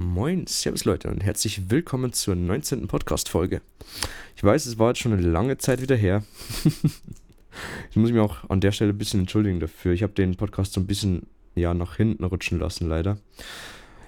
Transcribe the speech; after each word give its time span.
Moin, 0.00 0.46
Servus 0.46 0.84
Leute 0.84 1.10
und 1.10 1.24
herzlich 1.24 1.70
willkommen 1.70 2.12
zur 2.12 2.36
19. 2.36 2.86
Podcast-Folge. 2.86 3.62
Ich 4.36 4.44
weiß, 4.44 4.66
es 4.66 4.78
war 4.78 4.90
jetzt 4.90 5.00
schon 5.00 5.12
eine 5.12 5.26
lange 5.26 5.58
Zeit 5.58 5.82
wieder 5.82 5.96
her. 5.96 6.22
ich 7.90 7.96
muss 7.96 8.12
mich 8.12 8.20
auch 8.20 8.48
an 8.48 8.60
der 8.60 8.70
Stelle 8.70 8.92
ein 8.92 8.98
bisschen 8.98 9.18
entschuldigen 9.18 9.58
dafür. 9.58 9.92
Ich 9.92 10.04
habe 10.04 10.12
den 10.12 10.36
Podcast 10.36 10.74
so 10.74 10.80
ein 10.80 10.86
bisschen 10.86 11.26
ja, 11.56 11.74
nach 11.74 11.96
hinten 11.96 12.22
rutschen 12.22 12.60
lassen, 12.60 12.88
leider. 12.88 13.18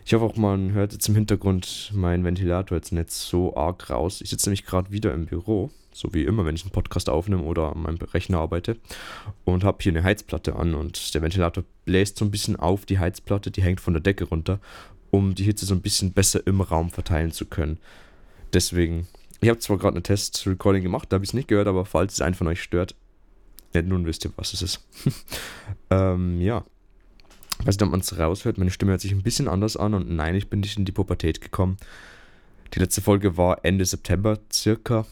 Ich 0.04 0.14
hoffe 0.14 0.26
auch, 0.26 0.36
man 0.36 0.70
hört 0.74 0.92
jetzt 0.92 1.08
im 1.08 1.16
Hintergrund 1.16 1.90
meinen 1.92 2.22
Ventilator 2.22 2.78
jetzt 2.78 2.92
nicht 2.92 3.10
so 3.10 3.56
arg 3.56 3.90
raus. 3.90 4.20
Ich 4.20 4.30
sitze 4.30 4.48
nämlich 4.48 4.66
gerade 4.66 4.92
wieder 4.92 5.12
im 5.12 5.26
Büro, 5.26 5.72
so 5.92 6.14
wie 6.14 6.22
immer, 6.22 6.44
wenn 6.44 6.54
ich 6.54 6.62
einen 6.62 6.70
Podcast 6.70 7.08
aufnehme 7.08 7.42
oder 7.42 7.72
an 7.72 7.82
meinem 7.82 7.98
Rechner 7.98 8.38
arbeite 8.38 8.76
und 9.44 9.64
habe 9.64 9.78
hier 9.80 9.90
eine 9.90 10.04
Heizplatte 10.04 10.54
an 10.54 10.76
und 10.76 11.12
der 11.14 11.22
Ventilator 11.22 11.64
bläst 11.84 12.16
so 12.16 12.24
ein 12.24 12.30
bisschen 12.30 12.54
auf 12.54 12.86
die 12.86 13.00
Heizplatte, 13.00 13.50
die 13.50 13.62
hängt 13.62 13.80
von 13.80 13.94
der 13.94 14.00
Decke 14.00 14.26
runter 14.26 14.60
um 15.10 15.34
die 15.34 15.44
Hitze 15.44 15.66
so 15.66 15.74
ein 15.74 15.82
bisschen 15.82 16.12
besser 16.12 16.46
im 16.46 16.60
Raum 16.60 16.90
verteilen 16.90 17.32
zu 17.32 17.46
können. 17.46 17.78
Deswegen, 18.52 19.06
ich 19.40 19.48
habe 19.48 19.58
zwar 19.58 19.78
gerade 19.78 19.94
eine 19.94 20.02
Test-Recording 20.02 20.82
gemacht, 20.82 21.06
da 21.10 21.16
habe 21.16 21.24
ich 21.24 21.30
es 21.30 21.34
nicht 21.34 21.48
gehört, 21.48 21.68
aber 21.68 21.84
falls 21.84 22.14
es 22.14 22.20
einen 22.20 22.34
von 22.34 22.46
euch 22.46 22.62
stört, 22.62 22.94
ja, 23.72 23.82
nun 23.82 24.06
wisst 24.06 24.24
ihr, 24.24 24.32
was 24.36 24.52
es 24.52 24.62
ist. 24.62 24.80
ähm, 25.90 26.40
ja. 26.40 26.64
weiß 27.58 27.76
nicht, 27.76 27.82
ob 27.82 27.90
man 27.90 28.00
es 28.00 28.18
raushört, 28.18 28.58
meine 28.58 28.70
Stimme 28.70 28.92
hört 28.92 29.00
sich 29.00 29.12
ein 29.12 29.22
bisschen 29.22 29.48
anders 29.48 29.76
an 29.76 29.94
und 29.94 30.10
nein, 30.10 30.34
ich 30.34 30.48
bin 30.48 30.60
nicht 30.60 30.76
in 30.76 30.84
die 30.84 30.92
Pubertät 30.92 31.40
gekommen. 31.40 31.76
Die 32.74 32.78
letzte 32.78 33.00
Folge 33.00 33.36
war 33.36 33.64
Ende 33.64 33.84
September 33.84 34.38
circa. 34.52 35.06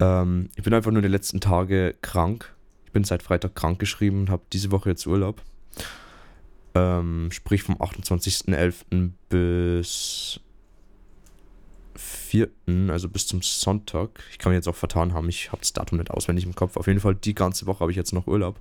Ähm, 0.00 0.50
ich 0.56 0.64
bin 0.64 0.74
einfach 0.74 0.90
nur 0.90 1.02
die 1.02 1.08
letzten 1.08 1.40
Tage 1.40 1.94
krank. 2.00 2.54
Ich 2.86 2.92
bin 2.92 3.04
seit 3.04 3.22
Freitag 3.22 3.54
krank 3.54 3.78
geschrieben 3.78 4.20
und 4.20 4.30
habe 4.30 4.42
diese 4.52 4.70
Woche 4.70 4.90
jetzt 4.90 5.06
Urlaub. 5.06 5.42
Ähm, 6.74 7.30
sprich 7.30 7.62
vom 7.62 7.76
28.11. 7.76 9.10
bis 9.28 10.40
4., 11.96 12.48
also 12.88 13.08
bis 13.08 13.26
zum 13.26 13.42
Sonntag. 13.42 14.22
Ich 14.30 14.38
kann 14.38 14.50
mich 14.50 14.56
jetzt 14.56 14.68
auch 14.68 14.74
vertan 14.74 15.14
haben, 15.14 15.28
ich 15.28 15.52
habe 15.52 15.60
das 15.60 15.72
Datum 15.72 15.98
nicht 15.98 16.10
auswendig 16.10 16.44
im 16.44 16.54
Kopf. 16.54 16.76
Auf 16.76 16.86
jeden 16.86 17.00
Fall 17.00 17.14
die 17.14 17.34
ganze 17.34 17.66
Woche 17.66 17.80
habe 17.80 17.90
ich 17.90 17.96
jetzt 17.96 18.12
noch 18.12 18.26
Urlaub. 18.26 18.58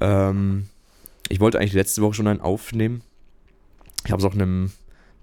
Ähm, 0.00 0.68
ich 1.28 1.40
wollte 1.40 1.58
eigentlich 1.58 1.72
letzte 1.72 2.02
Woche 2.02 2.14
schon 2.14 2.26
einen 2.26 2.40
aufnehmen. 2.40 3.02
Ich 4.04 4.12
habe 4.12 4.20
es 4.20 4.26
auch 4.26 4.34
einem 4.34 4.72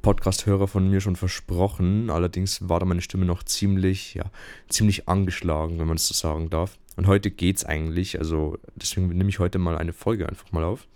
Podcast-Hörer 0.01 0.67
von 0.67 0.89
mir 0.89 1.01
schon 1.01 1.15
versprochen. 1.15 2.09
Allerdings 2.09 2.67
war 2.67 2.79
da 2.79 2.85
meine 2.85 3.01
Stimme 3.01 3.25
noch 3.25 3.43
ziemlich, 3.43 4.15
ja, 4.15 4.25
ziemlich 4.69 5.07
angeschlagen, 5.07 5.79
wenn 5.79 5.87
man 5.87 5.97
es 5.97 6.07
so 6.07 6.13
sagen 6.13 6.49
darf. 6.49 6.77
Und 6.95 7.07
heute 7.07 7.31
geht's 7.31 7.65
eigentlich. 7.65 8.17
Also 8.17 8.57
deswegen 8.75 9.07
nehme 9.09 9.29
ich 9.29 9.39
heute 9.39 9.59
mal 9.59 9.77
eine 9.77 9.93
Folge 9.93 10.27
einfach 10.27 10.51
mal 10.51 10.63
auf. 10.63 10.87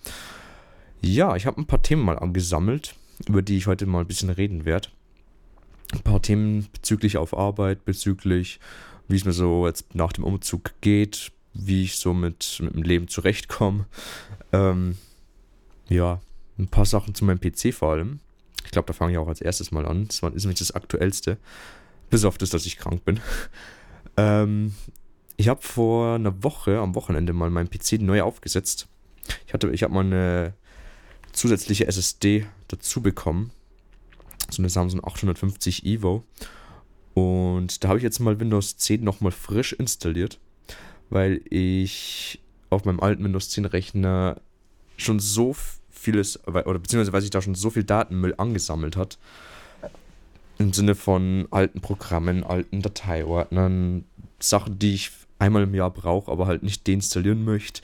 Ja, 1.06 1.36
ich 1.36 1.46
habe 1.46 1.60
ein 1.60 1.66
paar 1.66 1.82
Themen 1.82 2.02
mal 2.02 2.18
angesammelt, 2.18 2.96
über 3.28 3.42
die 3.42 3.58
ich 3.58 3.68
heute 3.68 3.86
mal 3.86 4.00
ein 4.00 4.08
bisschen 4.08 4.30
reden 4.30 4.64
werde. 4.64 4.88
Ein 5.92 6.00
paar 6.00 6.22
Themen 6.22 6.70
bezüglich 6.72 7.18
auf 7.18 7.38
Arbeit, 7.38 7.84
bezüglich, 7.84 8.62
wie 9.10 9.18
es 9.18 9.26
mir 9.26 9.34
so 9.34 9.68
jetzt 9.68 9.94
nach 9.96 10.14
dem 10.14 10.24
Umzug 10.24 10.72
geht, 10.80 11.34
wie 11.54 11.84
ich 11.84 11.98
so 11.98 12.14
mit, 12.14 12.58
mit 12.62 12.74
dem 12.74 12.84
Leben 12.84 13.10
zurechtkomme. 13.10 13.86
Ähm, 14.54 14.98
ja, 15.90 16.22
ein 16.58 16.70
paar 16.70 16.86
Sachen 16.86 17.14
zu 17.14 17.26
meinem 17.26 17.42
PC 17.42 17.74
vor 17.74 17.92
allem. 17.92 18.22
Ich 18.64 18.72
glaube, 18.72 18.88
da 18.88 18.94
fange 18.94 19.12
ich 19.12 19.18
auch 19.18 19.28
als 19.28 19.42
erstes 19.42 19.72
mal 19.72 19.86
an. 19.86 20.08
Das 20.08 20.22
ist 20.22 20.46
nämlich 20.46 20.60
das 20.60 20.72
Aktuellste. 20.72 21.38
Bis 22.10 22.24
auf 22.24 22.38
das, 22.38 22.50
dass 22.50 22.66
ich 22.66 22.78
krank 22.78 23.04
bin. 23.04 23.20
ähm, 24.18 24.74
ich 25.36 25.50
habe 25.50 25.62
vor 25.64 26.16
einer 26.16 26.44
Woche, 26.44 26.80
am 26.80 26.96
Wochenende, 26.96 27.34
mal 27.34 27.50
meinen 27.50 27.70
PC 27.70 28.00
neu 28.00 28.22
aufgesetzt. 28.22 28.88
Ich, 29.46 29.54
ich 29.54 29.84
habe 29.84 29.94
mal 29.94 30.06
eine 30.06 30.54
zusätzliche 31.34 31.88
SSD 31.88 32.46
dazu 32.68 33.02
bekommen. 33.02 33.52
So 34.50 34.62
eine 34.62 34.70
Samsung 34.70 35.04
850 35.04 35.86
Evo. 35.86 36.24
Und 37.14 37.84
da 37.84 37.90
habe 37.90 37.98
ich 37.98 38.04
jetzt 38.04 38.20
mal 38.20 38.40
Windows 38.40 38.78
10 38.78 39.04
nochmal 39.04 39.32
frisch 39.32 39.74
installiert, 39.74 40.40
weil 41.10 41.42
ich 41.50 42.40
auf 42.70 42.86
meinem 42.86 43.00
alten 43.00 43.24
Windows 43.24 43.50
10 43.50 43.66
Rechner 43.66 44.42
schon 44.98 45.20
so 45.20 45.56
vieles, 45.92 46.48
oder 46.48 46.80
beziehungsweise 46.80 47.14
weil 47.14 47.22
sich 47.22 47.30
da 47.30 47.42
schon 47.42 47.56
so 47.56 47.70
viel 47.70 47.84
Datenmüll 47.84 48.34
angesammelt 48.38 48.96
hat. 48.96 49.18
Im 50.58 50.74
Sinne 50.74 50.96
von 50.96 51.48
alten 51.52 51.82
Programmen, 51.82 52.44
alten 52.44 52.82
Dateiordnern, 52.82 54.06
Sachen, 54.40 54.80
die 54.80 54.94
ich 54.94 55.12
einmal 55.40 55.64
im 55.64 55.74
Jahr 55.74 55.92
brauche, 55.92 56.32
aber 56.32 56.48
halt 56.48 56.64
nicht 56.64 56.88
deinstallieren 56.88 57.44
möchte 57.44 57.82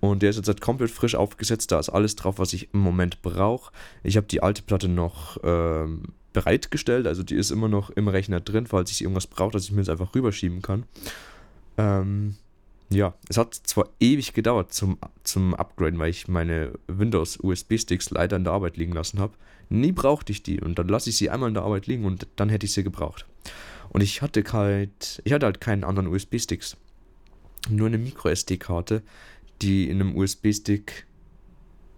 und 0.00 0.22
der 0.22 0.30
ist 0.30 0.36
jetzt 0.36 0.48
halt 0.48 0.60
komplett 0.60 0.90
frisch 0.90 1.14
aufgesetzt. 1.14 1.72
Da 1.72 1.78
ist 1.78 1.88
alles 1.88 2.16
drauf, 2.16 2.38
was 2.38 2.52
ich 2.52 2.72
im 2.74 2.80
Moment 2.80 3.22
brauche. 3.22 3.72
Ich 4.02 4.16
habe 4.16 4.26
die 4.26 4.42
alte 4.42 4.62
Platte 4.62 4.88
noch 4.88 5.38
ähm, 5.42 6.02
bereitgestellt. 6.32 7.06
Also 7.06 7.22
die 7.22 7.34
ist 7.34 7.50
immer 7.50 7.68
noch 7.68 7.90
im 7.90 8.08
Rechner 8.08 8.40
drin, 8.40 8.66
falls 8.66 8.90
ich 8.90 9.02
irgendwas 9.02 9.26
brauche, 9.26 9.52
dass 9.52 9.64
ich 9.64 9.72
mir 9.72 9.80
das 9.80 9.88
einfach 9.88 10.14
rüberschieben 10.14 10.60
kann. 10.60 10.84
Ähm, 11.78 12.36
ja, 12.90 13.14
es 13.28 13.36
hat 13.36 13.54
zwar 13.54 13.88
ewig 13.98 14.32
gedauert 14.32 14.72
zum, 14.72 14.98
zum 15.24 15.54
Upgraden, 15.54 15.98
weil 15.98 16.10
ich 16.10 16.28
meine 16.28 16.72
Windows 16.86 17.38
USB-Sticks 17.42 18.10
leider 18.10 18.36
in 18.36 18.44
der 18.44 18.52
Arbeit 18.52 18.76
liegen 18.76 18.92
lassen 18.92 19.18
habe. 19.18 19.32
Nie 19.68 19.92
brauchte 19.92 20.30
ich 20.30 20.42
die 20.42 20.60
und 20.60 20.78
dann 20.78 20.88
lasse 20.88 21.10
ich 21.10 21.16
sie 21.16 21.30
einmal 21.30 21.48
in 21.48 21.54
der 21.54 21.64
Arbeit 21.64 21.86
liegen 21.86 22.04
und 22.04 22.28
dann 22.36 22.48
hätte 22.48 22.66
ich 22.66 22.72
sie 22.72 22.84
gebraucht. 22.84 23.26
Und 23.88 24.02
ich 24.02 24.22
hatte 24.22 24.44
halt, 24.52 25.20
ich 25.24 25.32
hatte 25.32 25.46
halt 25.46 25.60
keinen 25.60 25.84
anderen 25.84 26.06
USB-Sticks. 26.08 26.76
Nur 27.68 27.88
eine 27.88 27.98
Micro-SD-Karte, 27.98 29.02
die 29.62 29.88
in 29.88 30.00
einem 30.00 30.16
USB-Stick 30.16 31.06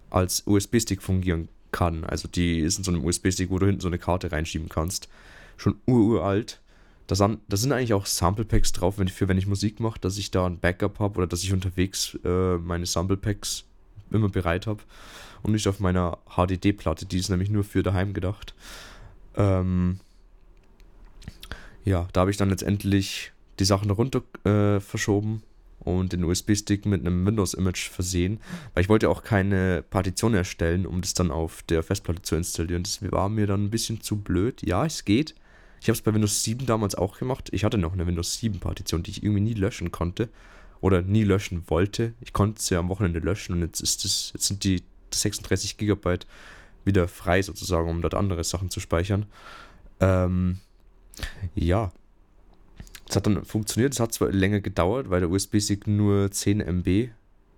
als 0.09 0.43
USB-Stick 0.45 1.01
fungieren 1.01 1.49
kann. 1.71 2.03
Also 2.03 2.27
die 2.27 2.59
ist 2.59 2.77
in 2.77 2.83
so 2.83 2.91
einem 2.91 3.05
USB-Stick, 3.05 3.49
wo 3.49 3.59
du 3.59 3.67
hinten 3.67 3.81
so 3.81 3.87
eine 3.87 3.99
Karte 3.99 4.31
reinschieben 4.31 4.69
kannst. 4.69 5.09
Schon 5.57 5.75
uralt. 5.85 6.61
Da 7.07 7.15
sind, 7.15 7.39
da 7.47 7.57
sind 7.57 7.71
eigentlich 7.71 7.93
auch 7.93 8.05
Sample 8.05 8.45
Packs 8.45 8.71
drauf, 8.71 8.99
wenn 8.99 9.07
ich, 9.07 9.13
für 9.13 9.27
wenn 9.27 9.37
ich 9.37 9.47
Musik 9.47 9.79
mache, 9.79 9.99
dass 9.99 10.17
ich 10.17 10.31
da 10.31 10.45
ein 10.45 10.59
Backup 10.59 10.99
habe 10.99 11.17
oder 11.17 11.27
dass 11.27 11.43
ich 11.43 11.53
unterwegs 11.53 12.17
äh, 12.23 12.57
meine 12.57 12.85
Sample 12.85 13.17
Packs 13.17 13.65
immer 14.11 14.29
bereit 14.29 14.67
habe. 14.67 14.83
Und 15.41 15.53
nicht 15.53 15.67
auf 15.67 15.79
meiner 15.79 16.17
HDD-Platte, 16.35 17.05
die 17.05 17.17
ist 17.17 17.29
nämlich 17.29 17.49
nur 17.49 17.63
für 17.63 17.81
daheim 17.81 18.13
gedacht. 18.13 18.53
Ähm, 19.35 19.99
ja, 21.85 22.07
da 22.13 22.21
habe 22.21 22.31
ich 22.31 22.37
dann 22.37 22.49
letztendlich 22.49 23.31
die 23.57 23.65
Sachen 23.65 23.89
runter 23.89 24.21
äh, 24.43 24.79
verschoben 24.79 25.43
und 25.79 26.13
den 26.13 26.23
USB-Stick 26.23 26.85
mit 26.85 27.05
einem 27.05 27.25
Windows-Image 27.25 27.89
versehen, 27.89 28.39
weil 28.73 28.83
ich 28.83 28.89
wollte 28.89 29.09
auch 29.09 29.23
keine 29.23 29.83
Partition 29.89 30.33
erstellen, 30.33 30.85
um 30.85 31.01
das 31.01 31.13
dann 31.13 31.31
auf 31.31 31.63
der 31.63 31.83
Festplatte 31.83 32.21
zu 32.21 32.35
installieren. 32.35 32.83
Das 32.83 33.01
war 33.11 33.29
mir 33.29 33.47
dann 33.47 33.65
ein 33.65 33.69
bisschen 33.69 34.01
zu 34.01 34.17
blöd. 34.17 34.61
Ja, 34.63 34.85
es 34.85 35.05
geht. 35.05 35.35
Ich 35.81 35.87
habe 35.87 35.93
es 35.93 36.01
bei 36.01 36.13
Windows 36.13 36.43
7 36.43 36.65
damals 36.65 36.95
auch 36.95 37.17
gemacht. 37.17 37.49
Ich 37.51 37.63
hatte 37.63 37.77
noch 37.77 37.93
eine 37.93 38.05
Windows 38.05 38.37
7-Partition, 38.39 39.03
die 39.03 39.11
ich 39.11 39.23
irgendwie 39.23 39.41
nie 39.41 39.53
löschen 39.53 39.91
konnte 39.91 40.29
oder 40.81 41.01
nie 41.01 41.23
löschen 41.23 41.63
wollte. 41.67 42.13
Ich 42.21 42.33
konnte 42.33 42.61
sie 42.61 42.75
am 42.75 42.89
Wochenende 42.89 43.19
löschen 43.19 43.53
und 43.53 43.61
jetzt 43.61 43.79
ist 43.79 44.03
das, 44.03 44.31
jetzt 44.33 44.47
sind 44.47 44.63
die 44.63 44.83
36 45.13 45.77
GB 45.77 46.19
wieder 46.85 47.07
frei 47.07 47.41
sozusagen, 47.41 47.89
um 47.89 48.01
dort 48.01 48.13
andere 48.13 48.43
Sachen 48.43 48.69
zu 48.69 48.79
speichern. 48.79 49.25
Ähm, 49.99 50.59
ja, 51.55 51.91
es 53.09 53.15
hat 53.15 53.25
dann 53.25 53.43
funktioniert, 53.43 53.93
es 53.93 53.99
hat 53.99 54.13
zwar 54.13 54.31
länger 54.31 54.61
gedauert, 54.61 55.09
weil 55.09 55.19
der 55.19 55.31
USB-Stick 55.31 55.87
nur 55.87 56.31
10 56.31 56.61
MB 56.61 57.09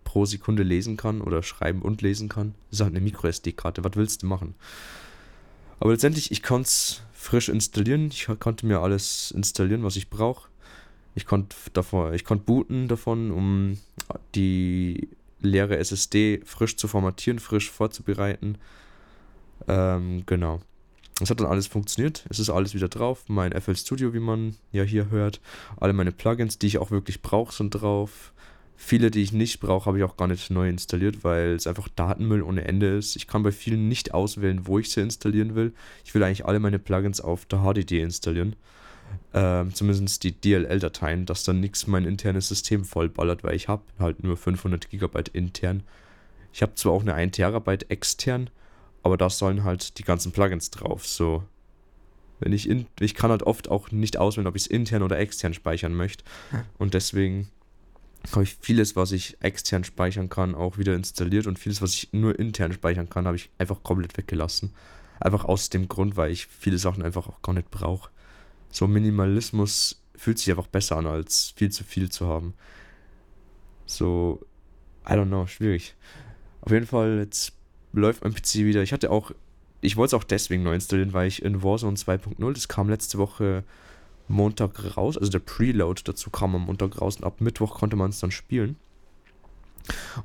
pro 0.06 0.26
Sekunde 0.26 0.64
lesen 0.64 0.96
kann 0.96 1.22
oder 1.22 1.44
schreiben 1.44 1.82
und 1.82 2.02
lesen 2.02 2.30
kann. 2.30 2.56
Das 2.70 2.80
ist 2.80 2.84
halt 2.84 2.96
eine 2.96 3.04
Micro-SD-Karte, 3.04 3.84
was 3.84 3.96
willst 3.96 4.24
du 4.24 4.28
machen? 4.28 4.56
Aber 5.80 5.92
letztendlich, 5.92 6.32
ich 6.32 6.42
konnte 6.42 6.68
es 6.68 7.02
frisch 7.12 7.50
installieren, 7.50 8.08
ich 8.08 8.28
konnte 8.40 8.66
mir 8.66 8.80
alles 8.80 9.32
installieren, 9.32 9.84
was 9.84 9.98
ich 9.98 10.10
brauche. 10.10 10.48
Ich 11.16 11.26
konnte 11.26 11.56
davon, 11.74 12.14
ich 12.14 12.24
konnte 12.24 12.46
booten 12.46 12.88
davon, 12.88 13.32
um 13.32 13.78
die 14.36 15.10
leere 15.42 15.78
SSD 15.78 16.42
frisch 16.46 16.78
zu 16.78 16.88
formatieren, 16.88 17.40
frisch 17.40 17.70
vorzubereiten. 17.70 18.58
Ähm, 19.68 20.24
genau. 20.26 20.62
Es 21.22 21.30
hat 21.30 21.40
dann 21.40 21.48
alles 21.48 21.68
funktioniert. 21.68 22.26
Es 22.30 22.40
ist 22.40 22.50
alles 22.50 22.74
wieder 22.74 22.90
drauf. 22.90 23.26
Mein 23.28 23.52
FL 23.60 23.76
Studio, 23.76 24.14
wie 24.14 24.20
man 24.20 24.56
ja 24.72 24.84
hier 24.84 25.10
hört. 25.10 25.40
Alle 25.80 25.94
meine 25.94 26.12
Plugins, 26.12 26.58
die 26.58 26.68
ich 26.68 26.78
auch 26.80 26.92
wirklich 26.92 27.22
brauche, 27.22 27.54
sind 27.54 27.70
drauf. 27.70 28.34
Viele, 28.76 29.12
die 29.12 29.22
ich 29.22 29.32
nicht 29.32 29.60
brauche, 29.60 29.86
habe 29.86 30.00
ich 30.00 30.04
auch 30.04 30.18
gar 30.18 30.28
nicht 30.28 30.50
neu 30.50 30.68
installiert, 30.68 31.24
weil 31.24 31.52
es 31.52 31.68
einfach 31.68 31.88
Datenmüll 31.90 32.42
ohne 32.42 32.66
Ende 32.66 32.98
ist. 32.98 33.16
Ich 33.16 33.28
kann 33.28 33.44
bei 33.44 33.52
vielen 33.52 33.88
nicht 33.88 34.16
auswählen, 34.16 34.66
wo 34.66 34.80
ich 34.80 34.90
sie 34.90 35.02
installieren 35.02 35.54
will. 35.54 35.74
Ich 36.04 36.16
will 36.16 36.24
eigentlich 36.24 36.46
alle 36.46 36.60
meine 36.60 36.80
Plugins 36.80 37.22
auf 37.22 37.46
der 37.46 37.60
HDD 37.60 38.02
installieren. 38.02 38.56
Ähm, 39.34 39.74
zumindest 39.76 40.24
die 40.24 40.32
DLL-Dateien, 40.32 41.28
dass 41.28 41.44
dann 41.44 41.60
nichts 41.60 41.86
mein 41.86 42.06
internes 42.06 42.48
System 42.48 42.84
vollballert, 42.84 43.44
weil 43.44 43.56
ich 43.56 43.68
habe 43.68 43.84
halt 44.00 44.24
nur 44.24 44.36
500 44.36 44.90
GB 44.90 45.24
intern. 45.34 45.84
Ich 46.52 46.64
habe 46.64 46.74
zwar 46.74 46.94
auch 46.94 47.02
eine 47.02 47.14
1 47.14 47.36
Terabyte 47.36 47.92
extern, 47.92 48.50
aber 49.04 49.18
da 49.18 49.30
sollen 49.30 49.64
halt 49.64 49.98
die 49.98 50.04
ganzen 50.04 50.32
Plugins 50.32 50.70
drauf. 50.70 51.08
So, 51.08 51.44
wenn 52.40 52.54
ich 52.54 52.68
in, 52.68 52.88
ich 53.00 53.16
kann 53.16 53.32
halt 53.32 53.44
oft 53.44 53.70
auch 53.70 53.92
nicht 53.92 54.18
auswählen, 54.18 54.48
ob 54.48 54.56
ich 54.56 54.64
es 54.64 54.68
intern 54.68 55.04
oder 55.04 55.20
extern 55.20 55.54
speichern 55.54 55.94
möchte. 55.94 56.24
Und 56.78 56.94
deswegen 56.94 57.50
habe 58.32 58.44
ich 58.44 58.58
vieles, 58.60 58.96
was 58.96 59.12
ich 59.12 59.38
extern 59.42 59.84
speichern 59.84 60.30
kann, 60.30 60.56
auch 60.56 60.78
wieder 60.78 60.96
installiert 60.96 61.48
und 61.48 61.60
vieles, 61.60 61.82
was 61.82 61.94
ich 61.94 62.14
nur 62.14 62.38
intern 62.38 62.74
speichern 62.74 63.10
kann, 63.10 63.26
habe 63.26 63.38
ich 63.38 63.50
einfach 63.58 63.84
komplett 63.84 64.18
weggelassen. 64.18 64.74
Einfach 65.20 65.46
aus 65.46 65.70
dem 65.70 65.88
Grund, 65.88 66.18
weil 66.18 66.32
ich 66.32 66.48
viele 66.48 66.78
Sachen 66.78 67.04
einfach 67.04 67.28
auch 67.28 67.42
gar 67.42 67.54
nicht 67.54 67.70
brauche. 67.70 68.10
So 68.70 68.88
Minimalismus 68.88 70.02
fühlt 70.16 70.40
sich 70.40 70.50
einfach 70.50 70.68
besser 70.68 70.98
an, 70.98 71.08
als 71.08 71.54
viel 71.56 71.72
zu 71.72 71.84
viel 71.84 72.10
zu 72.10 72.28
haben. 72.28 72.54
So, 73.86 74.40
I 75.06 75.14
don't 75.14 75.28
know, 75.28 75.46
schwierig. 75.48 75.96
Auf 76.62 76.72
jeden 76.72 76.88
Fall, 76.88 77.20
jetzt 77.20 77.54
läuft 77.94 78.24
mein 78.24 78.34
PC 78.34 78.56
wieder. 78.56 78.82
Ich 78.82 78.94
hatte 78.94 79.12
auch, 79.12 79.32
ich 79.82 79.98
wollte 79.98 80.16
es 80.16 80.22
auch 80.22 80.24
deswegen 80.24 80.64
neu 80.64 80.74
installieren, 80.76 81.14
weil 81.14 81.28
ich 81.28 81.44
in 81.44 81.64
Warzone 81.64 81.98
2.0, 81.98 82.54
das 82.54 82.68
kam 82.68 82.90
letzte 82.90 83.18
Woche 83.18 83.64
Montag 84.28 84.98
raus, 84.98 85.18
also 85.18 85.32
der 85.32 85.40
Preload 85.40 86.02
dazu 86.06 86.30
kam 86.30 86.56
am 86.56 86.66
Montag 86.66 87.02
raus 87.02 87.18
und 87.18 87.26
ab 87.26 87.42
Mittwoch 87.42 87.76
konnte 87.76 87.96
man 87.96 88.10
es 88.10 88.20
dann 88.20 88.32
spielen. 88.32 88.78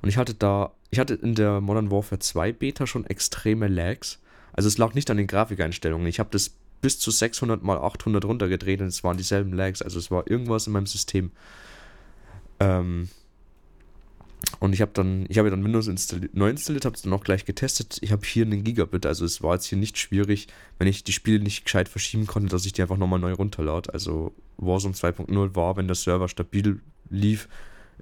Und 0.02 0.08
ich 0.08 0.16
hatte 0.16 0.34
da, 0.34 0.72
ich 0.90 0.98
hatte 0.98 1.14
in 1.14 1.34
der 1.34 1.60
Modern 1.60 1.90
Warfare 1.90 2.18
2 2.18 2.52
Beta 2.52 2.86
schon 2.86 3.06
extreme 3.06 3.68
Lags. 3.68 4.20
Also 4.52 4.68
es 4.68 4.78
lag 4.78 4.94
nicht 4.94 5.10
an 5.10 5.16
den 5.16 5.26
Grafikeinstellungen. 5.26 6.06
Ich 6.06 6.18
habe 6.18 6.30
das 6.30 6.54
bis 6.80 6.98
zu 6.98 7.10
600 7.10 7.62
mal 7.62 7.78
800 7.78 8.24
runtergedreht 8.24 8.80
und 8.80 8.88
es 8.88 9.02
waren 9.02 9.16
dieselben 9.16 9.52
Lags. 9.52 9.82
Also 9.82 9.98
es 9.98 10.10
war 10.10 10.30
irgendwas 10.30 10.66
in 10.66 10.72
meinem 10.72 10.86
System. 10.86 11.30
Ähm, 12.60 13.08
und 14.58 14.72
ich 14.72 14.80
habe 14.80 14.92
dann, 14.94 15.26
ich 15.28 15.38
habe 15.38 15.50
dann 15.50 15.64
Windows 15.64 15.86
installiert, 15.86 16.34
neu 16.34 16.48
installiert, 16.48 16.84
habe 16.84 16.96
es 16.96 17.02
dann 17.02 17.12
auch 17.12 17.24
gleich 17.24 17.44
getestet. 17.44 17.98
Ich 18.00 18.12
habe 18.12 18.26
hier 18.26 18.44
einen 18.44 18.64
Gigabit, 18.64 19.06
also 19.06 19.24
es 19.24 19.42
war 19.42 19.54
jetzt 19.54 19.66
hier 19.66 19.78
nicht 19.78 19.98
schwierig, 19.98 20.48
wenn 20.78 20.88
ich 20.88 21.04
die 21.04 21.12
Spiele 21.12 21.40
nicht 21.40 21.64
gescheit 21.64 21.88
verschieben 21.88 22.26
konnte, 22.26 22.48
dass 22.48 22.64
ich 22.64 22.72
die 22.72 22.82
einfach 22.82 22.96
nochmal 22.96 23.18
neu 23.18 23.32
runterlade. 23.32 23.92
Also 23.92 24.34
Warzone 24.56 24.94
2.0 24.94 25.54
war, 25.54 25.76
wenn 25.76 25.88
der 25.88 25.94
Server 25.94 26.28
stabil 26.28 26.80
lief, 27.10 27.48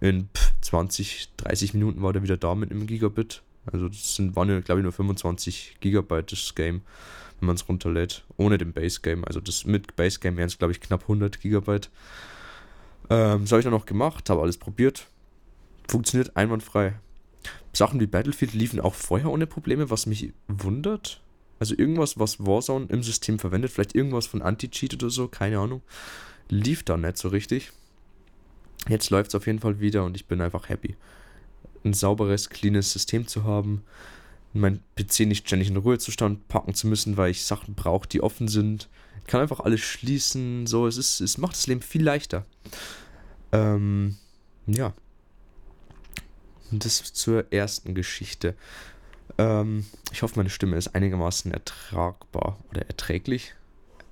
in 0.00 0.28
20, 0.60 1.30
30 1.36 1.74
Minuten 1.74 2.02
war 2.02 2.12
der 2.12 2.22
wieder 2.22 2.36
da 2.36 2.54
mit 2.54 2.70
einem 2.70 2.86
Gigabit. 2.86 3.42
Also 3.66 3.88
das 3.88 4.16
sind, 4.16 4.36
waren 4.36 4.48
ja, 4.48 4.60
glaube 4.60 4.80
ich, 4.80 4.82
nur 4.82 4.92
25 4.92 5.76
Gigabyte 5.80 6.32
das 6.32 6.54
Game, 6.54 6.82
wenn 7.40 7.46
man 7.46 7.56
es 7.56 7.68
runterlädt, 7.68 8.24
ohne 8.36 8.58
den 8.58 8.72
Base 8.72 9.00
Game. 9.00 9.24
Also 9.24 9.40
das 9.40 9.64
mit 9.64 9.96
Base 9.96 10.18
Game 10.20 10.36
wären 10.36 10.48
es, 10.48 10.58
glaube 10.58 10.72
ich, 10.72 10.80
knapp 10.80 11.02
100 11.02 11.40
Gigabyte. 11.40 11.90
Ähm, 13.08 13.42
das 13.42 13.52
habe 13.52 13.60
ich 13.60 13.64
dann 13.64 13.72
noch 13.72 13.86
gemacht, 13.86 14.28
habe 14.30 14.42
alles 14.42 14.58
probiert 14.58 15.06
funktioniert 15.88 16.36
einwandfrei. 16.36 16.94
Sachen 17.72 18.00
wie 18.00 18.06
Battlefield 18.06 18.54
liefen 18.54 18.80
auch 18.80 18.94
vorher 18.94 19.30
ohne 19.30 19.46
Probleme, 19.46 19.90
was 19.90 20.06
mich 20.06 20.32
wundert. 20.48 21.20
Also 21.58 21.74
irgendwas, 21.76 22.18
was 22.18 22.44
Warzone 22.44 22.86
im 22.88 23.02
System 23.02 23.38
verwendet, 23.38 23.70
vielleicht 23.70 23.94
irgendwas 23.94 24.26
von 24.26 24.42
Anti-Cheat 24.42 24.94
oder 24.94 25.10
so, 25.10 25.28
keine 25.28 25.58
Ahnung, 25.58 25.82
lief 26.48 26.82
da 26.82 26.96
nicht 26.96 27.16
so 27.16 27.28
richtig. 27.28 27.72
Jetzt 28.88 29.10
läuft 29.10 29.28
es 29.28 29.34
auf 29.34 29.46
jeden 29.46 29.60
Fall 29.60 29.80
wieder 29.80 30.04
und 30.04 30.16
ich 30.16 30.26
bin 30.26 30.40
einfach 30.40 30.68
happy. 30.68 30.96
Ein 31.84 31.94
sauberes, 31.94 32.50
cleanes 32.50 32.92
System 32.92 33.26
zu 33.26 33.44
haben, 33.44 33.82
mein 34.52 34.80
PC 34.96 35.20
nicht 35.20 35.46
ständig 35.46 35.68
in 35.68 35.76
Ruhezustand 35.76 36.48
packen 36.48 36.74
zu 36.74 36.86
müssen, 36.86 37.16
weil 37.16 37.30
ich 37.30 37.44
Sachen 37.44 37.74
brauche, 37.74 38.08
die 38.08 38.22
offen 38.22 38.48
sind. 38.48 38.88
Ich 39.20 39.26
kann 39.26 39.40
einfach 39.40 39.60
alles 39.60 39.80
schließen, 39.80 40.66
so, 40.66 40.86
es 40.86 40.96
ist, 40.96 41.20
es 41.20 41.38
macht 41.38 41.54
das 41.54 41.66
Leben 41.66 41.82
viel 41.82 42.02
leichter. 42.02 42.44
Ähm, 43.52 44.16
ja. 44.66 44.92
Und 46.74 46.84
das 46.84 47.12
zur 47.12 47.52
ersten 47.52 47.94
Geschichte. 47.94 48.56
Ähm, 49.38 49.86
ich 50.10 50.22
hoffe, 50.22 50.34
meine 50.36 50.50
Stimme 50.50 50.76
ist 50.76 50.96
einigermaßen 50.96 51.52
ertragbar 51.52 52.58
oder 52.68 52.84
erträglich. 52.88 53.54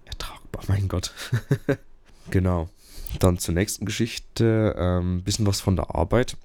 Ertragbar, 0.05 0.62
mein 0.69 0.87
Gott. 0.87 1.12
genau. 2.31 2.69
Dann 3.19 3.38
zur 3.38 3.55
nächsten 3.55 3.85
Geschichte. 3.85 4.76
Ähm, 4.79 5.25
bisschen 5.25 5.44
was 5.44 5.61
von 5.61 5.75
der 5.75 5.93
Arbeit. 5.93 6.37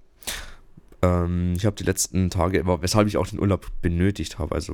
Ähm, 1.03 1.53
ich 1.55 1.67
habe 1.67 1.75
die 1.75 1.83
letzten 1.83 2.31
Tage, 2.31 2.65
weshalb 2.65 3.07
ich 3.07 3.17
auch 3.17 3.27
den 3.27 3.39
Urlaub 3.39 3.67
benötigt 3.83 4.39
habe. 4.39 4.55
Also, 4.55 4.73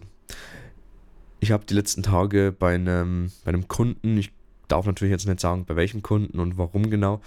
ich 1.42 1.52
habe 1.52 1.66
die 1.66 1.74
letzten 1.74 2.04
Tage 2.04 2.56
bei 2.58 2.76
einem, 2.76 3.34
bei 3.44 3.50
einem 3.50 3.68
Kunden, 3.68 4.18
ich 4.18 4.32
darf 4.70 4.86
natürlich 4.86 5.12
jetzt 5.12 5.28
nicht 5.28 5.42
sagen, 5.42 5.66
bei 5.66 5.76
welchem 5.76 6.04
Kunden 6.04 6.40
und 6.40 6.58
warum 6.58 6.90
genau, 6.90 7.20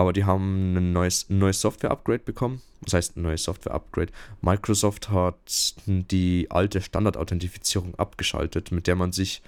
aber 0.00 0.12
die 0.12 0.24
haben 0.24 0.76
ein 0.76 0.92
neues, 0.92 1.28
neues 1.28 1.60
Software-Upgrade 1.60 2.24
bekommen. 2.24 2.62
Was 2.80 2.94
heißt 2.94 3.16
ein 3.16 3.22
neues 3.22 3.44
Software-Upgrade? 3.44 4.12
Microsoft 4.40 5.10
hat 5.10 5.74
die 5.86 6.48
alte 6.50 6.80
Standard-Authentifizierung 6.80 7.94
abgeschaltet, 7.96 8.72
mit 8.72 8.86
der 8.86 8.96
man 8.96 9.12
sich, 9.12 9.42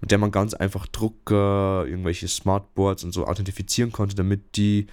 mit 0.00 0.10
der 0.10 0.18
man 0.18 0.30
ganz 0.30 0.54
einfach 0.54 0.86
Drucker, 0.86 1.84
irgendwelche 1.86 2.28
Smartboards 2.28 3.04
und 3.04 3.12
so 3.12 3.26
authentifizieren 3.26 3.92
konnte, 3.92 4.14
damit 4.14 4.56
die 4.56 4.86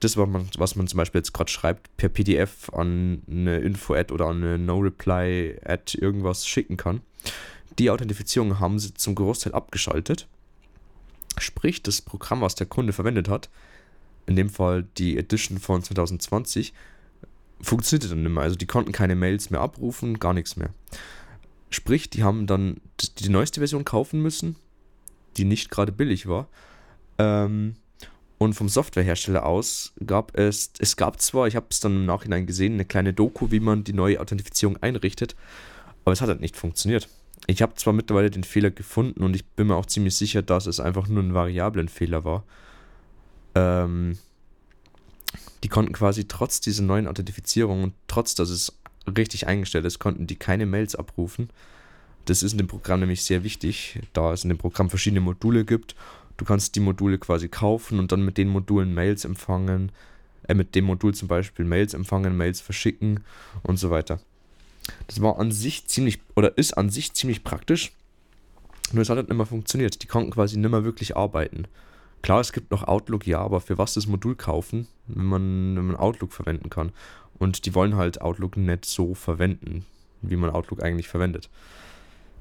das, 0.00 0.16
was 0.16 0.28
man, 0.28 0.48
was 0.56 0.76
man 0.76 0.86
zum 0.86 0.98
Beispiel 0.98 1.20
jetzt 1.20 1.32
gerade 1.32 1.50
schreibt, 1.50 1.96
per 1.96 2.08
PDF 2.08 2.70
an 2.72 3.22
eine 3.28 3.58
Info-Ad 3.58 4.12
oder 4.12 4.26
an 4.26 4.42
eine 4.42 4.58
No-Reply-Ad 4.58 5.98
irgendwas 5.98 6.46
schicken 6.46 6.76
kann. 6.76 7.00
Die 7.78 7.90
Authentifizierung 7.90 8.60
haben 8.60 8.78
sie 8.78 8.94
zum 8.94 9.14
Großteil 9.14 9.54
abgeschaltet. 9.54 10.26
Sprich, 11.38 11.82
das 11.82 12.02
Programm, 12.02 12.40
was 12.40 12.54
der 12.54 12.66
Kunde 12.66 12.92
verwendet 12.92 13.28
hat, 13.28 13.48
in 14.28 14.36
dem 14.36 14.50
Fall 14.50 14.86
die 14.98 15.16
Edition 15.16 15.58
von 15.58 15.82
2020, 15.82 16.74
funktionierte 17.60 18.08
dann 18.08 18.22
nicht 18.22 18.32
mehr. 18.32 18.42
Also 18.42 18.56
die 18.56 18.66
konnten 18.66 18.92
keine 18.92 19.16
Mails 19.16 19.50
mehr 19.50 19.60
abrufen, 19.60 20.18
gar 20.18 20.34
nichts 20.34 20.56
mehr. 20.56 20.70
Sprich, 21.70 22.10
die 22.10 22.22
haben 22.22 22.46
dann 22.46 22.80
die 23.18 23.30
neueste 23.30 23.60
Version 23.60 23.84
kaufen 23.84 24.22
müssen, 24.22 24.56
die 25.36 25.44
nicht 25.44 25.70
gerade 25.70 25.92
billig 25.92 26.28
war. 26.28 26.48
Ähm, 27.18 27.76
und 28.36 28.52
vom 28.52 28.68
Softwarehersteller 28.68 29.44
aus 29.44 29.94
gab 30.06 30.38
es, 30.38 30.72
es 30.78 30.96
gab 30.96 31.20
zwar, 31.20 31.48
ich 31.48 31.56
habe 31.56 31.66
es 31.70 31.80
dann 31.80 31.96
im 31.96 32.06
Nachhinein 32.06 32.46
gesehen, 32.46 32.74
eine 32.74 32.84
kleine 32.84 33.12
Doku, 33.12 33.50
wie 33.50 33.60
man 33.60 33.82
die 33.82 33.94
neue 33.94 34.20
Authentifizierung 34.20 34.76
einrichtet, 34.76 35.34
aber 36.04 36.12
es 36.12 36.20
hat 36.20 36.28
halt 36.28 36.40
nicht 36.40 36.56
funktioniert. 36.56 37.08
Ich 37.46 37.62
habe 37.62 37.74
zwar 37.74 37.94
mittlerweile 37.94 38.30
den 38.30 38.44
Fehler 38.44 38.70
gefunden 38.70 39.24
und 39.24 39.34
ich 39.34 39.44
bin 39.44 39.68
mir 39.68 39.76
auch 39.76 39.86
ziemlich 39.86 40.14
sicher, 40.14 40.42
dass 40.42 40.66
es 40.66 40.80
einfach 40.80 41.08
nur 41.08 41.22
ein 41.22 41.34
Variablenfehler 41.34 42.24
war. 42.24 42.44
Ähm, 43.54 44.18
die 45.64 45.68
konnten 45.68 45.92
quasi 45.92 46.26
trotz 46.26 46.60
dieser 46.60 46.82
neuen 46.82 47.08
Authentifizierung 47.08 47.82
und 47.82 47.94
trotz, 48.06 48.34
dass 48.34 48.50
es 48.50 48.78
richtig 49.16 49.46
eingestellt 49.46 49.84
ist, 49.84 49.98
konnten 49.98 50.26
die 50.26 50.36
keine 50.36 50.66
Mails 50.66 50.94
abrufen. 50.94 51.50
Das 52.26 52.42
ist 52.42 52.52
in 52.52 52.58
dem 52.58 52.68
Programm 52.68 53.00
nämlich 53.00 53.22
sehr 53.22 53.42
wichtig, 53.42 54.00
da 54.12 54.32
es 54.32 54.44
in 54.44 54.50
dem 54.50 54.58
Programm 54.58 54.90
verschiedene 54.90 55.20
Module 55.20 55.64
gibt. 55.64 55.96
Du 56.36 56.44
kannst 56.44 56.76
die 56.76 56.80
Module 56.80 57.18
quasi 57.18 57.48
kaufen 57.48 57.98
und 57.98 58.12
dann 58.12 58.24
mit 58.24 58.38
den 58.38 58.48
Modulen 58.48 58.94
Mails 58.94 59.24
empfangen, 59.24 59.90
äh, 60.46 60.54
mit 60.54 60.74
dem 60.74 60.84
Modul 60.84 61.14
zum 61.14 61.26
Beispiel 61.26 61.64
Mails 61.64 61.94
empfangen, 61.94 62.36
Mails 62.36 62.60
verschicken 62.60 63.24
und 63.62 63.78
so 63.78 63.90
weiter. 63.90 64.20
Das 65.06 65.20
war 65.20 65.38
an 65.38 65.52
sich 65.52 65.86
ziemlich, 65.86 66.20
oder 66.36 66.56
ist 66.56 66.76
an 66.76 66.90
sich 66.90 67.12
ziemlich 67.12 67.44
praktisch, 67.44 67.92
nur 68.92 69.02
es 69.02 69.10
hat 69.10 69.16
halt 69.16 69.28
nicht 69.28 69.36
mehr 69.36 69.46
funktioniert. 69.46 70.02
Die 70.02 70.06
konnten 70.06 70.30
quasi 70.30 70.56
nicht 70.56 70.70
mehr 70.70 70.84
wirklich 70.84 71.16
arbeiten. 71.16 71.66
Klar, 72.22 72.40
es 72.40 72.52
gibt 72.52 72.70
noch 72.70 72.84
Outlook, 72.84 73.26
ja, 73.26 73.40
aber 73.40 73.60
für 73.60 73.78
was 73.78 73.94
das 73.94 74.06
Modul 74.06 74.34
kaufen, 74.34 74.88
wenn 75.06 75.26
man, 75.26 75.76
wenn 75.76 75.86
man 75.86 75.96
Outlook 75.96 76.32
verwenden 76.32 76.70
kann? 76.70 76.92
Und 77.38 77.66
die 77.66 77.74
wollen 77.74 77.96
halt 77.96 78.20
Outlook 78.20 78.56
nicht 78.56 78.84
so 78.84 79.14
verwenden, 79.14 79.86
wie 80.22 80.36
man 80.36 80.50
Outlook 80.50 80.82
eigentlich 80.82 81.08
verwendet. 81.08 81.48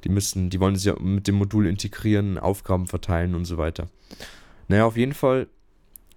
Die 0.03 0.09
müssen, 0.09 0.49
die 0.49 0.59
wollen 0.59 0.75
es 0.75 0.83
ja 0.83 0.95
mit 0.99 1.27
dem 1.27 1.35
Modul 1.35 1.67
integrieren, 1.67 2.37
Aufgaben 2.37 2.87
verteilen 2.87 3.35
und 3.35 3.45
so 3.45 3.57
weiter. 3.57 3.87
Naja, 4.67 4.85
auf 4.85 4.97
jeden 4.97 5.13
Fall 5.13 5.47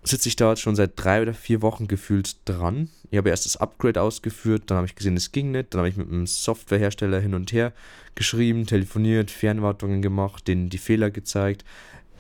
sitze 0.02 0.28
ich 0.28 0.36
da 0.36 0.56
schon 0.56 0.76
seit 0.76 0.92
drei 0.96 1.22
oder 1.22 1.34
vier 1.34 1.62
Wochen 1.62 1.86
gefühlt 1.86 2.36
dran. 2.46 2.88
Ich 3.10 3.18
habe 3.18 3.28
erst 3.28 3.44
das 3.44 3.56
Upgrade 3.58 4.00
ausgeführt, 4.00 4.64
dann 4.66 4.78
habe 4.78 4.86
ich 4.86 4.94
gesehen, 4.94 5.16
es 5.16 5.32
ging 5.32 5.50
nicht. 5.50 5.74
Dann 5.74 5.80
habe 5.80 5.88
ich 5.88 5.96
mit 5.96 6.08
einem 6.08 6.26
Softwarehersteller 6.26 7.20
hin 7.20 7.34
und 7.34 7.52
her 7.52 7.72
geschrieben, 8.14 8.66
telefoniert, 8.66 9.30
Fernwartungen 9.30 10.00
gemacht, 10.00 10.48
denen 10.48 10.70
die 10.70 10.78
Fehler 10.78 11.10
gezeigt. 11.10 11.64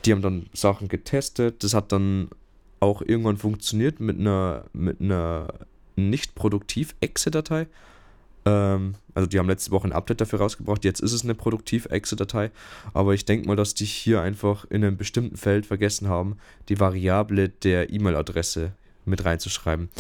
Die 0.04 0.12
haben 0.12 0.22
dann 0.22 0.46
Sachen 0.52 0.88
getestet. 0.88 1.62
Das 1.62 1.74
hat 1.74 1.92
dann 1.92 2.28
auch 2.80 3.02
irgendwann 3.02 3.36
funktioniert 3.36 4.00
mit 4.00 4.18
einer, 4.18 4.64
mit 4.72 5.00
einer 5.00 5.48
nicht 5.96 6.34
produktiv 6.34 6.94
Exe-Datei. 7.00 7.66
Ähm, 8.46 8.94
also 9.14 9.28
die 9.28 9.38
haben 9.38 9.48
letzte 9.48 9.70
Woche 9.70 9.88
ein 9.88 9.92
Update 9.92 10.20
dafür 10.20 10.40
rausgebracht. 10.40 10.84
Jetzt 10.84 11.00
ist 11.00 11.12
es 11.12 11.24
eine 11.24 11.34
produktiv 11.34 11.86
Exe-Datei. 11.86 12.50
Aber 12.94 13.14
ich 13.14 13.24
denke 13.24 13.46
mal, 13.46 13.56
dass 13.56 13.74
die 13.74 13.84
hier 13.84 14.22
einfach 14.22 14.64
in 14.64 14.84
einem 14.84 14.96
bestimmten 14.96 15.36
Feld 15.36 15.66
vergessen 15.66 16.08
haben, 16.08 16.38
die 16.68 16.80
Variable 16.80 17.50
der 17.50 17.90
E-Mail-Adresse 17.92 18.72
mit 19.04 19.24
reinzuschreiben. 19.24 19.90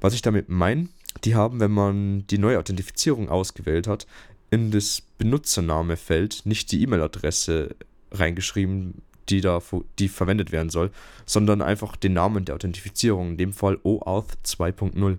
Was 0.00 0.14
ich 0.14 0.22
damit 0.22 0.48
meine, 0.48 0.88
die 1.24 1.34
haben, 1.34 1.60
wenn 1.60 1.72
man 1.72 2.26
die 2.28 2.38
neue 2.38 2.58
Authentifizierung 2.58 3.28
ausgewählt 3.28 3.86
hat, 3.86 4.06
in 4.50 4.70
das 4.70 5.02
Benutzernamefeld 5.18 6.42
nicht 6.44 6.72
die 6.72 6.82
E-Mail-Adresse 6.82 7.74
reingeschrieben, 8.12 9.02
die 9.28 9.40
da 9.40 9.60
die 9.98 10.08
verwendet 10.08 10.52
werden 10.52 10.70
soll, 10.70 10.90
sondern 11.26 11.62
einfach 11.62 11.96
den 11.96 12.14
Namen 12.14 12.44
der 12.44 12.54
Authentifizierung, 12.54 13.32
in 13.32 13.36
dem 13.36 13.52
Fall 13.52 13.78
OAuth 13.82 14.38
2.0. 14.44 15.18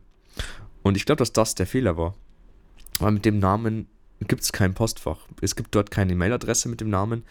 Und 0.84 0.98
ich 0.98 1.05
glaube, 1.05 1.20
dass 1.20 1.34
das 1.34 1.55
der 1.55 1.67
Fehler 1.67 1.98
war. 1.98 2.15
Weil 3.00 3.12
mit 3.12 3.25
dem 3.25 3.39
Namen 3.39 3.88
gibt 4.27 4.43
es 4.43 4.51
kein 4.51 4.74
Postfach. 4.74 5.20
Es 5.41 5.55
gibt 5.55 5.74
dort 5.75 5.91
keine 5.91 6.13
E-Mail-Adresse 6.13 6.70
mit 6.70 6.81
dem 6.81 6.89
Namen. 6.89 7.24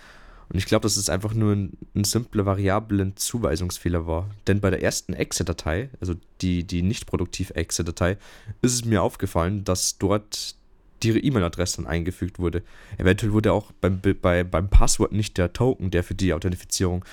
Und 0.49 0.59
ich 0.59 0.67
glaube, 0.67 0.83
dass 0.83 0.97
es 0.97 1.09
einfach 1.09 1.33
nur 1.33 1.53
ein, 1.53 1.79
ein 1.95 2.03
simpler 2.03 2.45
Variablen-Zuweisungsfehler 2.45 4.07
war. 4.07 4.29
Denn 4.49 4.61
bei 4.61 4.71
der 4.71 4.83
ersten 4.83 5.12
Exe-Datei, 5.12 5.91
also 6.00 6.15
die, 6.41 6.65
die 6.65 6.83
nicht 6.83 7.07
produktiv 7.07 7.53
Exe-Datei, 7.55 8.19
ist 8.61 8.75
es 8.75 8.85
mir 8.85 9.03
aufgefallen, 9.03 9.62
dass 9.65 9.99
dort 9.99 10.57
ihre 11.04 11.19
E-Mail-Adresse 11.19 11.78
dann 11.78 11.87
eingefügt 11.87 12.38
wurde. 12.38 12.62
Eventuell 12.99 13.33
wurde 13.33 13.52
auch 13.52 13.73
beim, 13.80 14.00
bei, 14.00 14.45
beim 14.45 14.69
Passwort 14.69 15.12
nicht 15.12 15.38
der 15.38 15.52
Token, 15.52 15.90
der 15.90 16.04
für 16.04 16.14
die 16.14 16.33
Authentifizierung 16.35 17.04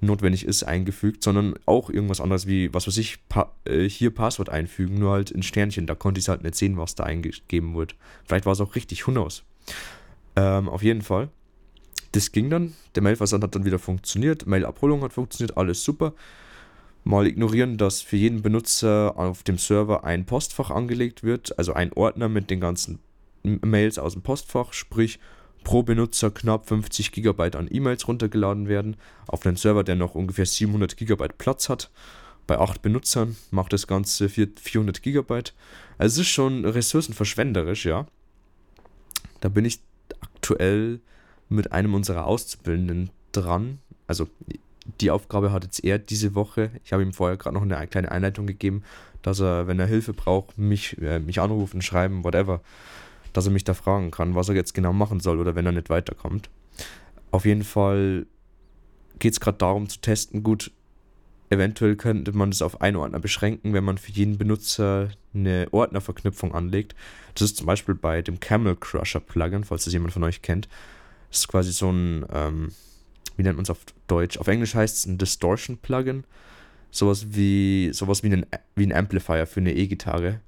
notwendig 0.00 0.44
ist, 0.44 0.62
eingefügt, 0.64 1.22
sondern 1.22 1.54
auch 1.66 1.90
irgendwas 1.90 2.20
anderes 2.20 2.46
wie, 2.46 2.72
was 2.72 2.86
weiß 2.86 2.98
ich, 2.98 3.26
pa 3.28 3.52
äh, 3.64 3.88
hier 3.88 4.10
Passwort 4.10 4.48
einfügen, 4.48 4.98
nur 4.98 5.12
halt 5.12 5.30
in 5.30 5.42
Sternchen. 5.42 5.86
Da 5.86 5.94
konnte 5.94 6.20
ich 6.20 6.28
halt 6.28 6.42
nicht 6.42 6.54
sehen, 6.54 6.76
was 6.76 6.94
da 6.94 7.04
eingegeben 7.04 7.74
wurde. 7.74 7.94
Vielleicht 8.24 8.46
war 8.46 8.52
es 8.52 8.60
auch 8.60 8.74
richtig, 8.74 9.06
who 9.06 9.12
knows. 9.12 9.44
Ähm, 10.36 10.68
auf 10.68 10.82
jeden 10.82 11.02
Fall. 11.02 11.28
Das 12.12 12.32
ging 12.32 12.50
dann. 12.50 12.74
Der 12.94 13.02
Mailversand 13.02 13.42
hat 13.42 13.54
dann 13.54 13.64
wieder 13.64 13.78
funktioniert. 13.78 14.46
Mailabholung 14.46 15.02
hat 15.02 15.12
funktioniert, 15.12 15.56
alles 15.56 15.82
super. 15.82 16.14
Mal 17.02 17.26
ignorieren, 17.26 17.76
dass 17.76 18.00
für 18.00 18.16
jeden 18.16 18.40
Benutzer 18.40 19.14
auf 19.16 19.42
dem 19.42 19.58
Server 19.58 20.04
ein 20.04 20.24
Postfach 20.24 20.70
angelegt 20.70 21.22
wird, 21.22 21.58
also 21.58 21.74
ein 21.74 21.92
Ordner 21.92 22.28
mit 22.28 22.50
den 22.50 22.60
ganzen 22.60 22.98
Mails 23.44 23.98
aus 23.98 24.14
dem 24.14 24.22
Postfach, 24.22 24.72
sprich 24.72 25.20
pro 25.62 25.82
Benutzer 25.82 26.30
knapp 26.30 26.68
50 26.68 27.12
GB 27.12 27.56
an 27.56 27.68
E-Mails 27.70 28.06
runtergeladen 28.08 28.68
werden, 28.68 28.96
auf 29.26 29.46
einen 29.46 29.56
Server, 29.56 29.84
der 29.84 29.96
noch 29.96 30.14
ungefähr 30.14 30.46
700 30.46 30.96
GB 30.96 31.28
Platz 31.38 31.68
hat. 31.68 31.90
Bei 32.46 32.58
8 32.58 32.82
Benutzern 32.82 33.36
macht 33.50 33.72
das 33.72 33.86
Ganze 33.86 34.28
400 34.28 35.02
GB. 35.02 35.34
Also 35.34 35.52
es 35.98 36.18
ist 36.18 36.28
schon 36.28 36.64
ressourcenverschwenderisch, 36.64 37.86
ja. 37.86 38.06
Da 39.40 39.48
bin 39.48 39.64
ich 39.64 39.80
aktuell 40.20 41.00
mit 41.48 41.72
einem 41.72 41.94
unserer 41.94 42.26
Auszubildenden 42.26 43.10
dran. 43.32 43.78
Also 44.06 44.28
die 45.00 45.10
Aufgabe 45.10 45.52
hat 45.52 45.64
jetzt 45.64 45.82
er 45.82 45.98
diese 45.98 46.34
Woche. 46.34 46.70
Ich 46.84 46.92
habe 46.92 47.02
ihm 47.02 47.14
vorher 47.14 47.38
gerade 47.38 47.54
noch 47.54 47.62
eine 47.62 47.86
kleine 47.86 48.12
Einleitung 48.12 48.46
gegeben, 48.46 48.82
dass 49.22 49.40
er, 49.40 49.66
wenn 49.66 49.80
er 49.80 49.86
Hilfe 49.86 50.12
braucht, 50.12 50.58
mich, 50.58 51.00
äh, 51.00 51.18
mich 51.18 51.40
anrufen, 51.40 51.80
schreiben, 51.80 52.24
whatever 52.24 52.60
dass 53.34 53.46
er 53.46 53.52
mich 53.52 53.64
da 53.64 53.74
fragen 53.74 54.10
kann, 54.10 54.34
was 54.34 54.48
er 54.48 54.54
jetzt 54.54 54.72
genau 54.72 54.94
machen 54.94 55.20
soll 55.20 55.38
oder 55.38 55.54
wenn 55.54 55.66
er 55.66 55.72
nicht 55.72 55.90
weiterkommt. 55.90 56.48
Auf 57.30 57.44
jeden 57.44 57.64
Fall 57.64 58.26
geht 59.18 59.32
es 59.32 59.40
gerade 59.40 59.58
darum 59.58 59.88
zu 59.88 60.00
testen, 60.00 60.42
gut, 60.42 60.70
eventuell 61.50 61.96
könnte 61.96 62.32
man 62.32 62.50
das 62.50 62.62
auf 62.62 62.80
einen 62.80 62.96
Ordner 62.96 63.20
beschränken, 63.20 63.72
wenn 63.74 63.84
man 63.84 63.98
für 63.98 64.12
jeden 64.12 64.38
Benutzer 64.38 65.10
eine 65.34 65.68
Ordnerverknüpfung 65.72 66.54
anlegt. 66.54 66.94
Das 67.34 67.42
ist 67.42 67.56
zum 67.56 67.66
Beispiel 67.66 67.94
bei 67.94 68.22
dem 68.22 68.40
Camel 68.40 68.76
Crusher 68.76 69.20
Plugin, 69.20 69.64
falls 69.64 69.84
das 69.84 69.92
jemand 69.92 70.12
von 70.12 70.24
euch 70.24 70.42
kennt. 70.42 70.68
Das 71.30 71.40
ist 71.40 71.48
quasi 71.48 71.72
so 71.72 71.90
ein, 71.90 72.24
ähm, 72.32 72.68
wie 73.36 73.42
nennt 73.42 73.56
man 73.56 73.64
es 73.64 73.70
auf 73.70 73.80
Deutsch? 74.06 74.38
Auf 74.38 74.46
Englisch 74.46 74.74
heißt 74.74 74.96
es 74.96 75.06
ein 75.06 75.18
Distortion 75.18 75.78
Plugin. 75.78 76.24
Sowas 76.90 77.26
wie, 77.30 77.90
sowas 77.92 78.22
wie 78.22 78.32
ein, 78.32 78.46
wie 78.76 78.86
ein 78.86 78.92
Amplifier 78.92 79.46
für 79.46 79.58
eine 79.58 79.74
E-Gitarre. 79.74 80.40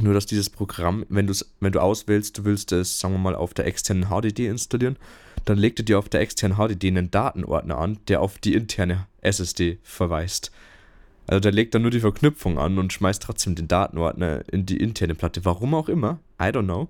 Nur, 0.00 0.14
dass 0.14 0.26
dieses 0.26 0.50
Programm, 0.50 1.04
wenn, 1.08 1.30
wenn 1.60 1.72
du 1.72 1.80
auswählst, 1.80 2.38
du 2.38 2.44
willst 2.44 2.72
es, 2.72 3.00
sagen 3.00 3.14
wir 3.14 3.18
mal, 3.18 3.34
auf 3.34 3.54
der 3.54 3.66
externen 3.66 4.08
HDD 4.10 4.46
installieren, 4.46 4.96
dann 5.44 5.58
legt 5.58 5.80
er 5.80 5.84
dir 5.84 5.98
auf 5.98 6.08
der 6.08 6.20
externen 6.20 6.56
HDD 6.56 6.88
einen 6.88 7.10
Datenordner 7.10 7.78
an, 7.78 7.98
der 8.08 8.20
auf 8.20 8.38
die 8.38 8.54
interne 8.54 9.06
SSD 9.22 9.78
verweist. 9.82 10.52
Also 11.26 11.40
der 11.40 11.52
legt 11.52 11.74
dann 11.74 11.82
nur 11.82 11.90
die 11.90 12.00
Verknüpfung 12.00 12.58
an 12.58 12.78
und 12.78 12.92
schmeißt 12.92 13.22
trotzdem 13.22 13.54
den 13.54 13.68
Datenordner 13.68 14.42
in 14.50 14.66
die 14.66 14.78
interne 14.78 15.14
Platte. 15.14 15.44
Warum 15.44 15.74
auch 15.74 15.88
immer, 15.88 16.18
I 16.40 16.46
don't 16.46 16.64
know. 16.64 16.88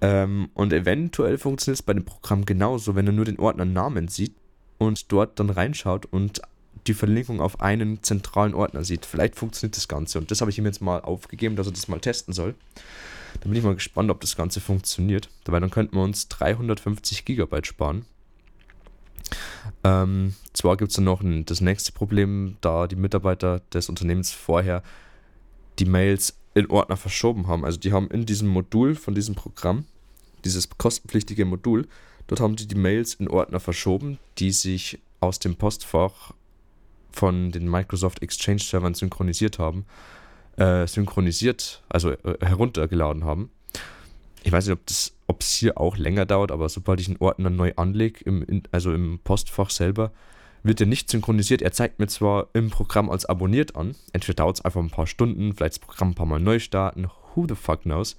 Ähm, 0.00 0.50
und 0.54 0.72
eventuell 0.72 1.38
funktioniert 1.38 1.80
es 1.80 1.82
bei 1.82 1.92
dem 1.92 2.04
Programm 2.04 2.44
genauso, 2.44 2.94
wenn 2.94 3.06
er 3.06 3.12
nur 3.12 3.24
den 3.24 3.38
Ordner 3.38 3.64
Namen 3.64 4.08
sieht 4.08 4.34
und 4.78 5.10
dort 5.12 5.38
dann 5.40 5.50
reinschaut 5.50 6.06
und 6.06 6.40
die 6.88 6.94
Verlinkung 6.94 7.40
auf 7.40 7.60
einen 7.60 8.02
zentralen 8.02 8.54
Ordner 8.54 8.84
sieht. 8.84 9.06
Vielleicht 9.06 9.36
funktioniert 9.36 9.76
das 9.76 9.88
Ganze. 9.88 10.18
Und 10.18 10.30
das 10.30 10.40
habe 10.40 10.50
ich 10.50 10.58
ihm 10.58 10.66
jetzt 10.66 10.80
mal 10.80 11.00
aufgegeben, 11.00 11.56
dass 11.56 11.66
er 11.66 11.72
das 11.72 11.88
mal 11.88 12.00
testen 12.00 12.34
soll. 12.34 12.54
Da 13.40 13.48
bin 13.48 13.56
ich 13.56 13.62
mal 13.62 13.74
gespannt, 13.74 14.10
ob 14.10 14.20
das 14.20 14.36
Ganze 14.36 14.60
funktioniert. 14.60 15.28
Dabei 15.44 15.60
dann 15.60 15.70
könnten 15.70 15.96
wir 15.96 16.02
uns 16.02 16.28
350 16.28 17.24
Gigabyte 17.24 17.66
sparen. 17.66 18.04
Ähm, 19.84 20.34
zwar 20.52 20.76
gibt 20.76 20.90
es 20.90 20.96
dann 20.96 21.04
noch 21.04 21.20
ein, 21.20 21.44
das 21.44 21.60
nächste 21.60 21.92
Problem, 21.92 22.56
da 22.60 22.86
die 22.86 22.96
Mitarbeiter 22.96 23.60
des 23.72 23.88
Unternehmens 23.88 24.32
vorher 24.32 24.82
die 25.78 25.84
Mails 25.84 26.38
in 26.54 26.70
Ordner 26.70 26.96
verschoben 26.96 27.46
haben. 27.46 27.64
Also 27.64 27.78
die 27.78 27.92
haben 27.92 28.10
in 28.10 28.26
diesem 28.26 28.48
Modul 28.48 28.94
von 28.94 29.14
diesem 29.14 29.34
Programm, 29.34 29.84
dieses 30.44 30.68
kostenpflichtige 30.70 31.44
Modul, 31.44 31.86
dort 32.26 32.40
haben 32.40 32.56
die 32.56 32.66
die 32.66 32.74
Mails 32.74 33.14
in 33.14 33.28
Ordner 33.28 33.60
verschoben, 33.60 34.18
die 34.38 34.50
sich 34.50 34.98
aus 35.20 35.38
dem 35.38 35.56
Postfach 35.56 36.32
von 37.18 37.50
den 37.50 37.68
Microsoft 37.68 38.22
Exchange 38.22 38.60
Servern 38.60 38.94
synchronisiert 38.94 39.58
haben, 39.58 39.86
äh, 40.56 40.86
synchronisiert, 40.86 41.82
also 41.88 42.12
äh, 42.12 42.36
heruntergeladen 42.40 43.24
haben. 43.24 43.50
Ich 44.44 44.52
weiß 44.52 44.68
nicht, 44.68 45.12
ob 45.26 45.40
es 45.40 45.52
hier 45.52 45.78
auch 45.78 45.96
länger 45.96 46.26
dauert, 46.26 46.52
aber 46.52 46.68
sobald 46.68 47.00
ich 47.00 47.08
einen 47.08 47.16
Ordner 47.18 47.50
neu 47.50 47.72
anlege, 47.74 48.24
im, 48.24 48.44
in, 48.44 48.62
also 48.70 48.92
im 48.92 49.18
Postfach 49.24 49.70
selber, 49.70 50.12
wird 50.62 50.80
er 50.80 50.86
nicht 50.86 51.10
synchronisiert. 51.10 51.60
Er 51.60 51.72
zeigt 51.72 51.98
mir 51.98 52.06
zwar 52.06 52.48
im 52.52 52.70
Programm 52.70 53.10
als 53.10 53.26
abonniert 53.26 53.74
an, 53.74 53.96
entweder 54.12 54.36
dauert 54.36 54.58
es 54.58 54.64
einfach 54.64 54.80
ein 54.80 54.90
paar 54.90 55.08
Stunden, 55.08 55.54
vielleicht 55.54 55.74
das 55.74 55.78
Programm 55.80 56.10
ein 56.10 56.14
paar 56.14 56.26
Mal 56.26 56.40
neu 56.40 56.60
starten, 56.60 57.08
who 57.34 57.46
the 57.48 57.56
fuck 57.56 57.82
knows. 57.82 58.16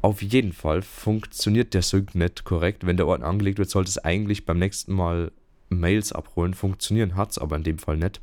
Auf 0.00 0.22
jeden 0.22 0.52
Fall 0.52 0.82
funktioniert 0.82 1.74
der 1.74 1.82
Sync 1.82 2.14
nicht 2.14 2.44
korrekt. 2.44 2.86
Wenn 2.86 2.96
der 2.96 3.08
Ordner 3.08 3.26
angelegt 3.26 3.58
wird, 3.58 3.70
sollte 3.70 3.88
es 3.88 3.98
eigentlich 3.98 4.46
beim 4.46 4.60
nächsten 4.60 4.92
Mal 4.94 5.32
Mails 5.68 6.12
abholen. 6.12 6.54
Funktionieren 6.54 7.16
hat 7.16 7.30
es 7.30 7.38
aber 7.38 7.56
in 7.56 7.62
dem 7.62 7.78
Fall 7.78 7.96
nicht. 7.96 8.20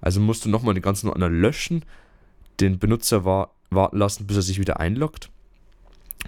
Also 0.00 0.20
musst 0.20 0.44
du 0.44 0.48
nochmal 0.48 0.74
den 0.74 0.82
ganzen 0.82 1.08
Ordner 1.08 1.28
löschen, 1.28 1.84
den 2.60 2.78
Benutzer 2.78 3.24
war, 3.24 3.50
warten 3.70 3.98
lassen, 3.98 4.26
bis 4.26 4.36
er 4.36 4.42
sich 4.42 4.60
wieder 4.60 4.78
einloggt 4.78 5.30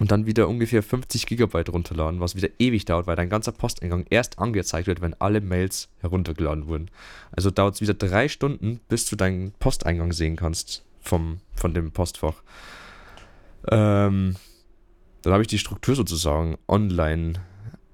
und 0.00 0.10
dann 0.10 0.26
wieder 0.26 0.48
ungefähr 0.48 0.82
50 0.82 1.26
Gigabyte 1.26 1.70
runterladen, 1.70 2.20
was 2.20 2.36
wieder 2.36 2.48
ewig 2.58 2.84
dauert, 2.84 3.06
weil 3.06 3.16
dein 3.16 3.28
ganzer 3.28 3.52
Posteingang 3.52 4.06
erst 4.10 4.38
angezeigt 4.38 4.86
wird, 4.86 5.00
wenn 5.00 5.14
alle 5.14 5.40
Mails 5.40 5.88
heruntergeladen 6.00 6.66
wurden. 6.66 6.90
Also 7.32 7.50
dauert 7.50 7.74
es 7.74 7.80
wieder 7.80 7.94
drei 7.94 8.28
Stunden, 8.28 8.80
bis 8.88 9.06
du 9.06 9.16
deinen 9.16 9.52
Posteingang 9.52 10.12
sehen 10.12 10.36
kannst 10.36 10.84
vom, 11.00 11.40
von 11.54 11.74
dem 11.74 11.90
Postfach. 11.90 12.42
Ähm, 13.70 14.36
dann 15.22 15.32
habe 15.32 15.42
ich 15.42 15.48
die 15.48 15.58
Struktur 15.58 15.96
sozusagen 15.96 16.58
online 16.68 17.34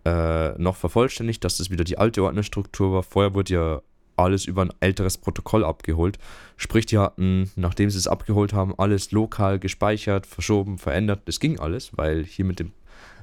äh, 0.05 0.51
noch 0.59 0.77
vervollständigt, 0.77 1.45
dass 1.45 1.57
das 1.57 1.71
wieder 1.71 1.85
die 1.85 1.99
alte 1.99 2.23
Ordnerstruktur 2.23 2.93
war. 2.93 3.03
Vorher 3.03 3.35
wurde 3.35 3.55
ja 3.55 3.83
alles 4.17 4.45
über 4.45 4.63
ein 4.63 4.73
älteres 4.81 5.19
Protokoll 5.19 5.65
abgeholt. 5.65 6.19
Sprich, 6.57 6.87
die 6.87 6.99
hatten, 6.99 7.51
nachdem 7.57 7.91
sie 7.91 7.99
es 7.99 8.07
abgeholt 8.07 8.53
haben, 8.53 8.79
alles 8.79 9.11
lokal 9.11 9.59
gespeichert, 9.59 10.27
verschoben, 10.27 10.79
verändert. 10.79 11.23
Das 11.25 11.41
ging 11.41 11.59
alles, 11.59 11.97
weil 11.97 12.25
hier 12.25 12.45
mit, 12.45 12.61
dem, 12.61 12.73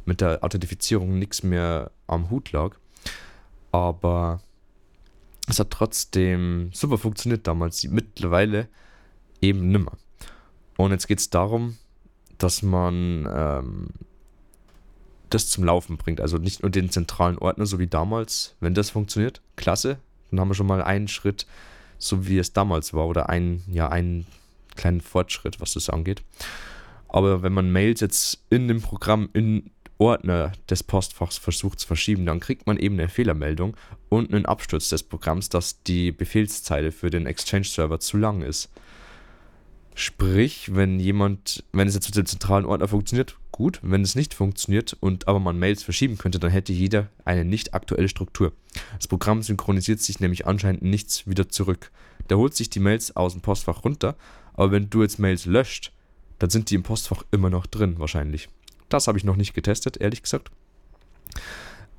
mit 0.05 0.21
der 0.21 0.43
Authentifizierung 0.43 1.17
nichts 1.17 1.43
mehr 1.43 1.91
am 2.07 2.29
Hut 2.29 2.51
lag. 2.51 2.75
Aber 3.71 4.41
es 5.47 5.59
hat 5.59 5.71
trotzdem 5.71 6.69
super 6.73 6.97
funktioniert 6.97 7.47
damals, 7.47 7.83
mittlerweile 7.83 8.67
eben 9.41 9.69
nimmer. 9.69 9.93
Und 10.77 10.91
jetzt 10.91 11.07
geht 11.07 11.19
es 11.19 11.29
darum, 11.29 11.77
dass 12.38 12.63
man 12.63 13.27
ähm, 13.31 13.88
das 15.33 15.50
zum 15.50 15.63
Laufen 15.63 15.97
bringt. 15.97 16.21
Also 16.21 16.38
nicht 16.38 16.61
nur 16.61 16.69
den 16.69 16.89
zentralen 16.89 17.38
Ordner, 17.38 17.65
so 17.65 17.79
wie 17.79 17.88
damals. 17.88 18.55
Wenn 18.59 18.73
das 18.73 18.89
funktioniert, 18.89 19.41
klasse. 19.55 19.97
Dann 20.29 20.39
haben 20.39 20.50
wir 20.50 20.55
schon 20.55 20.67
mal 20.67 20.81
einen 20.81 21.07
Schritt, 21.07 21.45
so 21.97 22.27
wie 22.27 22.38
es 22.38 22.53
damals 22.53 22.93
war, 22.93 23.07
oder 23.07 23.29
einen, 23.29 23.63
ja, 23.71 23.89
einen 23.89 24.25
kleinen 24.75 25.01
Fortschritt, 25.01 25.59
was 25.59 25.73
das 25.73 25.89
angeht. 25.89 26.23
Aber 27.09 27.43
wenn 27.43 27.53
man 27.53 27.71
Mails 27.71 28.00
jetzt 28.00 28.43
in 28.50 28.67
dem 28.67 28.81
Programm 28.81 29.29
in 29.33 29.71
Ordner 29.97 30.53
des 30.69 30.81
Postfachs 30.81 31.38
versucht 31.38 31.79
zu 31.79 31.88
verschieben, 31.88 32.25
dann 32.25 32.39
kriegt 32.39 32.65
man 32.65 32.77
eben 32.77 32.97
eine 32.97 33.09
Fehlermeldung 33.09 33.77
und 34.09 34.33
einen 34.33 34.45
Absturz 34.45 34.89
des 34.89 35.03
Programms, 35.03 35.50
dass 35.50 35.83
die 35.83 36.11
Befehlszeile 36.11 36.91
für 36.91 37.09
den 37.09 37.27
Exchange-Server 37.27 38.00
zu 38.00 38.17
lang 38.17 38.41
ist. 38.41 38.71
Sprich, 39.93 40.73
wenn 40.73 41.00
jemand, 41.00 41.63
wenn 41.73 41.88
es 41.88 41.93
jetzt 41.93 42.07
mit 42.07 42.15
dem 42.15 42.25
zentralen 42.25 42.65
Ordner 42.65 42.88
funktioniert, 42.88 43.35
gut. 43.51 43.79
Wenn 43.81 44.01
es 44.01 44.15
nicht 44.15 44.34
funktioniert 44.34 44.96
und 45.00 45.27
aber 45.27 45.39
man 45.39 45.60
Mails 45.60 45.84
verschieben 45.84 46.17
könnte, 46.17 46.39
dann 46.39 46.51
hätte 46.51 46.74
jeder 46.74 47.10
eine 47.25 47.46
nicht 47.46 47.74
aktuelle 47.74 48.10
Struktur. 48.10 48.53
Das 48.98 49.08
Programm 49.08 49.43
synchronisiert 49.43 50.00
sich 50.00 50.20
nämlich 50.20 50.48
anscheinend 50.48 50.81
nichts 50.81 51.27
wieder 51.27 51.50
zurück. 51.50 51.91
Der 52.29 52.38
holt 52.38 52.55
sich 52.55 52.70
die 52.70 52.79
Mails 52.79 53.15
aus 53.15 53.34
dem 53.34 53.41
Postfach 53.41 53.84
runter, 53.84 54.15
aber 54.53 54.72
wenn 54.72 54.89
du 54.89 55.01
jetzt 55.01 55.20
Mails 55.20 55.46
löscht, 55.46 55.91
dann 56.39 56.50
sind 56.50 56.70
die 56.70 56.75
im 56.75 56.84
Postfach 56.84 57.24
immer 57.31 57.50
noch 57.50 57.67
drin, 57.67 58.00
wahrscheinlich. 58.00 58.50
Das 58.89 59.08
habe 59.08 59.17
ich 59.17 59.24
noch 59.24 59.36
nicht 59.36 59.53
getestet, 59.53 59.98
ehrlich 59.98 60.24
gesagt. 60.24 60.50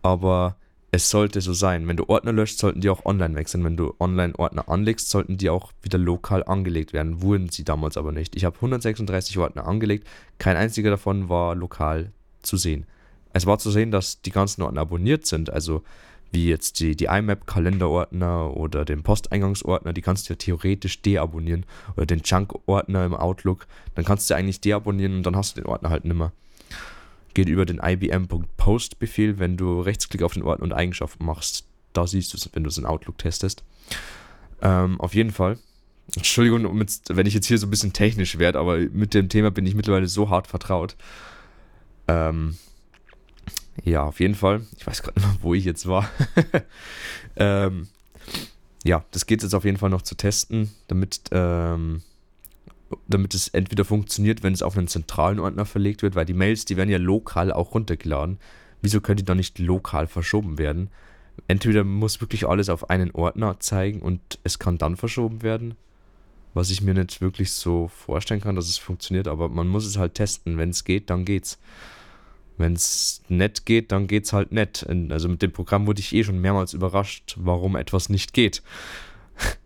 Aber 0.03 0.57
es 0.95 1.09
sollte 1.09 1.41
so 1.41 1.55
sein. 1.55 1.89
Wenn 1.89 1.97
du 1.97 2.05
Ordner 2.09 2.33
löscht, 2.33 2.59
sollten 2.59 2.83
die 2.83 2.91
auch 2.91 3.07
online 3.07 3.35
wechseln. 3.35 3.65
Wenn 3.65 3.79
du 3.79 3.95
online 3.99 4.39
Ordner 4.39 4.69
anlegst, 4.69 5.09
sollten 5.09 5.39
die 5.39 5.49
auch 5.49 5.73
wieder 5.81 5.99
lokal 5.99 6.45
angelegt 6.45 6.93
werden. 6.93 7.23
Wurden 7.23 7.49
sie 7.49 7.65
damals 7.65 7.97
aber 7.97 8.13
nicht. 8.13 8.37
Ich 8.37 8.45
habe 8.45 8.57
136 8.57 9.39
Ordner 9.39 9.67
angelegt. 9.67 10.07
Kein 10.37 10.59
einziger 10.59 10.91
davon 10.91 11.31
war 11.31 11.55
lokal 11.55 12.13
zu 12.43 12.59
sehen. 12.59 12.85
Es 13.33 13.47
war 13.47 13.59
zu 13.59 13.71
sehen, 13.71 13.91
dass 13.91 14.21
die 14.21 14.33
ganzen 14.33 14.61
Ordner 14.61 14.83
abonniert 14.83 15.25
sind. 15.25 15.49
Also 15.49 15.83
wie 16.31 16.47
jetzt 16.47 16.81
die, 16.81 16.95
die 16.95 17.07
IMAP-Kalenderordner 17.07 18.55
oder 18.55 18.85
den 18.85 19.03
Posteingangsordner, 19.03 19.95
die 19.95 20.03
kannst 20.03 20.29
du 20.29 20.35
ja 20.35 20.37
theoretisch 20.37 21.01
deabonnieren 21.01 21.65
oder 21.97 22.05
den 22.05 22.21
Junk-Ordner 22.23 23.07
im 23.07 23.15
Outlook, 23.15 23.67
dann 23.95 24.05
kannst 24.05 24.29
du 24.29 24.35
eigentlich 24.35 24.61
deabonnieren 24.61 25.17
und 25.17 25.23
dann 25.25 25.37
hast 25.37 25.57
du 25.57 25.63
den 25.63 25.69
Ordner 25.69 25.89
halt 25.89 26.05
nimmer. 26.05 26.33
Geht 27.35 27.49
über 27.49 27.65
den 27.65 27.81
IBM.post-Befehl, 27.83 29.39
wenn 29.39 29.57
du 29.57 29.81
Rechtsklick 29.81 30.23
auf 30.23 30.35
den 30.35 30.43
Ordner 30.43 30.65
und 30.65 30.73
Eigenschaften 30.73 31.25
machst. 31.25 31.67
Da 31.93 32.07
siehst 32.07 32.33
du 32.33 32.37
es, 32.37 32.49
wenn 32.53 32.65
du 32.65 32.69
es 32.69 32.79
in 32.79 32.87
Outlook 32.87 33.19
testest. 33.19 33.65
Ähm, 34.61 35.01
auf 35.01 35.15
jeden 35.15 35.33
Fall. 35.33 35.59
Entschuldigung, 36.15 36.65
wenn 37.09 37.27
ich 37.27 37.35
jetzt 37.35 37.47
hier 37.47 37.59
so 37.59 37.67
ein 37.67 37.71
bisschen 37.71 37.93
technisch 37.93 38.39
werde, 38.39 38.59
aber 38.59 38.79
mit 38.79 39.15
dem 39.15 39.29
Thema 39.29 39.51
bin 39.51 39.67
ich 39.67 39.75
mittlerweile 39.75 40.09
so 40.09 40.29
hart 40.29 40.47
vertraut. 40.47 40.97
Ähm, 42.09 42.57
ja, 43.85 44.03
auf 44.03 44.21
jeden 44.21 44.35
Fall. 44.35 44.67
Ich 44.77 44.87
weiß 44.87 45.03
gerade 45.03 45.21
nicht 45.21 45.43
wo 45.43 45.55
ich 45.55 45.65
jetzt 45.65 45.87
war. 45.87 46.09
ähm, 47.37 47.89
ja, 48.85 49.05
das 49.11 49.27
geht 49.27 49.43
jetzt 49.43 49.55
auf 49.55 49.65
jeden 49.65 49.79
Fall 49.79 49.91
noch 49.91 50.03
zu 50.03 50.15
testen, 50.15 50.71
damit, 50.89 51.23
ähm, 51.31 52.03
damit 53.09 53.35
es 53.35 53.49
entweder 53.49 53.85
funktioniert, 53.85 54.43
wenn 54.43 54.53
es 54.53 54.63
auf 54.63 54.77
einen 54.77 54.89
zentralen 54.89 55.39
Ordner 55.39 55.65
verlegt 55.65 56.03
wird, 56.03 56.15
weil 56.15 56.25
die 56.25 56.35
Mails, 56.35 56.65
die 56.65 56.77
werden 56.77 56.91
ja 56.91 56.99
lokal 56.99 57.53
auch 57.53 57.75
runtergeladen. 57.75 58.39
Wieso 58.81 59.01
können 59.01 59.19
die 59.19 59.25
dann 59.25 59.37
nicht 59.37 59.59
lokal 59.59 60.07
verschoben 60.07 60.59
werden? 60.59 60.91
Entweder 61.49 61.85
muss 61.85 62.21
wirklich 62.21 62.47
alles 62.47 62.69
auf 62.69 62.91
einen 62.91 63.13
Ordner 63.13 63.59
zeigen 63.61 64.01
und 64.01 64.39
es 64.45 64.59
kann 64.59 64.79
dann 64.79 64.97
verschoben 64.97 65.43
werden, 65.43 65.75
was 66.55 66.71
ich 66.71 66.83
mir 66.83 66.95
nicht 66.95 67.21
wirklich 67.21 67.53
so 67.53 67.89
vorstellen 67.89 68.41
kann, 68.41 68.57
dass 68.57 68.69
es 68.69 68.79
funktioniert, 68.79 69.29
aber 69.29 69.49
man 69.49 69.69
muss 69.69 69.87
es 69.87 69.97
halt 69.97 70.15
testen. 70.15 70.59
Wenn 70.59 70.71
es 70.71 70.85
geht, 70.85 71.11
dann 71.11 71.25
geht's. 71.25 71.59
Wenn 72.59 72.75
es 72.75 73.23
nett 73.29 73.65
geht, 73.65 73.93
dann 73.93 74.07
geht's 74.07 74.33
halt 74.33 74.53
nett. 74.53 74.87
Also 75.09 75.29
mit 75.29 75.41
dem 75.41 75.53
Programm 75.53 75.87
wurde 75.87 76.01
ich 76.01 76.13
eh 76.13 76.23
schon 76.23 76.41
mehrmals 76.41 76.75
überrascht, 76.75 77.35
warum 77.39 77.77
etwas 77.77 78.09
nicht 78.09 78.33
geht. 78.33 78.63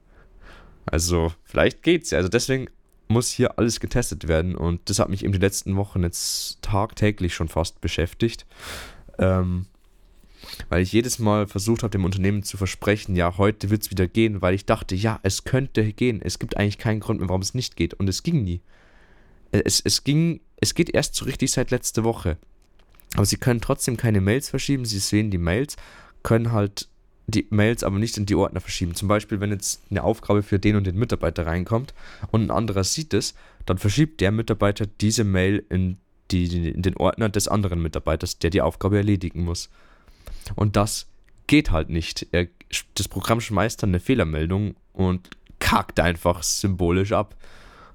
Also 0.89 1.33
vielleicht 1.43 1.83
geht's 1.83 2.13
ja. 2.13 2.19
Also 2.19 2.29
deswegen 2.29 2.69
muss 3.09 3.31
hier 3.31 3.59
alles 3.59 3.81
getestet 3.81 4.29
werden 4.29 4.57
und 4.57 4.81
das 4.91 4.99
hat 4.99 5.09
mich 5.09 5.23
eben 5.23 5.33
die 5.33 5.39
letzten 5.39 5.77
Wochen 5.77 6.03
jetzt 6.03 6.61
tagtäglich 6.63 7.35
schon 7.35 7.49
fast 7.49 7.81
beschäftigt. 7.81 8.47
Ähm, 9.19 9.67
weil 10.69 10.83
ich 10.83 10.93
jedes 10.93 11.19
Mal 11.19 11.47
versucht 11.47 11.83
habe, 11.83 11.91
dem 11.91 12.05
Unternehmen 12.05 12.43
zu 12.43 12.57
versprechen, 12.57 13.17
ja, 13.17 13.37
heute 13.37 13.71
wird 13.71 13.83
es 13.83 13.91
wieder 13.91 14.07
gehen, 14.07 14.43
weil 14.43 14.55
ich 14.55 14.65
dachte, 14.65 14.95
ja, 14.95 15.19
es 15.23 15.45
könnte 15.45 15.93
gehen. 15.93 16.21
Es 16.23 16.39
gibt 16.39 16.57
eigentlich 16.57 16.79
keinen 16.79 17.01
Grund 17.01 17.21
mehr, 17.21 17.29
warum 17.29 17.43
es 17.43 17.55
nicht 17.55 17.77
geht. 17.77 17.95
Und 17.95 18.09
es 18.09 18.23
ging 18.23 18.45
nie. 18.45 18.61
Es, 19.51 19.81
es 19.81 20.05
ging, 20.05 20.41
es 20.61 20.75
geht 20.75 20.91
erst 20.95 21.15
so 21.15 21.25
richtig 21.25 21.53
seit 21.53 21.71
letzter 21.71 22.05
Woche. 22.05 22.37
Aber 23.15 23.27
sie 23.27 23.37
können 23.37 23.61
trotzdem 23.61 23.97
keine 23.97 24.21
Mails 24.21 24.51
verschieben. 24.51 24.85
Sie 24.85 24.99
sehen 24.99 25.31
die 25.31 25.39
Mails, 25.39 25.77
können 26.23 26.53
halt 26.53 26.89
die 27.27 27.47
Mails 27.51 27.83
aber 27.83 27.99
nicht 27.99 28.17
in 28.17 28.27
die 28.27 28.35
Ordner 28.35 28.61
verschieben. 28.61 28.95
Zum 28.95 29.09
Beispiel, 29.09 29.41
wenn 29.41 29.51
jetzt 29.51 29.83
eine 29.91 30.05
Aufgabe 30.05 30.43
für 30.43 30.59
den 30.59 30.77
und 30.77 30.87
den 30.87 30.97
Mitarbeiter 30.97 31.47
reinkommt 31.47 31.93
und 32.31 32.43
ein 32.43 32.51
anderer 32.51 32.85
sieht 32.85 33.15
es, 33.15 33.35
dann 33.65 33.79
verschiebt 33.79 34.21
der 34.21 34.31
Mitarbeiter 34.31 34.87
diese 34.87 35.25
Mail 35.25 35.65
in, 35.69 35.99
die, 36.31 36.71
in 36.71 36.83
den 36.83 36.97
Ordner 36.97 37.29
des 37.29 37.49
anderen 37.49 37.83
Mitarbeiters, 37.83 38.39
der 38.39 38.51
die 38.51 38.63
Aufgabe 38.63 38.97
erledigen 38.99 39.43
muss. 39.43 39.71
Und 40.55 40.77
das 40.77 41.09
geht 41.49 41.73
halt 41.73 41.91
nicht. 41.91 42.29
Er, 42.31 42.47
das 42.95 43.09
Programm 43.09 43.41
schmeißt 43.41 43.83
dann 43.83 43.91
eine 43.91 44.01
Fehlermeldung 44.01 44.77
und 44.93 45.31
kackt 45.59 45.99
einfach 46.01 46.43
symbolisch 46.43 47.13
ab. 47.13 47.37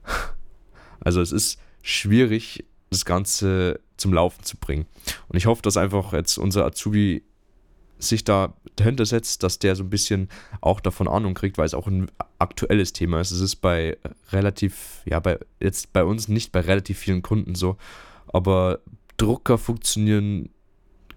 Also 1.03 1.19
es 1.19 1.31
ist 1.31 1.59
schwierig, 1.81 2.63
das 2.91 3.05
Ganze 3.05 3.79
zum 3.97 4.13
Laufen 4.13 4.43
zu 4.43 4.55
bringen. 4.55 4.85
Und 5.29 5.35
ich 5.35 5.47
hoffe, 5.47 5.63
dass 5.63 5.75
einfach 5.75 6.13
jetzt 6.13 6.38
unser 6.38 6.63
Azubi 6.63 7.23
sich 8.01 8.24
da 8.24 8.53
dahinter 8.75 9.05
setzt, 9.05 9.43
dass 9.43 9.60
der 9.60 9.75
so 9.75 9.84
ein 9.84 9.89
bisschen 9.89 10.29
auch 10.60 10.79
davon 10.79 11.08
Ahnung 11.08 11.34
kriegt, 11.34 11.58
weil 11.58 11.65
es 11.65 11.74
auch 11.74 11.88
ein 11.88 12.10
aktuelles 12.39 12.93
Thema 12.93 13.22
ist. 13.22 13.31
Es 13.31 13.41
ist 13.41 13.58
bei 13.58 13.98
relativ, 14.31 15.01
ja, 15.05 15.20
bei 15.20 15.39
jetzt 15.60 15.93
bei 15.93 16.03
uns 16.03 16.27
nicht 16.27 16.51
bei 16.51 16.62
relativ 16.62 16.98
vielen 16.98 17.22
Kunden 17.22 17.55
so, 17.55 17.77
aber 18.27 18.79
Drucker 19.17 19.58
funktionieren 19.58 20.50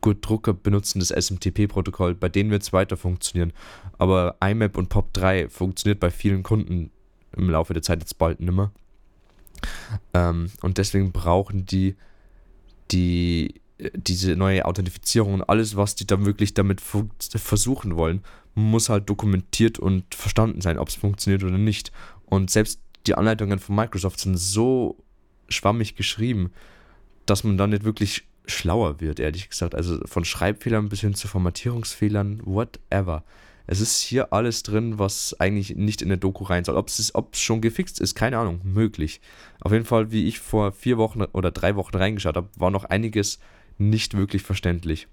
gut, 0.05 0.19
Drucker 0.21 0.53
benutzen 0.53 1.01
das 1.01 1.11
SMTP-Protokoll, 1.11 2.15
bei 2.15 2.29
denen 2.29 2.51
wird 2.51 2.63
es 2.63 2.75
weiter 2.75 2.99
funktionieren. 2.99 3.55
Aber 3.97 4.37
IMAP 4.45 4.77
und 4.77 4.93
POP3 4.93 5.49
funktioniert 5.49 5.99
bei 5.99 6.11
vielen 6.11 6.43
Kunden 6.43 6.91
im 7.35 7.49
Laufe 7.49 7.73
der 7.73 7.83
Zeit 7.83 8.01
jetzt 8.01 8.19
bald 8.19 8.39
nimmer. 8.41 8.71
Ähm, 10.13 10.51
und 10.61 10.77
deswegen 10.77 11.11
brauchen 11.13 11.65
die 11.65 11.97
die 12.91 13.55
diese 13.79 14.37
neue 14.37 14.65
Authentifizierung 14.65 15.35
und 15.35 15.43
alles, 15.43 15.77
was 15.77 15.95
die 15.95 16.07
dann 16.07 16.25
wirklich 16.27 16.55
damit 16.55 16.81
versuchen 16.81 17.97
wollen, 17.97 18.23
muss 18.55 18.89
halt 18.89 19.09
dokumentiert 19.11 19.79
und 19.79 20.15
verstanden 20.15 20.61
sein, 20.61 20.79
ob 20.79 20.89
es 20.89 20.95
funktioniert 20.95 21.43
oder 21.43 21.59
nicht. 21.59 21.91
Und 22.27 22.51
selbst 22.51 22.81
die 23.07 23.15
Anleitungen 23.15 23.59
von 23.59 23.75
Microsoft 23.75 24.21
sind 24.21 24.37
so 24.37 24.97
schwammig 25.49 25.97
geschrieben, 25.97 26.53
dass 27.27 27.43
man 27.43 27.59
dann 27.59 27.71
nicht 27.71 27.85
wirklich 27.85 28.25
schlauer 28.47 29.01
wird, 29.01 29.19
ehrlich 29.19 29.49
gesagt. 29.49 29.75
Also 29.75 29.99
von 30.07 30.25
Schreibfehlern 30.25 30.89
bis 30.89 31.01
hin 31.01 31.15
zu 31.15 31.27
Formatierungsfehlern, 31.27 32.43
whatever. 32.45 33.25
Es 33.67 33.81
ist 33.81 34.03
hier 34.03 34.33
alles 34.33 34.63
drin, 34.63 34.99
was 34.99 35.35
eigentlich 35.41 35.75
nicht 35.75 36.03
in 36.03 36.11
der 36.11 36.19
Doku 36.19 36.45
rein 36.45 36.65
soll. 36.65 36.77
Ob 36.77 36.89
es 36.89 37.13
schon 37.41 37.63
gefixt 37.63 37.99
ist, 37.99 38.15
keine 38.15 38.39
Ahnung, 38.39 38.61
möglich. 38.63 39.21
Auf 39.61 39.73
jeden 39.73 39.87
Fall, 39.87 40.13
wie 40.13 40.29
ich 40.29 40.39
vor 40.39 40.73
vier 40.73 40.99
Wochen 40.99 41.23
oder 41.23 41.51
drei 41.51 41.75
Wochen 41.75 41.97
reingeschaut 41.97 42.37
habe, 42.37 42.51
war 42.57 42.71
noch 42.71 42.85
einiges 42.85 43.39
nicht 43.79 44.15
wirklich 44.17 44.43
verständlich. 44.43 45.09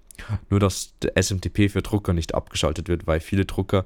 Nur, 0.50 0.60
dass 0.60 0.94
der 1.02 1.16
SMTP 1.20 1.70
für 1.70 1.82
Drucker 1.82 2.12
nicht 2.12 2.34
abgeschaltet 2.34 2.88
wird, 2.88 3.06
weil 3.06 3.20
viele 3.20 3.44
Drucker 3.44 3.84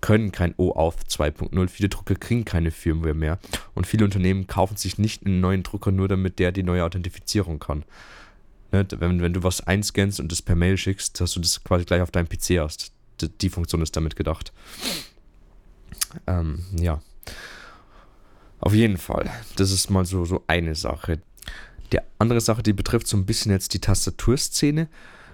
können 0.00 0.30
kein 0.30 0.54
OAuth 0.56 1.00
2.0, 1.08 1.68
viele 1.68 1.88
Drucker 1.88 2.14
kriegen 2.14 2.44
keine 2.44 2.70
Firmware 2.70 3.14
mehr 3.14 3.38
und 3.74 3.86
viele 3.86 4.04
Unternehmen 4.04 4.46
kaufen 4.46 4.76
sich 4.76 4.98
nicht 4.98 5.24
einen 5.24 5.40
neuen 5.40 5.62
Drucker 5.62 5.90
nur, 5.90 6.06
damit 6.06 6.38
der 6.38 6.52
die 6.52 6.62
neue 6.62 6.84
Authentifizierung 6.84 7.58
kann. 7.58 7.84
Ne, 8.72 8.86
wenn, 8.98 9.22
wenn 9.22 9.32
du 9.32 9.42
was 9.42 9.66
einscannst 9.66 10.20
und 10.20 10.30
das 10.32 10.42
per 10.42 10.56
Mail 10.56 10.76
schickst, 10.76 11.20
dass 11.20 11.32
du 11.32 11.40
das 11.40 11.62
quasi 11.62 11.84
gleich 11.84 12.02
auf 12.02 12.10
deinem 12.10 12.28
PC 12.28 12.58
hast. 12.60 12.92
Die, 13.40 13.48
Funktion 13.48 13.80
ist 13.80 13.96
damit 13.96 14.14
gedacht. 14.14 14.52
Ähm, 16.26 16.64
ja. 16.78 17.00
Auf 18.60 18.74
jeden 18.74 18.98
Fall. 18.98 19.30
Das 19.56 19.70
ist 19.70 19.88
mal 19.88 20.04
so, 20.04 20.24
so 20.26 20.44
eine 20.48 20.74
Sache. 20.74 21.22
Die 21.92 21.98
andere 22.18 22.40
Sache, 22.40 22.62
die 22.62 22.72
betrifft 22.72 23.06
so 23.06 23.16
ein 23.16 23.26
bisschen 23.26 23.52
jetzt 23.52 23.74
die 23.74 23.80
Tastaturszene. 23.80 24.88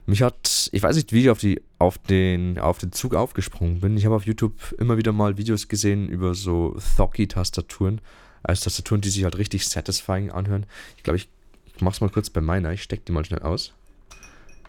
Mich 0.04 0.22
hat, 0.22 0.68
ich 0.72 0.82
weiß 0.82 0.96
nicht, 0.96 1.12
wie 1.12 1.22
ich 1.22 1.30
auf, 1.30 1.38
die, 1.38 1.62
auf, 1.78 1.96
den, 1.98 2.58
auf 2.58 2.78
den 2.78 2.92
Zug 2.92 3.14
aufgesprungen 3.14 3.80
bin. 3.80 3.96
Ich 3.96 4.04
habe 4.04 4.16
auf 4.16 4.26
YouTube 4.26 4.54
immer 4.78 4.96
wieder 4.96 5.12
mal 5.12 5.38
Videos 5.38 5.68
gesehen 5.68 6.08
über 6.08 6.34
so 6.34 6.76
Thocky-Tastaturen. 6.96 8.00
Also 8.42 8.64
Tastaturen, 8.64 9.00
die 9.00 9.10
sich 9.10 9.22
halt 9.24 9.38
richtig 9.38 9.68
satisfying 9.68 10.30
anhören. 10.32 10.66
Ich 10.96 11.04
glaube, 11.04 11.18
ich, 11.18 11.28
ich 11.76 11.80
mache 11.80 11.94
es 11.94 12.00
mal 12.00 12.10
kurz 12.10 12.30
bei 12.30 12.40
meiner. 12.40 12.72
Ich 12.72 12.82
stecke 12.82 13.04
die 13.06 13.12
mal 13.12 13.24
schnell 13.24 13.42
aus. 13.42 13.72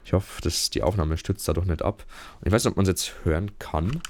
Ich 0.06 0.13
hoffe, 0.13 0.41
dass 0.41 0.69
die 0.69 0.84
Aufnahme 0.84 1.17
stützt 1.17 1.48
dadurch 1.48 1.65
nicht 1.65 1.82
ab. 1.82 2.06
Und 2.39 2.48
ich 2.48 2.54
weiß 2.54 2.65
nicht, 2.65 2.72
ob 2.72 2.78
man 2.78 2.84
es 2.84 2.89
jetzt 2.89 3.13
hören 3.24 3.52
kann. 3.58 4.02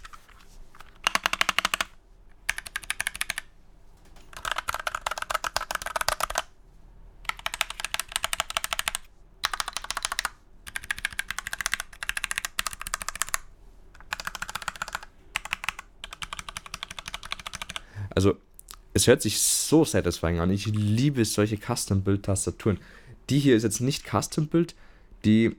Also, 18.16 18.36
es 18.94 19.08
hört 19.08 19.22
sich 19.22 19.40
so 19.40 19.86
satisfying 19.86 20.40
an. 20.40 20.52
Ich 20.52 20.68
liebe 20.68 21.26
solche 21.26 21.58
Custom-Build-Tastaturen. 21.58 22.80
Die 23.30 23.40
hier 23.40 23.56
ist 23.56 23.64
jetzt 23.64 23.82
nicht 23.82 24.06
Custom-Build. 24.06 24.76
Die, 25.26 25.56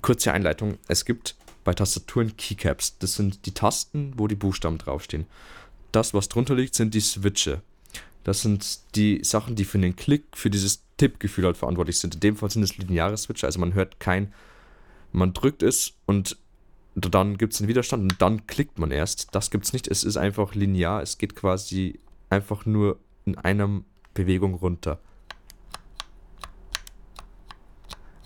kurze 0.00 0.32
Einleitung, 0.32 0.78
es 0.88 1.04
gibt 1.04 1.36
bei 1.64 1.74
Tastaturen 1.74 2.36
Keycaps. 2.36 2.98
Das 2.98 3.14
sind 3.14 3.46
die 3.46 3.52
Tasten, 3.52 4.14
wo 4.16 4.26
die 4.26 4.34
Buchstaben 4.34 4.78
draufstehen. 4.78 5.26
Das, 5.92 6.14
was 6.14 6.28
drunter 6.28 6.54
liegt, 6.54 6.74
sind 6.74 6.94
die 6.94 7.00
Switche. 7.00 7.60
Das 8.24 8.42
sind 8.42 8.80
die 8.94 9.22
Sachen, 9.24 9.56
die 9.56 9.64
für 9.64 9.78
den 9.78 9.96
Klick, 9.96 10.24
für 10.34 10.48
dieses 10.48 10.82
Tippgefühl 10.96 11.44
halt 11.44 11.56
verantwortlich 11.56 11.98
sind. 11.98 12.14
In 12.14 12.20
dem 12.20 12.36
Fall 12.36 12.50
sind 12.50 12.62
es 12.62 12.78
lineare 12.78 13.16
Switche, 13.16 13.46
also 13.46 13.58
man 13.58 13.74
hört 13.74 13.98
kein, 13.98 14.32
man 15.10 15.32
drückt 15.32 15.62
es 15.62 15.94
und 16.06 16.36
dann 16.94 17.38
gibt 17.38 17.54
es 17.54 17.60
einen 17.60 17.68
Widerstand 17.68 18.02
und 18.02 18.20
dann 18.20 18.46
klickt 18.46 18.78
man 18.78 18.90
erst. 18.90 19.34
Das 19.34 19.50
gibt 19.50 19.64
es 19.64 19.72
nicht. 19.72 19.88
Es 19.88 20.04
ist 20.04 20.16
einfach 20.16 20.54
linear. 20.54 21.02
Es 21.02 21.18
geht 21.18 21.34
quasi 21.34 22.00
einfach 22.28 22.66
nur 22.66 22.98
in 23.24 23.38
einer 23.38 23.82
Bewegung 24.14 24.54
runter. 24.54 24.98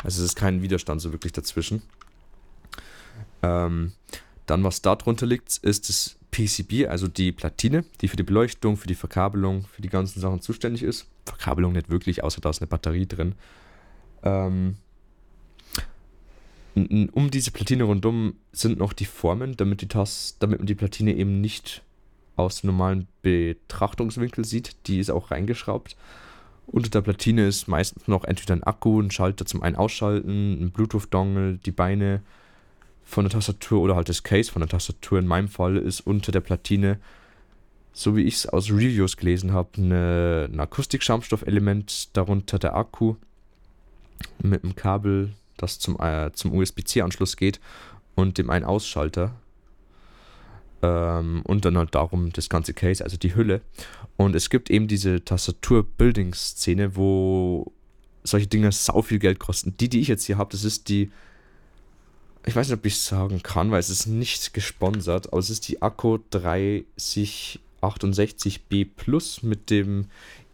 Also 0.02 0.22
es 0.22 0.30
ist 0.30 0.36
kein 0.36 0.62
Widerstand 0.62 1.00
so 1.00 1.12
wirklich 1.12 1.32
dazwischen. 1.32 1.82
Ähm, 3.42 3.92
dann, 4.46 4.62
was 4.62 4.82
da 4.82 4.94
drunter 4.94 5.26
liegt, 5.26 5.56
ist 5.58 5.88
das 5.88 6.16
PCB, 6.30 6.86
also 6.88 7.08
die 7.08 7.32
Platine, 7.32 7.84
die 8.00 8.08
für 8.08 8.16
die 8.16 8.22
Beleuchtung, 8.22 8.76
für 8.76 8.86
die 8.86 8.94
Verkabelung, 8.94 9.66
für 9.66 9.82
die 9.82 9.88
ganzen 9.88 10.20
Sachen 10.20 10.40
zuständig 10.40 10.82
ist. 10.82 11.06
Verkabelung 11.24 11.72
nicht 11.72 11.88
wirklich, 11.88 12.22
außer 12.22 12.40
da 12.40 12.50
ist 12.50 12.60
eine 12.60 12.68
Batterie 12.68 13.06
drin. 13.06 13.34
Ähm, 14.22 14.76
um 16.76 17.30
diese 17.30 17.50
Platine 17.50 17.84
rundum 17.84 18.34
sind 18.52 18.78
noch 18.78 18.92
die 18.92 19.06
Formen, 19.06 19.56
damit, 19.56 19.80
die 19.80 19.88
Tas 19.88 20.36
damit 20.38 20.58
man 20.58 20.66
die 20.66 20.74
Platine 20.74 21.14
eben 21.14 21.40
nicht 21.40 21.82
aus 22.36 22.60
dem 22.60 22.68
normalen 22.68 23.08
Betrachtungswinkel 23.22 24.44
sieht. 24.44 24.76
Die 24.86 24.98
ist 24.98 25.10
auch 25.10 25.30
reingeschraubt. 25.30 25.96
Unter 26.66 26.90
der 26.90 27.00
Platine 27.00 27.46
ist 27.46 27.66
meistens 27.66 28.08
noch 28.08 28.24
entweder 28.24 28.54
ein 28.54 28.64
Akku, 28.64 29.00
ein 29.00 29.10
Schalter 29.10 29.46
zum 29.46 29.62
Ein-Ausschalten, 29.62 30.60
ein 30.60 30.70
Bluetooth-Dongle, 30.70 31.58
die 31.64 31.70
Beine 31.70 32.20
von 33.04 33.24
der 33.24 33.30
Tastatur 33.30 33.80
oder 33.80 33.96
halt 33.96 34.08
das 34.08 34.24
Case 34.24 34.50
von 34.50 34.60
der 34.60 34.68
Tastatur. 34.68 35.18
In 35.18 35.26
meinem 35.26 35.48
Fall 35.48 35.76
ist 35.76 36.00
unter 36.00 36.32
der 36.32 36.40
Platine, 36.40 36.98
so 37.92 38.16
wie 38.16 38.24
ich 38.24 38.34
es 38.34 38.46
aus 38.46 38.68
Reviews 38.68 39.16
gelesen 39.16 39.52
habe, 39.52 39.70
eine, 39.78 40.50
ein 40.52 40.60
Akustik-Schaumstoff-Element, 40.60 42.16
darunter 42.16 42.58
der 42.58 42.76
Akku 42.76 43.14
mit 44.42 44.64
einem 44.64 44.74
Kabel, 44.74 45.32
das 45.56 45.78
zum, 45.78 45.98
äh, 46.00 46.30
zum 46.32 46.54
USB-C-Anschluss 46.54 47.36
geht 47.36 47.60
und 48.14 48.38
dem 48.38 48.50
Ein-Ausschalter. 48.50 49.34
Ähm, 50.82 51.42
und 51.44 51.64
dann 51.64 51.78
halt 51.78 51.94
darum 51.94 52.32
das 52.32 52.48
ganze 52.48 52.74
Case, 52.74 53.02
also 53.02 53.16
die 53.16 53.34
Hülle. 53.34 53.62
Und 54.16 54.36
es 54.36 54.50
gibt 54.50 54.70
eben 54.70 54.88
diese 54.88 55.24
Tastatur-Building-Szene, 55.24 56.96
wo 56.96 57.72
solche 58.24 58.48
Dinge 58.48 58.72
sau 58.72 59.02
viel 59.02 59.18
Geld 59.18 59.38
kosten. 59.38 59.76
Die, 59.78 59.88
die 59.88 60.00
ich 60.00 60.08
jetzt 60.08 60.24
hier 60.24 60.38
habe, 60.38 60.50
das 60.50 60.64
ist 60.64 60.88
die, 60.88 61.10
ich 62.44 62.56
weiß 62.56 62.68
nicht, 62.68 62.78
ob 62.78 62.84
ich 62.84 62.94
es 62.94 63.06
sagen 63.06 63.42
kann, 63.42 63.70
weil 63.70 63.80
es 63.80 63.90
ist 63.90 64.06
nicht 64.06 64.54
gesponsert, 64.54 65.28
aber 65.28 65.38
es 65.38 65.50
ist 65.50 65.68
die 65.68 65.82
Akku 65.82 66.18
3068B 66.32 68.88
Plus 68.96 69.42
mit 69.42 69.70
dem 69.70 70.06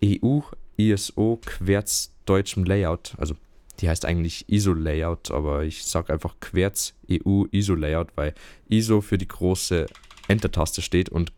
EU 0.04 0.40
ISO 0.76 1.40
Querz 1.44 2.10
deutschem 2.24 2.64
Layout, 2.64 3.14
also 3.18 3.34
die 3.80 3.88
heißt 3.88 4.04
eigentlich 4.04 4.48
ISO-Layout, 4.48 5.30
aber 5.30 5.64
ich 5.64 5.85
sage 5.85 6.12
einfach 6.12 6.37
Querz 6.40 6.94
EU 7.11 7.44
ISO-Layout, 7.50 8.16
weil 8.16 8.35
ISO 8.68 9.00
für 9.00 9.18
die 9.18 9.28
große 9.28 9.87
Enter-Taste 10.28 10.82
steht 10.82 11.08
und 11.08 11.32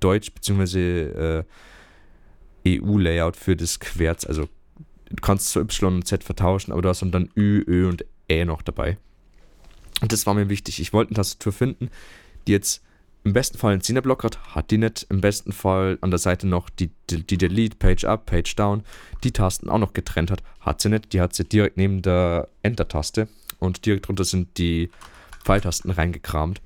Deutsch 0.00 0.32
bzw. 0.32 1.38
Äh, 1.38 1.44
EU-Layout 2.66 3.36
für 3.36 3.56
das 3.56 3.80
Querz. 3.80 4.26
Also 4.26 4.48
du 5.08 5.16
kannst 5.22 5.50
so 5.50 5.60
Y 5.60 5.94
und 5.94 6.06
Z 6.06 6.24
vertauschen, 6.24 6.72
aber 6.72 6.82
du 6.82 6.88
hast 6.88 7.02
dann 7.02 7.30
Ü, 7.36 7.62
Ö 7.66 7.88
und 7.88 8.04
Ä 8.28 8.44
noch 8.44 8.62
dabei. 8.62 8.98
Und 10.02 10.12
das 10.12 10.26
war 10.26 10.34
mir 10.34 10.48
wichtig. 10.48 10.80
Ich 10.80 10.92
wollte 10.92 11.10
eine 11.10 11.16
Tastatur 11.16 11.52
finden, 11.52 11.90
die 12.46 12.52
jetzt 12.52 12.82
im 13.26 13.32
besten 13.32 13.58
Fall 13.58 13.72
einen 13.72 13.82
10er 13.82 14.02
Block 14.02 14.22
hat, 14.22 14.54
hat 14.54 14.70
die 14.70 14.78
nicht. 14.78 15.04
Im 15.10 15.20
besten 15.20 15.50
Fall 15.50 15.98
an 16.00 16.10
der 16.12 16.18
Seite 16.18 16.46
noch 16.46 16.70
die, 16.70 16.92
die, 17.10 17.26
die 17.26 17.36
Delete, 17.36 17.76
Page 17.76 18.04
Up, 18.04 18.24
Page 18.24 18.54
Down, 18.54 18.84
die 19.24 19.32
Tasten 19.32 19.68
auch 19.68 19.80
noch 19.80 19.94
getrennt 19.94 20.30
hat, 20.30 20.44
hat 20.60 20.80
sie 20.80 20.90
nicht. 20.90 21.12
Die 21.12 21.20
hat 21.20 21.34
sie 21.34 21.42
direkt 21.42 21.76
neben 21.76 22.02
der 22.02 22.48
Enter-Taste 22.62 23.26
und 23.58 23.84
direkt 23.84 24.06
drunter 24.06 24.22
sind 24.22 24.58
die 24.58 24.90
Pfeiltasten 25.44 25.90
reingekramt. 25.90 26.62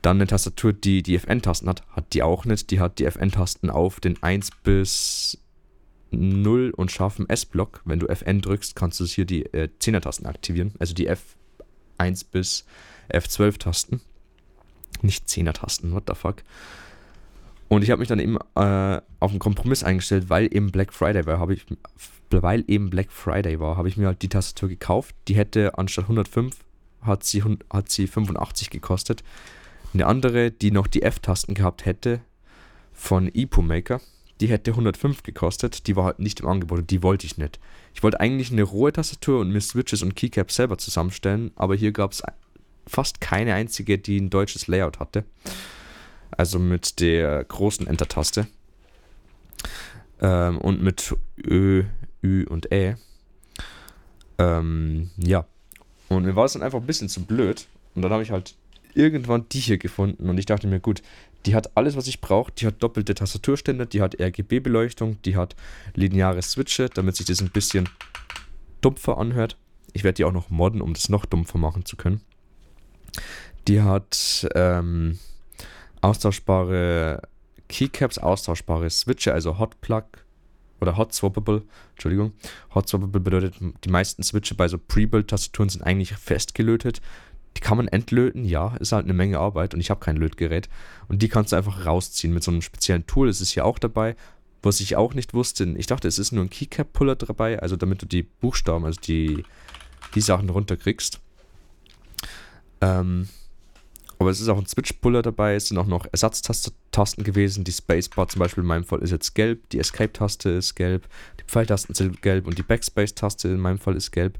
Dann 0.00 0.16
eine 0.16 0.26
Tastatur, 0.26 0.72
die 0.72 1.02
die 1.02 1.16
FN-Tasten 1.16 1.68
hat, 1.68 1.82
hat 1.90 2.14
die 2.14 2.22
auch 2.22 2.46
nicht. 2.46 2.70
Die 2.70 2.80
hat 2.80 2.98
die 2.98 3.04
FN-Tasten 3.04 3.68
auf 3.68 4.00
den 4.00 4.22
1 4.22 4.52
bis 4.62 5.36
0 6.12 6.70
und 6.74 6.92
scharfen 6.92 7.28
S-Block. 7.28 7.82
Wenn 7.84 7.98
du 7.98 8.06
FN 8.08 8.40
drückst, 8.40 8.74
kannst 8.74 9.00
du 9.00 9.04
hier 9.04 9.26
die 9.26 9.44
äh, 9.52 9.68
10er-Tasten 9.82 10.24
aktivieren. 10.24 10.72
Also 10.78 10.94
die 10.94 11.10
F1 11.10 12.24
bis 12.30 12.64
F12-Tasten. 13.12 14.00
Nicht 15.02 15.26
10er-Tasten, 15.26 15.92
what 15.92 16.04
the 16.08 16.14
fuck. 16.14 16.36
Und 17.68 17.82
ich 17.82 17.90
habe 17.90 18.00
mich 18.00 18.08
dann 18.08 18.20
eben 18.20 18.36
äh, 18.54 19.00
auf 19.20 19.30
einen 19.30 19.38
Kompromiss 19.38 19.82
eingestellt, 19.82 20.28
weil 20.28 20.54
eben 20.54 20.70
Black 20.70 20.92
Friday 20.92 21.26
war, 21.26 21.38
habe 21.38 21.54
ich, 21.54 21.66
weil 22.30 22.64
eben 22.68 22.90
Black 22.90 23.10
Friday 23.10 23.58
war, 23.58 23.76
habe 23.76 23.88
ich 23.88 23.96
mir 23.96 24.06
halt 24.06 24.22
die 24.22 24.28
Tastatur 24.28 24.68
gekauft. 24.68 25.14
Die 25.28 25.36
hätte 25.36 25.76
anstatt 25.78 26.04
105 26.04 26.56
hat 27.02 27.24
sie, 27.24 27.42
hat 27.70 27.90
sie 27.90 28.06
85 28.06 28.70
gekostet. 28.70 29.22
Eine 29.92 30.06
andere, 30.06 30.50
die 30.50 30.70
noch 30.70 30.86
die 30.86 31.02
F-Tasten 31.02 31.54
gehabt 31.54 31.84
hätte, 31.84 32.20
von 32.92 33.28
Ipo 33.28 33.62
Maker, 33.62 34.00
die 34.40 34.48
hätte 34.48 34.72
105 34.72 35.22
gekostet. 35.22 35.86
Die 35.86 35.96
war 35.96 36.04
halt 36.04 36.18
nicht 36.18 36.40
im 36.40 36.46
Angebot 36.46 36.90
die 36.90 37.02
wollte 37.02 37.26
ich 37.26 37.38
nicht. 37.38 37.60
Ich 37.94 38.02
wollte 38.02 38.20
eigentlich 38.20 38.50
eine 38.50 38.62
rohe 38.62 38.92
Tastatur 38.92 39.40
und 39.40 39.50
mir 39.50 39.60
Switches 39.60 40.02
und 40.02 40.16
Keycaps 40.16 40.56
selber 40.56 40.78
zusammenstellen, 40.78 41.52
aber 41.56 41.74
hier 41.74 41.92
gab 41.92 42.12
es 42.12 42.22
fast 42.86 43.20
keine 43.20 43.54
einzige, 43.54 43.98
die 43.98 44.20
ein 44.20 44.30
deutsches 44.30 44.66
Layout 44.66 45.00
hatte. 45.00 45.24
Also 46.30 46.58
mit 46.58 47.00
der 47.00 47.44
großen 47.44 47.86
Enter-Taste. 47.86 48.46
Ähm, 50.20 50.58
und 50.58 50.82
mit 50.82 51.14
Ö, 51.38 51.84
Ü 52.22 52.46
und 52.46 52.72
Ä. 52.72 52.96
Ähm, 54.38 55.10
ja. 55.16 55.46
Und 56.08 56.24
mir 56.24 56.36
war 56.36 56.44
es 56.44 56.52
dann 56.52 56.62
einfach 56.62 56.80
ein 56.80 56.86
bisschen 56.86 57.08
zu 57.08 57.24
blöd. 57.24 57.66
Und 57.94 58.02
dann 58.02 58.12
habe 58.12 58.22
ich 58.22 58.30
halt 58.30 58.54
irgendwann 58.94 59.46
die 59.50 59.60
hier 59.60 59.78
gefunden. 59.78 60.28
Und 60.28 60.38
ich 60.38 60.46
dachte 60.46 60.66
mir, 60.66 60.80
gut, 60.80 61.02
die 61.46 61.54
hat 61.54 61.76
alles, 61.76 61.96
was 61.96 62.06
ich 62.06 62.20
brauche. 62.20 62.52
Die 62.52 62.66
hat 62.66 62.82
doppelte 62.82 63.14
Tastaturstände, 63.14 63.86
die 63.86 64.00
hat 64.00 64.20
RGB-Beleuchtung, 64.20 65.20
die 65.22 65.36
hat 65.36 65.54
lineare 65.94 66.42
Switche, 66.42 66.88
damit 66.88 67.16
sich 67.16 67.26
das 67.26 67.40
ein 67.40 67.50
bisschen 67.50 67.88
dumpfer 68.80 69.18
anhört. 69.18 69.56
Ich 69.92 70.04
werde 70.04 70.16
die 70.16 70.24
auch 70.24 70.32
noch 70.32 70.50
modden, 70.50 70.80
um 70.80 70.94
das 70.94 71.08
noch 71.08 71.24
dumpfer 71.26 71.58
machen 71.58 71.84
zu 71.84 71.96
können. 71.96 72.20
Die 73.68 73.80
hat 73.80 74.46
ähm, 74.54 75.18
austauschbare 76.00 77.22
Keycaps, 77.68 78.18
austauschbare 78.18 78.90
Switche, 78.90 79.32
also 79.32 79.58
Hot 79.58 79.80
Plug 79.80 80.04
oder 80.80 80.96
Hot 80.96 81.14
Swappable. 81.14 81.62
Entschuldigung. 81.92 82.32
Hot 82.74 82.88
Swappable 82.88 83.20
bedeutet, 83.20 83.54
die 83.84 83.88
meisten 83.88 84.22
Switche 84.22 84.54
bei 84.54 84.68
so 84.68 84.78
Pre-Build-Tastaturen 84.78 85.68
sind 85.68 85.82
eigentlich 85.82 86.14
festgelötet. 86.14 87.00
Die 87.56 87.60
kann 87.60 87.76
man 87.76 87.88
entlöten, 87.88 88.44
ja, 88.44 88.76
ist 88.80 88.92
halt 88.92 89.04
eine 89.04 89.14
Menge 89.14 89.38
Arbeit 89.38 89.74
und 89.74 89.80
ich 89.80 89.90
habe 89.90 90.00
kein 90.00 90.16
Lötgerät. 90.16 90.68
Und 91.08 91.22
die 91.22 91.28
kannst 91.28 91.52
du 91.52 91.56
einfach 91.56 91.86
rausziehen 91.86 92.34
mit 92.34 92.42
so 92.42 92.50
einem 92.50 92.62
speziellen 92.62 93.06
Tool. 93.06 93.28
Das 93.28 93.40
ist 93.40 93.50
hier 93.50 93.64
auch 93.64 93.78
dabei. 93.78 94.16
Was 94.62 94.80
ich 94.80 94.96
auch 94.96 95.14
nicht 95.14 95.34
wusste, 95.34 95.64
ich 95.76 95.86
dachte, 95.86 96.08
es 96.08 96.18
ist 96.18 96.32
nur 96.32 96.42
ein 96.42 96.50
Keycap-Puller 96.50 97.16
dabei, 97.16 97.60
also 97.60 97.76
damit 97.76 98.02
du 98.02 98.06
die 98.06 98.22
Buchstaben, 98.22 98.84
also 98.84 99.00
die, 99.00 99.44
die 100.14 100.20
Sachen 100.20 100.48
runterkriegst. 100.48 101.20
Ähm, 102.84 103.28
aber 104.18 104.30
es 104.30 104.40
ist 104.40 104.48
auch 104.48 104.58
ein 104.58 104.66
Switch-Puller 104.66 105.22
dabei, 105.22 105.54
es 105.54 105.68
sind 105.68 105.78
auch 105.78 105.86
noch 105.86 106.06
Ersatztasten 106.10 107.24
gewesen. 107.24 107.64
Die 107.64 107.72
Spacebar 107.72 108.28
zum 108.28 108.40
Beispiel 108.40 108.62
in 108.62 108.68
meinem 108.68 108.84
Fall 108.84 109.00
ist 109.00 109.10
jetzt 109.10 109.34
gelb, 109.34 109.68
die 109.70 109.78
Escape-Taste 109.78 110.50
ist 110.50 110.74
gelb, 110.74 111.08
die 111.40 111.44
Pfeiltasten 111.44 111.94
sind 111.94 112.22
gelb 112.22 112.46
und 112.46 112.58
die 112.58 112.62
Backspace-Taste 112.62 113.48
in 113.48 113.58
meinem 113.60 113.78
Fall 113.78 113.96
ist 113.96 114.12
gelb. 114.12 114.38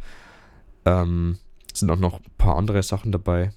Ähm, 0.85 1.39
sind 1.73 1.91
auch 1.91 1.99
noch 1.99 2.21
ein 2.21 2.33
paar 2.39 2.57
andere 2.57 2.83
Sachen 2.83 3.13
dabei. 3.13 3.53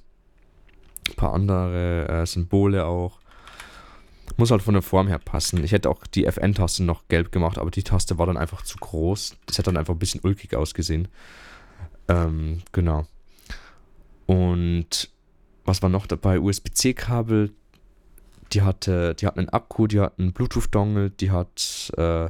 Ein 1.09 1.15
paar 1.15 1.33
andere 1.33 2.07
äh, 2.07 2.25
Symbole 2.25 2.85
auch. 2.85 3.19
Muss 4.37 4.51
halt 4.51 4.61
von 4.61 4.73
der 4.73 4.83
Form 4.83 5.07
her 5.07 5.19
passen. 5.19 5.63
Ich 5.63 5.71
hätte 5.71 5.89
auch 5.89 6.05
die 6.07 6.25
FN-Taste 6.25 6.83
noch 6.83 7.07
gelb 7.07 7.31
gemacht, 7.31 7.57
aber 7.57 7.71
die 7.71 7.83
Taste 7.83 8.17
war 8.17 8.25
dann 8.25 8.37
einfach 8.37 8.61
zu 8.63 8.77
groß. 8.77 9.35
Das 9.45 9.57
hat 9.57 9.67
dann 9.67 9.77
einfach 9.77 9.93
ein 9.93 9.99
bisschen 9.99 10.21
ulkig 10.23 10.55
ausgesehen. 10.55 11.07
Ähm, 12.07 12.61
genau. 12.71 13.05
Und 14.27 15.09
was 15.65 15.81
war 15.81 15.89
noch 15.89 16.05
dabei? 16.05 16.39
USB-C-Kabel. 16.39 17.51
Die 18.53 18.61
hatte, 18.61 19.15
die 19.15 19.25
hat 19.25 19.37
einen 19.37 19.49
Akku, 19.49 19.87
die 19.87 19.99
hat 19.99 20.19
einen 20.19 20.31
Bluetooth-Dongle, 20.31 21.09
die 21.09 21.31
hat 21.31 21.91
äh, 21.97 22.29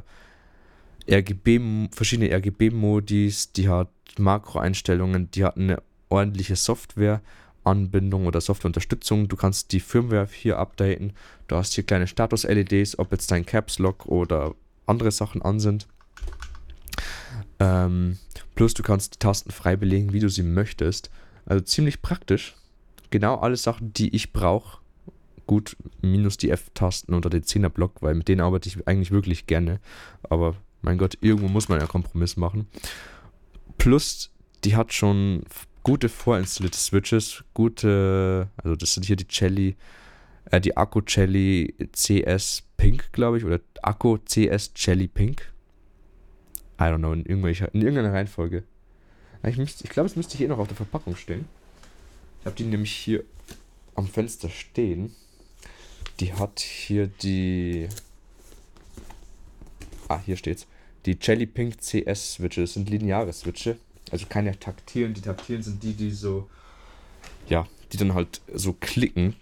RGB, 1.08 1.88
verschiedene 1.92 2.34
RGB-Modis, 2.34 3.52
die 3.52 3.68
hat 3.68 3.90
Makroeinstellungen, 4.18 5.30
die 5.30 5.44
hat 5.44 5.56
eine 5.56 5.80
ordentliche 6.08 6.56
Software-Anbindung 6.56 8.26
oder 8.26 8.40
Softwareunterstützung. 8.40 9.28
Du 9.28 9.36
kannst 9.36 9.72
die 9.72 9.80
Firmware 9.80 10.28
hier 10.30 10.58
updaten. 10.58 11.12
Du 11.46 11.56
hast 11.56 11.74
hier 11.74 11.84
kleine 11.84 12.06
Status-LEDs, 12.06 12.98
ob 12.98 13.12
jetzt 13.12 13.30
dein 13.30 13.46
Caps 13.46 13.78
Lock 13.78 14.06
oder 14.06 14.54
andere 14.86 15.12
Sachen 15.12 15.42
an 15.42 15.60
sind. 15.60 15.86
Ähm, 17.60 18.18
plus 18.54 18.74
du 18.74 18.82
kannst 18.82 19.14
die 19.14 19.18
Tasten 19.18 19.50
frei 19.50 19.76
belegen, 19.76 20.12
wie 20.12 20.20
du 20.20 20.28
sie 20.28 20.42
möchtest. 20.42 21.10
Also 21.48 21.64
ziemlich 21.64 22.02
praktisch. 22.02 22.54
Genau 23.10 23.36
alle 23.36 23.56
Sachen, 23.56 23.92
die 23.94 24.14
ich 24.14 24.34
brauche. 24.34 24.80
Gut, 25.46 25.76
minus 26.02 26.36
die 26.36 26.50
F-Tasten 26.50 27.14
oder 27.14 27.30
den 27.30 27.42
10er-Block, 27.42 28.02
weil 28.02 28.14
mit 28.14 28.28
denen 28.28 28.42
arbeite 28.42 28.68
ich 28.68 28.86
eigentlich 28.86 29.10
wirklich 29.10 29.46
gerne. 29.46 29.80
Aber 30.28 30.56
mein 30.82 30.98
Gott, 30.98 31.16
irgendwo 31.22 31.48
muss 31.48 31.70
man 31.70 31.80
ja 31.80 31.86
Kompromiss 31.86 32.36
machen. 32.36 32.66
Plus, 33.78 34.30
die 34.64 34.76
hat 34.76 34.92
schon 34.92 35.42
gute 35.82 36.10
vorinstallierte 36.10 36.76
Switches, 36.76 37.44
gute, 37.54 38.50
also 38.58 38.76
das 38.76 38.92
sind 38.92 39.06
hier 39.06 39.16
die 39.16 39.26
Celly, 39.26 39.74
äh, 40.50 40.60
die 40.60 40.76
Akku 40.76 41.00
Celly 41.00 41.74
CS 41.92 42.64
Pink, 42.76 43.10
glaube 43.12 43.38
ich, 43.38 43.44
oder 43.46 43.60
Akku 43.80 44.18
CS 44.18 44.74
Celly 44.74 45.08
Pink. 45.08 45.50
I 46.78 46.84
don't 46.84 46.98
know, 46.98 47.14
in, 47.14 47.24
in 47.24 47.42
irgendeiner 47.42 48.12
Reihenfolge. 48.12 48.64
Ich, 49.42 49.58
ich 49.58 49.90
glaube, 49.90 50.08
es 50.08 50.16
müsste 50.16 50.36
hier 50.36 50.48
noch 50.48 50.58
auf 50.58 50.68
der 50.68 50.76
Verpackung 50.76 51.16
stehen. 51.16 51.46
Ich 52.40 52.46
habe 52.46 52.56
die 52.56 52.64
nämlich 52.64 52.92
hier 52.92 53.24
am 53.94 54.06
Fenster 54.06 54.48
stehen. 54.48 55.14
Die 56.20 56.32
hat 56.34 56.60
hier 56.60 57.06
die. 57.06 57.88
Ah, 60.08 60.20
hier 60.24 60.36
steht's. 60.36 60.66
Die 61.06 61.16
Jelly 61.20 61.46
Pink 61.46 61.78
CS 61.80 62.34
Switche. 62.34 62.62
Das 62.62 62.74
sind 62.74 62.90
lineare 62.90 63.32
Switche. 63.32 63.78
Also 64.10 64.26
keine 64.26 64.58
taktilen. 64.58 65.14
Die 65.14 65.20
taktilen 65.20 65.62
sind 65.62 65.82
die, 65.82 65.92
die 65.92 66.10
so, 66.10 66.48
ja, 67.48 67.66
die 67.92 67.96
dann 67.96 68.14
halt 68.14 68.40
so 68.52 68.72
klicken. 68.72 69.36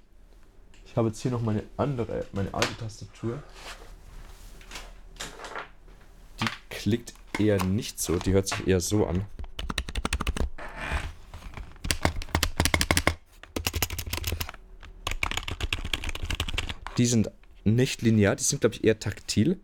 Ich 0.84 0.96
habe 0.96 1.08
jetzt 1.08 1.20
hier 1.20 1.30
noch 1.30 1.42
meine 1.42 1.62
andere, 1.76 2.26
meine 2.32 2.52
alte 2.52 2.76
Tastatur. 2.76 3.42
Die 6.40 6.46
klickt 6.70 7.14
eher 7.38 7.62
nicht 7.62 8.00
so, 8.00 8.16
die 8.16 8.32
hört 8.32 8.48
sich 8.48 8.66
eher 8.66 8.80
so 8.80 9.06
an. 9.06 9.24
Die 16.98 17.06
sind 17.06 17.30
nicht 17.64 18.02
linear, 18.02 18.36
die 18.36 18.44
sind 18.44 18.60
glaube 18.60 18.76
ich 18.76 18.84
eher 18.84 18.98
taktil. 18.98 19.58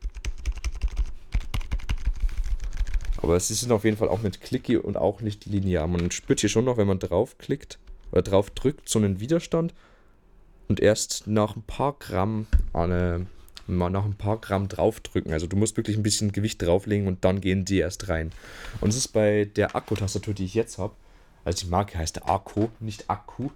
Aber 3.18 3.38
sie 3.38 3.54
sind 3.54 3.70
auf 3.70 3.84
jeden 3.84 3.96
Fall 3.96 4.08
auch 4.08 4.20
nicht 4.20 4.40
clicky 4.40 4.76
und 4.76 4.96
auch 4.96 5.20
nicht 5.20 5.46
linear. 5.46 5.86
Man 5.86 6.10
spürt 6.10 6.40
hier 6.40 6.48
schon 6.48 6.64
noch, 6.64 6.76
wenn 6.76 6.88
man 6.88 6.98
draufklickt 6.98 7.78
oder 8.10 8.22
drauf 8.22 8.50
drückt, 8.50 8.88
so 8.88 8.98
einen 8.98 9.20
Widerstand. 9.20 9.72
Und 10.68 10.80
erst 10.80 11.26
nach 11.26 11.54
ein 11.54 11.62
paar 11.62 11.94
Gramm 11.98 12.46
eine, 12.72 13.26
mal 13.66 13.90
nach 13.90 14.04
ein 14.04 14.16
paar 14.16 14.38
Gramm 14.38 14.68
draufdrücken. 14.68 15.32
Also 15.32 15.46
du 15.46 15.56
musst 15.56 15.76
wirklich 15.76 15.96
ein 15.96 16.02
bisschen 16.02 16.32
Gewicht 16.32 16.60
drauflegen 16.60 17.06
und 17.06 17.24
dann 17.24 17.40
gehen 17.40 17.64
die 17.64 17.78
erst 17.78 18.08
rein. 18.08 18.32
Und 18.80 18.90
es 18.90 18.96
ist 18.96 19.08
bei 19.08 19.44
der 19.44 19.76
Akku-Tastatur, 19.76 20.34
die 20.34 20.44
ich 20.44 20.54
jetzt 20.54 20.78
habe, 20.78 20.94
also 21.44 21.64
die 21.64 21.70
Marke 21.70 21.98
heißt 21.98 22.28
Akku, 22.28 22.68
nicht 22.80 23.08
Akku. 23.08 23.50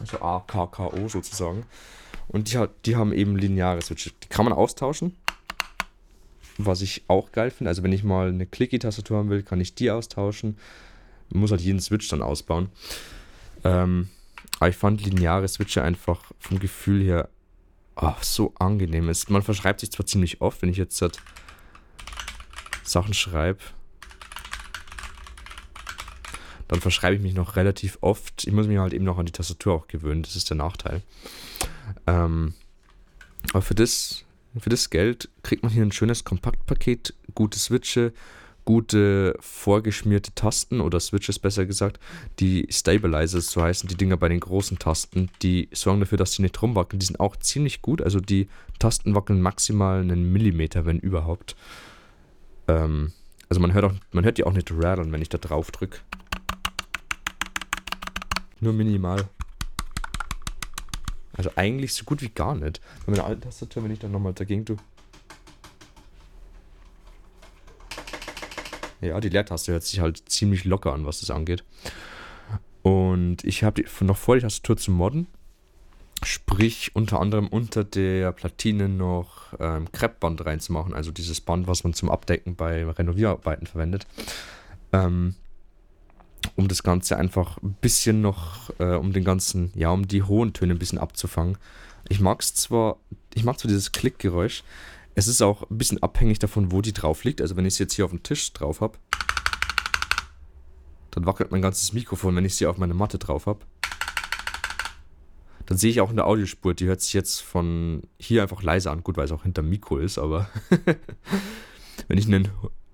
Also 0.00 0.20
A-K-K-O 0.20 1.08
sozusagen. 1.08 1.64
Und 2.28 2.52
die, 2.52 2.64
die 2.84 2.96
haben 2.96 3.12
eben 3.12 3.36
lineare 3.36 3.80
Switches. 3.80 4.12
Die 4.22 4.28
kann 4.28 4.44
man 4.44 4.52
austauschen. 4.52 5.16
Was 6.58 6.82
ich 6.82 7.04
auch 7.08 7.32
geil 7.32 7.50
finde. 7.50 7.70
Also 7.70 7.82
wenn 7.82 7.92
ich 7.92 8.04
mal 8.04 8.28
eine 8.28 8.46
Clicky-Tastatur 8.46 9.18
haben 9.18 9.30
will, 9.30 9.42
kann 9.42 9.60
ich 9.60 9.74
die 9.74 9.90
austauschen. 9.90 10.58
Man 11.30 11.40
muss 11.40 11.50
halt 11.50 11.60
jeden 11.60 11.80
Switch 11.80 12.08
dann 12.08 12.22
ausbauen. 12.22 12.68
Ähm, 13.64 14.08
aber 14.58 14.68
ich 14.68 14.76
fand 14.76 15.04
lineare 15.04 15.46
Switche 15.48 15.82
einfach 15.82 16.20
vom 16.38 16.58
Gefühl 16.58 17.02
her 17.02 17.28
oh, 17.96 18.14
so 18.20 18.54
angenehm. 18.58 19.08
Es, 19.08 19.28
man 19.28 19.42
verschreibt 19.42 19.80
sich 19.80 19.92
zwar 19.92 20.06
ziemlich 20.06 20.40
oft, 20.40 20.62
wenn 20.62 20.68
ich 20.68 20.76
jetzt 20.76 21.00
halt 21.00 21.20
Sachen 22.82 23.14
schreibe. 23.14 23.60
Dann 26.68 26.80
verschreibe 26.80 27.16
ich 27.16 27.22
mich 27.22 27.34
noch 27.34 27.56
relativ 27.56 27.98
oft. 28.02 28.46
Ich 28.46 28.52
muss 28.52 28.66
mich 28.66 28.78
halt 28.78 28.92
eben 28.92 29.04
noch 29.04 29.18
an 29.18 29.26
die 29.26 29.32
Tastatur 29.32 29.74
auch 29.74 29.88
gewöhnen. 29.88 30.22
Das 30.22 30.36
ist 30.36 30.50
der 30.50 30.56
Nachteil. 30.56 31.02
Ähm, 32.06 32.54
aber 33.52 33.62
für 33.62 33.74
das, 33.74 34.24
für 34.58 34.70
das 34.70 34.90
Geld 34.90 35.28
kriegt 35.42 35.62
man 35.62 35.72
hier 35.72 35.82
ein 35.82 35.92
schönes 35.92 36.24
Kompaktpaket, 36.24 37.14
gute 37.34 37.58
Switche, 37.58 38.12
gute 38.68 39.34
vorgeschmierte 39.40 40.34
Tasten 40.34 40.82
oder 40.82 41.00
Switches 41.00 41.38
besser 41.38 41.64
gesagt, 41.64 41.98
die 42.38 42.66
Stabilizers 42.70 43.50
so 43.50 43.62
heißen, 43.62 43.88
die 43.88 43.94
Dinger 43.94 44.18
bei 44.18 44.28
den 44.28 44.40
großen 44.40 44.78
Tasten, 44.78 45.30
die 45.40 45.70
sorgen 45.72 46.00
dafür, 46.00 46.18
dass 46.18 46.34
sie 46.34 46.42
nicht 46.42 46.60
rumwackeln. 46.60 47.00
Die 47.00 47.06
sind 47.06 47.18
auch 47.18 47.36
ziemlich 47.36 47.80
gut, 47.80 48.02
also 48.02 48.20
die 48.20 48.48
Tasten 48.78 49.14
wackeln 49.14 49.40
maximal 49.40 50.00
einen 50.00 50.30
Millimeter, 50.32 50.84
wenn 50.84 50.98
überhaupt. 50.98 51.56
Ähm, 52.66 53.12
also 53.48 53.58
man 53.62 53.72
hört, 53.72 53.86
auch, 53.86 53.94
man 54.12 54.24
hört 54.24 54.36
die 54.36 54.44
auch 54.44 54.52
nicht 54.52 54.70
rattern, 54.70 55.12
wenn 55.12 55.22
ich 55.22 55.30
da 55.30 55.38
drauf 55.38 55.70
drücke. 55.70 56.00
Nur 58.60 58.74
minimal. 58.74 59.30
Also 61.38 61.50
eigentlich 61.54 61.94
so 61.94 62.04
gut 62.04 62.20
wie 62.20 62.28
gar 62.28 62.54
nicht. 62.54 62.80
Bei 63.06 63.12
meiner 63.12 63.24
alten 63.24 63.42
Tastatur, 63.42 63.84
wenn 63.84 63.92
ich 63.92 64.00
dann 64.00 64.10
nochmal 64.10 64.34
dagegen 64.34 64.66
tue. 64.66 64.76
Ja, 69.00 69.20
die 69.20 69.28
Leertaste 69.28 69.72
hört 69.72 69.84
sich 69.84 70.00
halt 70.00 70.28
ziemlich 70.28 70.64
locker 70.64 70.92
an, 70.92 71.06
was 71.06 71.20
das 71.20 71.30
angeht. 71.30 71.64
Und 72.82 73.44
ich 73.44 73.62
habe 73.62 73.84
noch 74.00 74.16
vor, 74.16 74.34
die 74.34 74.42
Tastatur 74.42 74.76
zu 74.76 74.90
modden. 74.90 75.28
Sprich, 76.24 76.90
unter 76.94 77.20
anderem 77.20 77.46
unter 77.46 77.84
der 77.84 78.32
Platine 78.32 78.88
noch 78.88 79.54
ähm, 79.60 79.92
Kreppband 79.92 80.44
reinzumachen. 80.44 80.92
Also 80.92 81.12
dieses 81.12 81.40
Band, 81.40 81.68
was 81.68 81.84
man 81.84 81.94
zum 81.94 82.10
Abdecken 82.10 82.56
bei 82.56 82.84
Renovierarbeiten 82.84 83.68
verwendet. 83.68 84.08
Ähm, 84.92 85.36
um 86.56 86.68
das 86.68 86.82
Ganze 86.82 87.16
einfach 87.16 87.58
ein 87.62 87.74
bisschen 87.80 88.20
noch, 88.20 88.70
äh, 88.78 88.94
um 88.94 89.12
den 89.12 89.24
ganzen, 89.24 89.72
ja, 89.74 89.90
um 89.90 90.06
die 90.06 90.22
hohen 90.22 90.52
Töne 90.52 90.74
ein 90.74 90.78
bisschen 90.78 90.98
abzufangen. 90.98 91.58
Ich 92.08 92.20
mag 92.20 92.40
es 92.40 92.54
zwar, 92.54 92.96
ich 93.34 93.44
mag 93.44 93.58
zwar 93.58 93.68
dieses 93.68 93.92
Klickgeräusch, 93.92 94.62
es 95.14 95.26
ist 95.26 95.42
auch 95.42 95.68
ein 95.68 95.78
bisschen 95.78 96.02
abhängig 96.02 96.38
davon, 96.38 96.70
wo 96.70 96.80
die 96.80 96.92
drauf 96.92 97.24
liegt. 97.24 97.40
Also 97.40 97.56
wenn 97.56 97.66
ich 97.66 97.74
es 97.74 97.78
jetzt 97.78 97.94
hier 97.94 98.04
auf 98.04 98.12
dem 98.12 98.22
Tisch 98.22 98.52
drauf 98.52 98.80
habe, 98.80 98.98
dann 101.10 101.26
wackelt 101.26 101.50
mein 101.50 101.62
ganzes 101.62 101.92
Mikrofon, 101.92 102.36
wenn 102.36 102.44
ich 102.44 102.54
sie 102.54 102.66
auf 102.66 102.78
meine 102.78 102.94
Matte 102.94 103.18
drauf 103.18 103.46
habe. 103.46 103.60
Dann 105.66 105.76
sehe 105.76 105.90
ich 105.90 106.00
auch 106.00 106.10
in 106.10 106.16
der 106.16 106.26
Audiospur, 106.26 106.72
die 106.72 106.86
hört 106.86 107.02
sich 107.02 107.12
jetzt 107.12 107.40
von 107.40 108.02
hier 108.18 108.42
einfach 108.42 108.62
leise 108.62 108.90
an. 108.90 109.02
Gut, 109.02 109.16
weil 109.16 109.24
es 109.24 109.32
auch 109.32 109.42
hinter 109.42 109.62
Mikro 109.62 109.98
ist, 109.98 110.16
aber 110.18 110.48
wenn 112.08 112.16
ich 112.16 112.26
einen 112.26 112.48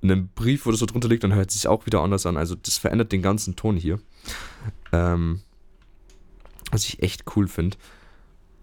einem 0.04 0.28
Brief 0.34 0.66
oder 0.66 0.76
so 0.76 0.86
drunter 0.86 1.08
liegt, 1.08 1.24
dann 1.24 1.34
hört 1.34 1.50
es 1.50 1.56
sich 1.56 1.66
auch 1.66 1.86
wieder 1.86 2.02
anders 2.02 2.26
an. 2.26 2.36
Also 2.36 2.54
das 2.54 2.78
verändert 2.78 3.12
den 3.12 3.22
ganzen 3.22 3.56
Ton 3.56 3.76
hier. 3.76 3.98
Ähm, 4.92 5.40
was 6.70 6.84
ich 6.86 7.02
echt 7.02 7.24
cool 7.36 7.48
finde. 7.48 7.76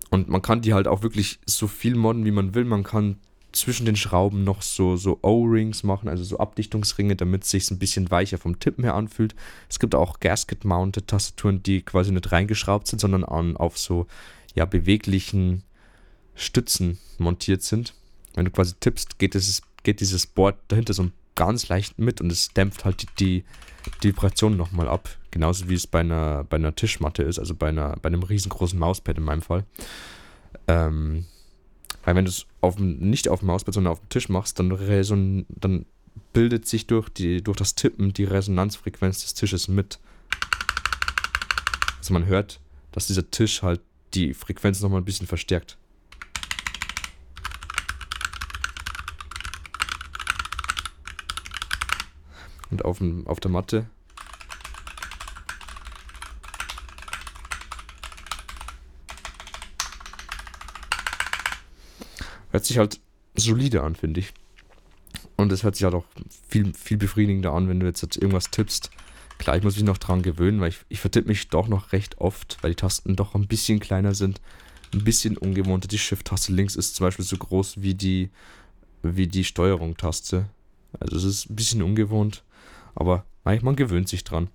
Und 0.09 0.27
man 0.27 0.41
kann 0.41 0.61
die 0.61 0.73
halt 0.73 0.87
auch 0.87 1.03
wirklich 1.03 1.39
so 1.45 1.67
viel 1.67 1.95
modden, 1.95 2.25
wie 2.25 2.31
man 2.31 2.53
will. 2.53 2.65
Man 2.65 2.83
kann 2.83 3.17
zwischen 3.53 3.85
den 3.85 3.95
Schrauben 3.95 4.43
noch 4.43 4.61
so, 4.61 4.95
so 4.95 5.19
O-Rings 5.21 5.83
machen, 5.83 6.07
also 6.07 6.23
so 6.23 6.37
Abdichtungsringe, 6.37 7.15
damit 7.15 7.43
es 7.43 7.51
sich 7.51 7.69
ein 7.71 7.79
bisschen 7.79 8.11
weicher 8.11 8.37
vom 8.37 8.59
Tippen 8.59 8.83
her 8.83 8.95
anfühlt. 8.95 9.35
Es 9.69 9.79
gibt 9.79 9.95
auch 9.95 10.19
Gasket-Mounted 10.19 11.07
Tastaturen, 11.07 11.63
die 11.63 11.81
quasi 11.81 12.11
nicht 12.11 12.31
reingeschraubt 12.31 12.87
sind, 12.87 12.99
sondern 12.99 13.23
an, 13.23 13.57
auf 13.57 13.77
so 13.77 14.07
ja, 14.53 14.65
beweglichen 14.65 15.63
Stützen 16.35 16.97
montiert 17.17 17.61
sind. 17.61 17.93
Wenn 18.35 18.45
du 18.45 18.51
quasi 18.51 18.73
tippst, 18.79 19.19
geht 19.19 19.33
dieses, 19.33 19.61
geht 19.83 19.99
dieses 19.99 20.27
Board 20.27 20.57
dahinter 20.69 20.93
so 20.93 21.03
ein 21.03 21.13
ganz 21.35 21.69
leicht 21.69 21.99
mit 21.99 22.21
und 22.21 22.31
es 22.31 22.49
dämpft 22.49 22.85
halt 22.85 23.05
die, 23.19 23.43
die, 24.03 24.09
Vibration 24.09 24.57
nochmal 24.57 24.87
ab. 24.87 25.09
Genauso 25.31 25.69
wie 25.69 25.75
es 25.75 25.87
bei 25.87 26.01
einer, 26.01 26.43
bei 26.43 26.57
einer 26.57 26.75
Tischmatte 26.75 27.23
ist, 27.23 27.39
also 27.39 27.55
bei, 27.55 27.69
einer, 27.69 27.95
bei 28.01 28.07
einem 28.07 28.23
riesengroßen 28.23 28.77
Mauspad 28.77 29.17
in 29.17 29.23
meinem 29.23 29.41
Fall. 29.41 29.65
Ähm, 30.67 31.25
weil 32.03 32.15
wenn 32.15 32.25
du 32.25 32.31
es 32.31 32.45
nicht 32.77 33.29
auf 33.29 33.39
dem 33.39 33.47
Mauspad, 33.47 33.73
sondern 33.73 33.93
auf 33.93 33.99
dem 33.99 34.09
Tisch 34.09 34.29
machst, 34.29 34.59
dann, 34.59 34.71
reson, 34.71 35.45
dann 35.49 35.85
bildet 36.33 36.67
sich 36.67 36.87
durch, 36.87 37.09
die, 37.09 37.43
durch 37.43 37.57
das 37.57 37.75
Tippen 37.75 38.13
die 38.13 38.23
Resonanzfrequenz 38.23 39.21
des 39.21 39.33
Tisches 39.33 39.67
mit. 39.67 39.99
Also 41.99 42.13
man 42.13 42.25
hört, 42.25 42.59
dass 42.91 43.07
dieser 43.07 43.29
Tisch 43.29 43.61
halt 43.61 43.81
die 44.13 44.33
Frequenz 44.33 44.81
nochmal 44.81 45.01
ein 45.01 45.05
bisschen 45.05 45.27
verstärkt. 45.27 45.77
Und 52.71 52.85
auf, 52.85 53.01
auf 53.25 53.39
der 53.39 53.51
Matte 53.51 53.85
hört 62.51 62.65
sich 62.65 62.77
halt 62.77 62.99
solide 63.35 63.83
an, 63.83 63.95
finde 63.95 64.19
ich. 64.19 64.33
Und 65.35 65.51
es 65.51 65.63
hört 65.63 65.75
sich 65.75 65.83
halt 65.83 65.95
auch 65.95 66.05
viel, 66.47 66.73
viel 66.73 66.97
befriedigender 66.97 67.53
an, 67.53 67.67
wenn 67.67 67.79
du 67.79 67.87
jetzt, 67.87 68.03
irgendwas 68.15 68.51
tippst. 68.51 68.91
Klar, 69.39 69.57
ich 69.57 69.63
muss 69.63 69.75
mich 69.75 69.85
noch 69.85 69.97
dran 69.97 70.21
gewöhnen, 70.21 70.61
weil 70.61 70.69
ich, 70.69 70.77
ich 70.89 70.99
vertippe 70.99 71.29
mich 71.29 71.47
doch 71.49 71.67
noch 71.67 71.93
recht 71.93 72.19
oft, 72.19 72.59
weil 72.61 72.71
die 72.71 72.75
Tasten 72.75 73.15
doch 73.15 73.33
ein 73.33 73.47
bisschen 73.47 73.79
kleiner 73.79 74.13
sind. 74.13 74.39
Ein 74.93 75.03
bisschen 75.03 75.37
ungewohnter. 75.37 75.87
Die 75.87 75.97
Shift-Taste 75.97 76.53
links 76.53 76.75
ist 76.75 76.95
zum 76.95 77.07
Beispiel 77.07 77.25
so 77.25 77.37
groß 77.37 77.81
wie 77.81 77.95
die, 77.95 78.29
wie 79.01 79.27
die 79.27 79.43
Steuerung-Taste. 79.43 80.47
Also 80.99 81.17
es 81.17 81.23
ist 81.23 81.49
ein 81.49 81.55
bisschen 81.55 81.81
ungewohnt. 81.81 82.43
Aber 82.95 83.25
man 83.43 83.75
gewöhnt 83.75 84.09
sich 84.09 84.23
dran. 84.23 84.49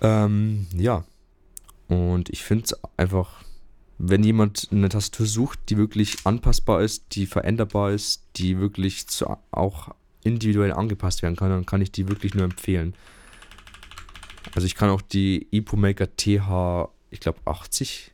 Ähm, 0.00 0.66
ja. 0.76 1.04
Und 1.88 2.30
ich 2.30 2.42
finde 2.42 2.64
es 2.64 2.84
einfach, 2.96 3.44
wenn 3.98 4.24
jemand 4.24 4.68
eine 4.72 4.88
Tastatur 4.88 5.26
sucht, 5.26 5.58
die 5.68 5.76
wirklich 5.76 6.16
anpassbar 6.24 6.82
ist, 6.82 7.14
die 7.14 7.26
veränderbar 7.26 7.92
ist, 7.92 8.24
die 8.36 8.58
wirklich 8.58 9.06
zu, 9.08 9.26
auch 9.50 9.94
individuell 10.24 10.72
angepasst 10.72 11.22
werden 11.22 11.36
kann, 11.36 11.50
dann 11.50 11.66
kann 11.66 11.82
ich 11.82 11.92
die 11.92 12.08
wirklich 12.08 12.34
nur 12.34 12.44
empfehlen. 12.44 12.94
Also 14.54 14.66
ich 14.66 14.74
kann 14.74 14.90
auch 14.90 15.02
die 15.02 15.48
EPUMaker 15.52 16.16
TH, 16.16 16.88
ich 17.10 17.20
glaube 17.20 17.38
80 17.44 18.12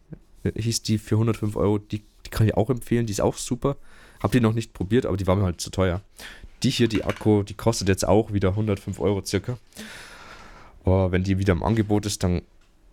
hieß 0.55 0.83
die 0.83 0.99
für 0.99 1.17
105 1.17 1.57
Euro, 1.57 1.79
die, 1.79 2.03
die 2.27 2.31
kann 2.31 2.47
ich 2.47 2.55
auch 2.55 2.71
empfehlen, 2.71 3.07
die 3.07 3.13
ist 3.13 3.21
auch 3.21 3.37
super. 3.37 3.77
Hab 4.21 4.33
die 4.33 4.41
noch 4.41 4.53
nicht 4.53 4.73
probiert, 4.73 5.07
aber 5.07 5.17
die 5.17 5.27
war 5.27 5.37
mir 5.37 5.45
halt 5.45 5.61
zu 5.61 5.71
teuer. 5.71 6.03
Die 6.63 6.71
hier, 6.71 6.89
die 6.89 7.05
Akku, 7.05 7.43
die 7.43 7.55
kostet 7.55 7.89
jetzt 7.89 8.07
auch 8.07 8.33
wieder 8.33 8.51
105 8.51 8.99
Euro 9.01 9.25
circa. 9.25 9.59
Aber 10.85 11.13
wenn 11.13 11.25
die 11.25 11.39
wieder 11.39 11.53
im 11.53 11.63
Angebot 11.63 12.07
ist, 12.07 12.23
dann 12.23 12.43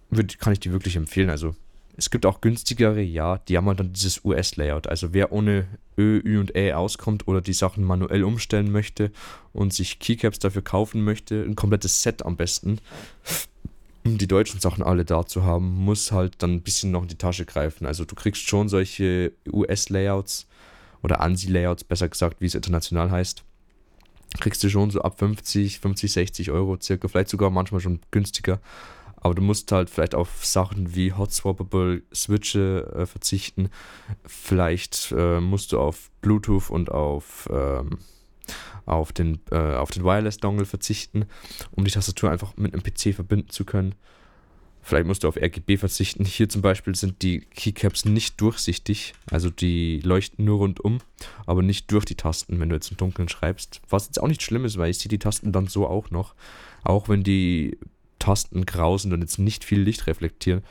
würd, 0.10 0.40
kann 0.40 0.54
ich 0.54 0.60
die 0.60 0.72
wirklich 0.72 0.96
empfehlen. 0.96 1.30
Also 1.30 1.56
Es 1.98 2.10
gibt 2.10 2.26
auch 2.26 2.42
günstigere, 2.42 3.02
ja, 3.02 3.38
die 3.48 3.58
haben 3.58 3.68
halt 3.68 3.80
dann 3.80 3.94
dieses 3.94 4.24
US-Layout. 4.26 4.88
Also 4.88 5.14
wer 5.14 5.32
ohne 5.32 5.66
Ö, 5.98 6.20
Ü 6.24 6.40
und 6.40 6.54
Ä 6.56 6.74
auskommt 6.74 7.28
oder 7.28 7.42
die 7.42 7.54
Sachen 7.54 7.84
manuell 7.86 8.24
umstellen 8.24 8.72
möchte 8.72 9.12
und 9.54 9.74
sich 9.74 10.00
Keycaps 10.00 10.40
dafür 10.40 10.62
kaufen 10.62 11.04
möchte, 11.04 11.42
ein 11.42 11.56
komplettes 11.56 12.04
Set 12.04 12.26
am 12.26 12.36
besten, 12.36 12.80
um 14.04 14.18
die 14.18 14.28
deutschen 14.28 14.60
Sachen 14.60 14.84
alle 14.84 15.06
da 15.06 15.26
zu 15.26 15.44
haben, 15.44 15.74
muss 15.74 16.12
halt 16.12 16.36
dann 16.40 16.56
ein 16.56 16.62
bisschen 16.62 16.92
noch 16.92 17.04
in 17.04 17.08
die 17.08 17.18
Tasche 17.18 17.46
greifen. 17.46 17.86
Also 17.88 18.04
du 18.04 18.14
kriegst 18.14 18.48
schon 18.48 18.68
solche 18.68 19.32
US-Layouts 19.52 20.48
oder 21.02 21.22
ANSI-Layouts, 21.22 21.86
besser 21.86 22.10
gesagt, 22.10 22.42
wie 22.42 22.46
es 22.46 22.56
international 22.56 23.10
heißt. 23.10 23.44
Kriegst 24.40 24.64
du 24.64 24.70
schon 24.70 24.90
so 24.90 25.02
ab 25.02 25.20
50, 25.20 25.80
50, 25.80 26.12
60 26.12 26.52
Euro 26.52 26.78
circa, 26.82 27.08
vielleicht 27.08 27.30
sogar 27.30 27.50
manchmal 27.50 27.82
schon 27.82 28.00
günstiger. 28.12 28.60
Aber 29.16 29.34
du 29.34 29.42
musst 29.42 29.72
halt 29.72 29.90
vielleicht 29.90 30.14
auf 30.14 30.46
Sachen 30.46 30.94
wie 30.94 31.14
Hot-Swappable 31.14 32.04
Switche 32.14 32.94
äh, 32.96 33.06
verzichten. 33.08 33.70
Vielleicht 34.24 35.12
äh, 35.18 35.40
musst 35.40 35.72
du 35.72 35.80
auf 35.80 36.12
Bluetooth 36.22 36.70
und 36.70 36.92
auf, 36.92 37.50
ähm, 37.52 37.98
auf 38.86 39.14
den, 39.14 39.40
äh, 39.52 39.76
auf 39.76 39.90
den 39.90 40.04
Wireless-Dongle 40.04 40.66
verzichten, 40.66 41.26
um 41.72 41.86
die 41.86 41.92
Tastatur 41.92 42.30
einfach 42.30 42.56
mit 42.58 42.74
einem 42.74 42.84
PC 42.84 43.16
verbinden 43.16 43.50
zu 43.50 43.66
können. 43.66 43.96
Vielleicht 44.86 45.08
musst 45.08 45.24
du 45.24 45.28
auf 45.28 45.36
RGB 45.36 45.78
verzichten. 45.78 46.26
Hier 46.26 46.48
zum 46.48 46.62
Beispiel 46.62 46.94
sind 46.94 47.24
die 47.24 47.40
Keycaps 47.40 48.06
nicht 48.06 48.40
durchsichtig, 48.40 49.16
also 49.32 49.50
die 49.50 50.00
leuchten 50.02 50.46
nur 50.46 50.60
rundum, 50.60 51.00
aber 51.48 51.64
nicht 51.64 51.92
durch 51.92 52.06
die 52.06 52.14
Tasten, 52.14 52.60
wenn 52.60 52.70
du 52.70 52.76
jetzt 52.76 52.92
im 52.92 52.98
Dunkeln 52.98 53.28
schreibst. 53.28 53.82
Was 53.90 54.06
jetzt 54.06 54.22
auch 54.22 54.28
nicht 54.28 54.44
schlimm 54.44 54.64
ist, 54.64 54.78
weil 54.78 54.92
ich 54.92 55.00
sehe 55.00 55.10
die 55.10 55.18
Tasten 55.18 55.52
dann 55.52 55.66
so 55.66 55.88
auch 55.88 56.12
noch. 56.12 56.36
Auch 56.84 57.10
wenn 57.10 57.24
die 57.24 57.80
Tasten 58.20 58.68
grau 58.68 58.96
sind 59.00 59.12
und 59.12 59.22
jetzt 59.22 59.40
nicht 59.40 59.64
viel 59.64 59.82
Licht 59.82 60.06
reflektieren. 60.06 60.62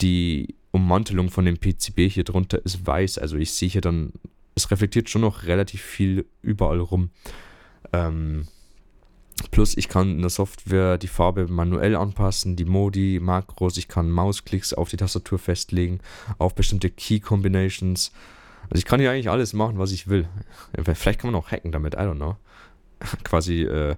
Die 0.00 0.54
Ummantelung 0.70 1.28
von 1.28 1.44
dem 1.44 1.58
PCB 1.58 2.10
hier 2.10 2.24
drunter 2.24 2.64
ist 2.64 2.86
weiß, 2.86 3.18
also 3.18 3.36
ich 3.36 3.52
sehe 3.52 3.68
hier 3.68 3.82
dann, 3.82 4.14
es 4.54 4.70
reflektiert 4.70 5.10
schon 5.10 5.20
noch 5.20 5.42
relativ 5.44 5.82
viel 5.82 6.24
überall 6.40 6.80
rum. 6.80 7.10
Ähm, 7.92 8.48
plus 9.50 9.76
ich 9.76 9.88
kann 9.88 10.12
in 10.12 10.20
der 10.20 10.30
Software 10.30 10.98
die 10.98 11.08
Farbe 11.08 11.46
manuell 11.48 11.96
anpassen, 11.96 12.56
die 12.56 12.64
Modi, 12.64 13.18
Makros, 13.20 13.76
ich 13.76 13.88
kann 13.88 14.10
Mausklicks 14.10 14.72
auf 14.72 14.88
die 14.88 14.96
Tastatur 14.96 15.38
festlegen, 15.38 16.00
auf 16.38 16.54
bestimmte 16.54 16.90
Key 16.90 17.20
Combinations. 17.20 18.12
Also 18.64 18.78
ich 18.78 18.84
kann 18.84 19.00
hier 19.00 19.10
eigentlich 19.10 19.30
alles 19.30 19.52
machen, 19.52 19.78
was 19.78 19.92
ich 19.92 20.08
will. 20.08 20.28
Vielleicht 20.94 21.20
kann 21.20 21.32
man 21.32 21.40
auch 21.40 21.50
hacken 21.50 21.72
damit, 21.72 21.94
I 21.94 21.98
don't 21.98 22.16
know. 22.16 22.36
Quasi 23.24 23.62
äh, 23.62 23.96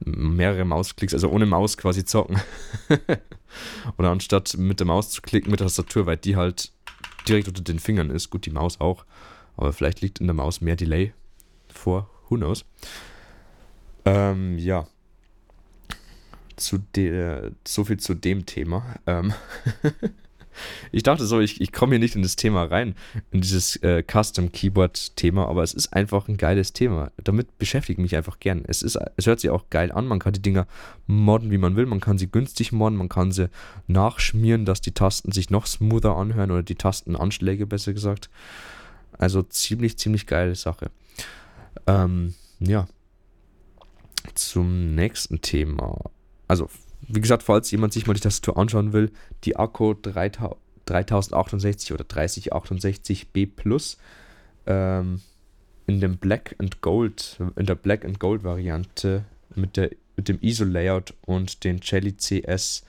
mehrere 0.00 0.64
Mausklicks, 0.64 1.14
also 1.14 1.28
ohne 1.28 1.46
Maus 1.46 1.76
quasi 1.76 2.04
zocken. 2.04 2.40
Oder 3.98 4.10
anstatt 4.10 4.56
mit 4.56 4.80
der 4.80 4.86
Maus 4.86 5.10
zu 5.10 5.22
klicken 5.22 5.50
mit 5.50 5.60
der 5.60 5.66
Tastatur, 5.66 6.06
weil 6.06 6.16
die 6.16 6.36
halt 6.36 6.72
direkt 7.28 7.48
unter 7.48 7.62
den 7.62 7.78
Fingern 7.78 8.10
ist. 8.10 8.30
Gut, 8.30 8.46
die 8.46 8.50
Maus 8.50 8.80
auch. 8.80 9.04
Aber 9.56 9.72
vielleicht 9.72 10.00
liegt 10.00 10.20
in 10.20 10.26
der 10.26 10.34
Maus 10.34 10.60
mehr 10.60 10.76
Delay 10.76 11.12
vor. 11.72 12.10
Who 12.28 12.36
knows? 12.36 12.64
Ähm, 14.04 14.58
ja. 14.58 14.86
Zu 16.56 16.78
de, 16.78 17.50
so 17.66 17.84
viel 17.84 17.98
zu 17.98 18.14
dem 18.14 18.46
Thema. 18.46 18.96
Ähm 19.06 19.32
ich 20.92 21.02
dachte 21.02 21.26
so, 21.26 21.40
ich, 21.40 21.60
ich 21.60 21.72
komme 21.72 21.92
hier 21.92 21.98
nicht 21.98 22.16
in 22.16 22.22
das 22.22 22.36
Thema 22.36 22.64
rein, 22.64 22.94
in 23.32 23.40
dieses 23.40 23.76
äh, 23.76 24.02
Custom 24.02 24.52
Keyboard 24.52 25.16
Thema, 25.16 25.48
aber 25.48 25.62
es 25.62 25.74
ist 25.74 25.92
einfach 25.92 26.28
ein 26.28 26.36
geiles 26.36 26.72
Thema. 26.72 27.10
Damit 27.22 27.58
beschäftige 27.58 28.00
ich 28.00 28.02
mich 28.02 28.16
einfach 28.16 28.38
gern. 28.40 28.62
Es, 28.66 28.82
ist, 28.82 28.98
es 29.16 29.26
hört 29.26 29.40
sich 29.40 29.50
auch 29.50 29.68
geil 29.70 29.90
an. 29.90 30.06
Man 30.06 30.18
kann 30.18 30.32
die 30.32 30.42
Dinger 30.42 30.66
modden, 31.06 31.50
wie 31.50 31.58
man 31.58 31.76
will. 31.76 31.86
Man 31.86 32.00
kann 32.00 32.18
sie 32.18 32.30
günstig 32.30 32.72
modden. 32.72 32.96
Man 32.96 33.08
kann 33.08 33.32
sie 33.32 33.50
nachschmieren, 33.86 34.64
dass 34.64 34.80
die 34.80 34.92
Tasten 34.92 35.32
sich 35.32 35.50
noch 35.50 35.66
smoother 35.66 36.16
anhören 36.16 36.50
oder 36.50 36.62
die 36.62 36.76
Tastenanschläge 36.76 37.66
besser 37.66 37.92
gesagt. 37.92 38.30
Also 39.18 39.42
ziemlich, 39.42 39.98
ziemlich 39.98 40.26
geile 40.26 40.54
Sache. 40.54 40.90
Ähm, 41.86 42.34
ja. 42.60 42.86
Zum 44.34 44.94
nächsten 44.94 45.40
Thema. 45.42 46.10
Also 46.48 46.68
wie 47.08 47.20
gesagt, 47.20 47.42
falls 47.42 47.70
jemand 47.70 47.92
sich 47.92 48.06
mal 48.06 48.14
die 48.14 48.20
Tastatur 48.20 48.56
anschauen 48.56 48.92
will, 48.92 49.10
die 49.44 49.56
Akku 49.56 49.94
3068 49.94 51.92
oder 51.92 52.04
3068B 52.04 53.48
Plus 53.54 53.98
ähm, 54.66 55.20
in 55.86 56.00
dem 56.00 56.16
Black 56.16 56.56
and 56.58 56.80
Gold, 56.80 57.38
in 57.56 57.66
der 57.66 57.74
Black 57.74 58.04
and 58.04 58.18
Gold 58.20 58.42
Variante 58.44 59.24
mit, 59.54 59.76
der, 59.76 59.90
mit 60.16 60.28
dem 60.28 60.38
ISO-Layout 60.40 61.14
und 61.26 61.64
den 61.64 61.80
Jelly 61.82 62.16
CS, 62.16 62.84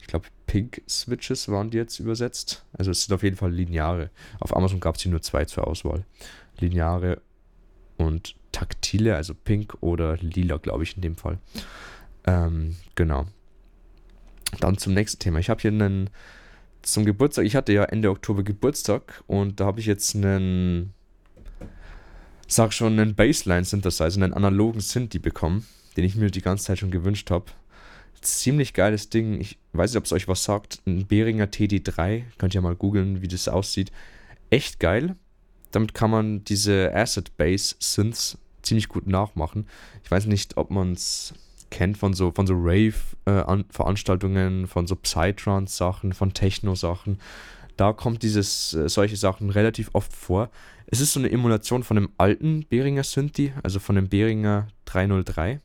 ich 0.00 0.06
glaube 0.06 0.26
Pink 0.46 0.80
Switches 0.88 1.48
waren 1.48 1.70
die 1.70 1.76
jetzt 1.76 1.98
übersetzt. 1.98 2.64
Also 2.72 2.90
es 2.90 3.04
sind 3.04 3.14
auf 3.14 3.22
jeden 3.22 3.36
Fall 3.36 3.52
lineare. 3.52 4.08
Auf 4.40 4.56
Amazon 4.56 4.80
gab 4.80 4.96
es 4.96 5.02
hier 5.02 5.10
nur 5.10 5.20
zwei 5.20 5.44
zur 5.44 5.66
Auswahl. 5.66 6.04
Lineare 6.58 7.20
und 7.98 8.34
taktile, 8.52 9.14
also 9.16 9.34
pink 9.34 9.76
oder 9.80 10.16
lila, 10.16 10.56
glaube 10.56 10.84
ich 10.84 10.96
in 10.96 11.02
dem 11.02 11.16
Fall. 11.16 11.38
Ähm, 12.26 12.76
genau. 12.94 13.26
Dann 14.60 14.78
zum 14.78 14.94
nächsten 14.94 15.18
Thema. 15.18 15.38
Ich 15.38 15.50
habe 15.50 15.60
hier 15.60 15.70
einen 15.70 16.08
zum 16.82 17.04
Geburtstag. 17.04 17.44
Ich 17.44 17.54
hatte 17.54 17.72
ja 17.72 17.84
Ende 17.84 18.10
Oktober 18.10 18.42
Geburtstag 18.42 19.22
und 19.26 19.60
da 19.60 19.66
habe 19.66 19.80
ich 19.80 19.86
jetzt 19.86 20.14
einen, 20.14 20.94
sag 22.46 22.72
schon, 22.72 22.98
einen 22.98 23.14
Baseline-Synthesizer, 23.14 24.22
einen 24.22 24.32
analogen 24.32 24.80
Synthi 24.80 25.18
bekommen, 25.18 25.66
den 25.96 26.04
ich 26.04 26.16
mir 26.16 26.30
die 26.30 26.40
ganze 26.40 26.64
Zeit 26.64 26.78
schon 26.78 26.90
gewünscht 26.90 27.30
habe. 27.30 27.46
Ziemlich 28.20 28.74
geiles 28.74 29.10
Ding. 29.10 29.40
Ich 29.40 29.58
weiß 29.74 29.92
nicht, 29.92 29.98
ob 29.98 30.04
es 30.04 30.12
euch 30.12 30.26
was 30.26 30.42
sagt. 30.42 30.80
Ein 30.86 31.06
Behringer 31.06 31.44
TD3. 31.44 32.24
Könnt 32.38 32.54
ihr 32.54 32.60
mal 32.60 32.74
googeln, 32.74 33.22
wie 33.22 33.28
das 33.28 33.46
aussieht. 33.48 33.92
Echt 34.50 34.80
geil. 34.80 35.14
Damit 35.70 35.94
kann 35.94 36.10
man 36.10 36.44
diese 36.44 36.92
Acid 36.94 37.36
Bass 37.36 37.76
Synths 37.78 38.38
ziemlich 38.62 38.88
gut 38.88 39.06
nachmachen. 39.06 39.66
Ich 40.04 40.10
weiß 40.10 40.26
nicht, 40.26 40.56
ob 40.56 40.70
man 40.70 40.92
es 40.92 41.34
kennt 41.70 41.98
von 41.98 42.14
so, 42.14 42.30
von 42.30 42.46
so 42.46 42.54
Rave-Veranstaltungen, 42.56 44.64
äh, 44.64 44.66
von 44.66 44.86
so 44.86 44.96
Psytrance-Sachen, 44.96 46.12
von 46.12 46.32
Techno-Sachen. 46.32 47.18
Da 47.76 47.92
kommt 47.92 48.22
dieses, 48.22 48.74
äh, 48.74 48.88
solche 48.88 49.16
Sachen 49.16 49.50
relativ 49.50 49.90
oft 49.92 50.12
vor. 50.12 50.50
Es 50.86 51.00
ist 51.00 51.12
so 51.12 51.20
eine 51.20 51.30
Emulation 51.30 51.82
von 51.82 51.98
einem 51.98 52.08
alten 52.16 52.64
Behringer 52.68 53.04
Synthi, 53.04 53.52
also 53.62 53.78
von 53.78 53.96
dem 53.96 54.08
Behringer 54.08 54.68
303. 54.86 55.60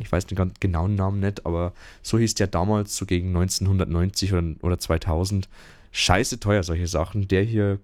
Ich 0.00 0.10
weiß 0.10 0.26
den 0.26 0.36
ganz 0.36 0.58
genauen 0.60 0.94
Namen 0.94 1.20
nicht, 1.20 1.44
aber 1.44 1.72
so 2.02 2.18
hieß 2.18 2.34
der 2.34 2.46
damals, 2.46 2.96
so 2.96 3.04
gegen 3.04 3.28
1990 3.28 4.32
oder, 4.32 4.54
oder 4.62 4.78
2000. 4.78 5.48
Scheiße 5.90 6.40
teuer, 6.40 6.62
solche 6.62 6.86
Sachen. 6.86 7.28
Der 7.28 7.42
hier 7.42 7.78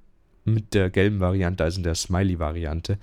mit 0.55 0.75
der 0.75 0.91
gelben 0.91 1.21
Variante, 1.21 1.65
also 1.65 1.83
der 1.83 1.95
Smiley-Variante, 1.95 2.99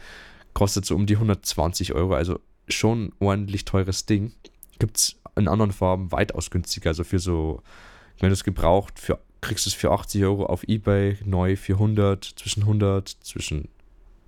kostet 0.53 0.85
so 0.85 0.95
um 0.95 1.05
die 1.05 1.15
120 1.15 1.93
Euro. 1.93 2.13
Also 2.15 2.39
schon 2.67 3.13
ordentlich 3.19 3.65
teures 3.65 4.05
Ding. 4.05 4.33
Gibt 4.79 4.97
es 4.97 5.15
in 5.35 5.47
anderen 5.47 5.71
Farben 5.71 6.11
weitaus 6.11 6.49
günstiger. 6.49 6.89
Also 6.89 7.03
für 7.03 7.19
so, 7.19 7.61
wenn 8.19 8.29
du 8.29 8.33
es 8.33 8.43
gebraucht, 8.43 8.99
für, 8.99 9.19
kriegst 9.41 9.65
du 9.65 9.69
es 9.69 9.73
für 9.73 9.91
80 9.91 10.23
Euro 10.23 10.45
auf 10.45 10.63
Ebay, 10.67 11.17
neu 11.25 11.55
für 11.55 11.73
100, 11.73 12.23
zwischen 12.23 12.63
100, 12.63 13.09
zwischen 13.21 13.67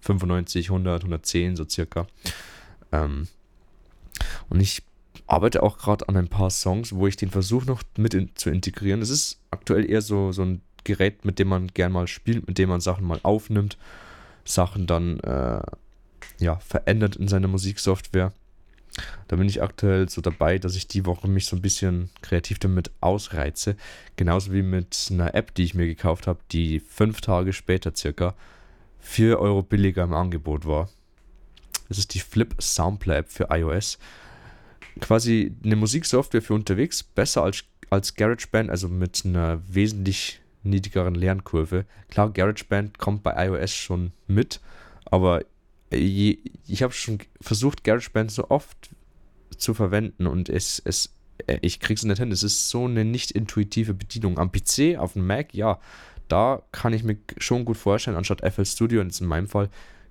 95, 0.01 0.69
100, 0.69 1.03
110 1.03 1.55
so 1.55 1.65
circa. 1.67 2.07
Ähm, 2.91 3.27
und 4.49 4.59
ich 4.59 4.83
arbeite 5.25 5.63
auch 5.63 5.77
gerade 5.77 6.07
an 6.07 6.17
ein 6.17 6.27
paar 6.27 6.49
Songs, 6.49 6.93
wo 6.93 7.07
ich 7.07 7.17
den 7.17 7.29
versuche 7.29 7.65
noch 7.65 7.83
mit 7.97 8.13
in, 8.13 8.35
zu 8.35 8.49
integrieren. 8.49 9.01
Es 9.01 9.09
ist 9.09 9.39
aktuell 9.51 9.89
eher 9.89 10.01
so, 10.01 10.31
so 10.31 10.43
ein 10.43 10.61
Gerät, 10.87 11.25
mit 11.25 11.37
dem 11.37 11.49
man 11.49 11.67
gern 11.67 11.91
mal 11.91 12.07
spielt, 12.07 12.47
mit 12.47 12.57
dem 12.57 12.69
man 12.69 12.79
Sachen 12.79 13.05
mal 13.05 13.19
aufnimmt, 13.23 13.77
Sachen 14.45 14.87
dann 14.87 15.19
äh, 15.19 15.61
ja, 16.39 16.55
verändert 16.59 17.17
in 17.17 17.27
seiner 17.27 17.49
Musiksoftware. 17.49 18.31
Da 19.27 19.35
bin 19.35 19.47
ich 19.47 19.61
aktuell 19.61 20.07
so 20.09 20.21
dabei, 20.21 20.57
dass 20.57 20.75
ich 20.75 20.87
die 20.87 21.05
Woche 21.05 21.27
mich 21.27 21.45
so 21.45 21.55
ein 21.57 21.61
bisschen 21.61 22.09
kreativ 22.21 22.57
damit 22.57 22.89
ausreize. 23.01 23.75
Genauso 24.15 24.53
wie 24.53 24.63
mit 24.63 25.09
einer 25.11 25.35
App, 25.35 25.53
die 25.53 25.65
ich 25.65 25.75
mir 25.75 25.85
gekauft 25.85 26.25
habe, 26.25 26.39
die 26.51 26.79
fünf 26.79 27.21
Tage 27.21 27.51
später 27.53 27.93
circa 27.95 28.33
4 29.01 29.39
Euro 29.39 29.61
billiger 29.61 30.03
im 30.03 30.13
Angebot 30.13 30.65
war. 30.65 30.89
Das 31.89 31.97
ist 31.97 32.13
die 32.13 32.19
Flip 32.19 32.55
Sampler 32.59 33.17
App 33.17 33.29
für 33.29 33.47
iOS. 33.49 33.99
Quasi 35.01 35.53
eine 35.63 35.75
Musiksoftware 35.75 36.41
für 36.41 36.53
unterwegs, 36.53 37.03
besser 37.03 37.43
als, 37.43 37.65
als 37.89 38.15
GarageBand, 38.15 38.69
also 38.69 38.87
mit 38.87 39.23
einer 39.25 39.61
wesentlich 39.67 40.41
niedrigeren 40.69 41.15
Lernkurve. 41.15 41.85
Klar, 42.09 42.31
GarageBand 42.31 42.97
kommt 42.97 43.23
bei 43.23 43.47
iOS 43.47 43.73
schon 43.73 44.11
mit, 44.27 44.61
aber 45.05 45.43
ich 45.89 46.83
habe 46.83 46.93
schon 46.93 47.19
versucht, 47.39 47.83
GarageBand 47.83 48.31
so 48.31 48.49
oft 48.49 48.89
zu 49.57 49.73
verwenden 49.73 50.27
und 50.27 50.49
es, 50.49 50.81
es, 50.83 51.13
äh, 51.47 51.57
ich 51.61 51.79
krieg's 51.79 52.03
nicht 52.03 52.19
hin. 52.19 52.31
Es 52.31 52.43
ist 52.43 52.69
so 52.69 52.85
eine 52.85 53.05
nicht 53.05 53.31
intuitive 53.31 53.93
Bedienung. 53.93 54.37
Am 54.37 54.51
PC, 54.51 54.97
auf 54.97 55.13
dem 55.13 55.25
Mac, 55.25 55.53
ja, 55.53 55.79
da 56.27 56.61
kann 56.71 56.93
ich 56.93 57.03
mir 57.03 57.17
schon 57.37 57.65
gut 57.65 57.77
vorstellen, 57.77 58.17
anstatt 58.17 58.41
FL 58.41 58.65
Studio, 58.65 59.01
und 59.01 59.19
in 59.19 59.27
meinem 59.27 59.47
Fall 59.47 59.69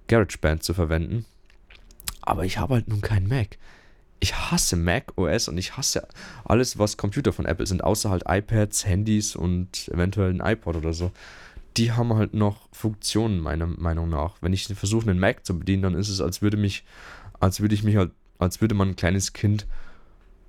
GarageBand 0.09 0.63
zu 0.63 0.73
verwenden. 0.73 1.27
Aber 2.23 2.45
ich 2.45 2.59
habe 2.59 2.75
halt 2.75 2.89
nun 2.89 3.03
keinen 3.03 3.29
Mac. 3.29 3.59
Ich 4.21 4.35
hasse 4.35 4.77
Mac 4.77 5.13
OS 5.17 5.49
und 5.49 5.59
ich 5.59 5.77
hasse 5.77 6.07
alles, 6.45 6.79
was 6.79 6.97
Computer 6.97 7.33
von 7.33 7.47
Apple 7.47 7.67
sind, 7.67 7.85
außer 7.85 8.11
halt 8.11 8.25
iPads, 8.27 8.87
Handys 8.87 9.37
und 9.37 9.89
eventuell 9.89 10.31
ein 10.31 10.41
iPod 10.41 10.77
oder 10.77 10.93
so. 10.93 11.13
Die 11.77 11.93
haben 11.93 12.15
halt 12.15 12.33
noch 12.33 12.69
Funktionen, 12.73 13.41
meiner 13.41 13.67
Meinung 13.67 14.09
nach. 14.09 14.37
Wenn 14.41 14.55
ich 14.55 14.67
versuche, 14.67 15.11
einen 15.11 15.21
Mac 15.21 15.45
zu 15.45 15.59
bedienen, 15.59 15.83
dann 15.83 15.95
ist 15.95 16.09
es, 16.09 16.21
als 16.21 16.41
würde 16.41 16.57
mich, 16.57 16.85
als 17.39 17.61
würde 17.61 17.75
ich 17.75 17.83
mich 17.83 17.97
halt, 17.97 18.13
als 18.39 18.61
würde 18.61 18.75
man 18.75 18.91
ein 18.91 18.97
kleines 18.97 19.35
Kind 19.35 19.67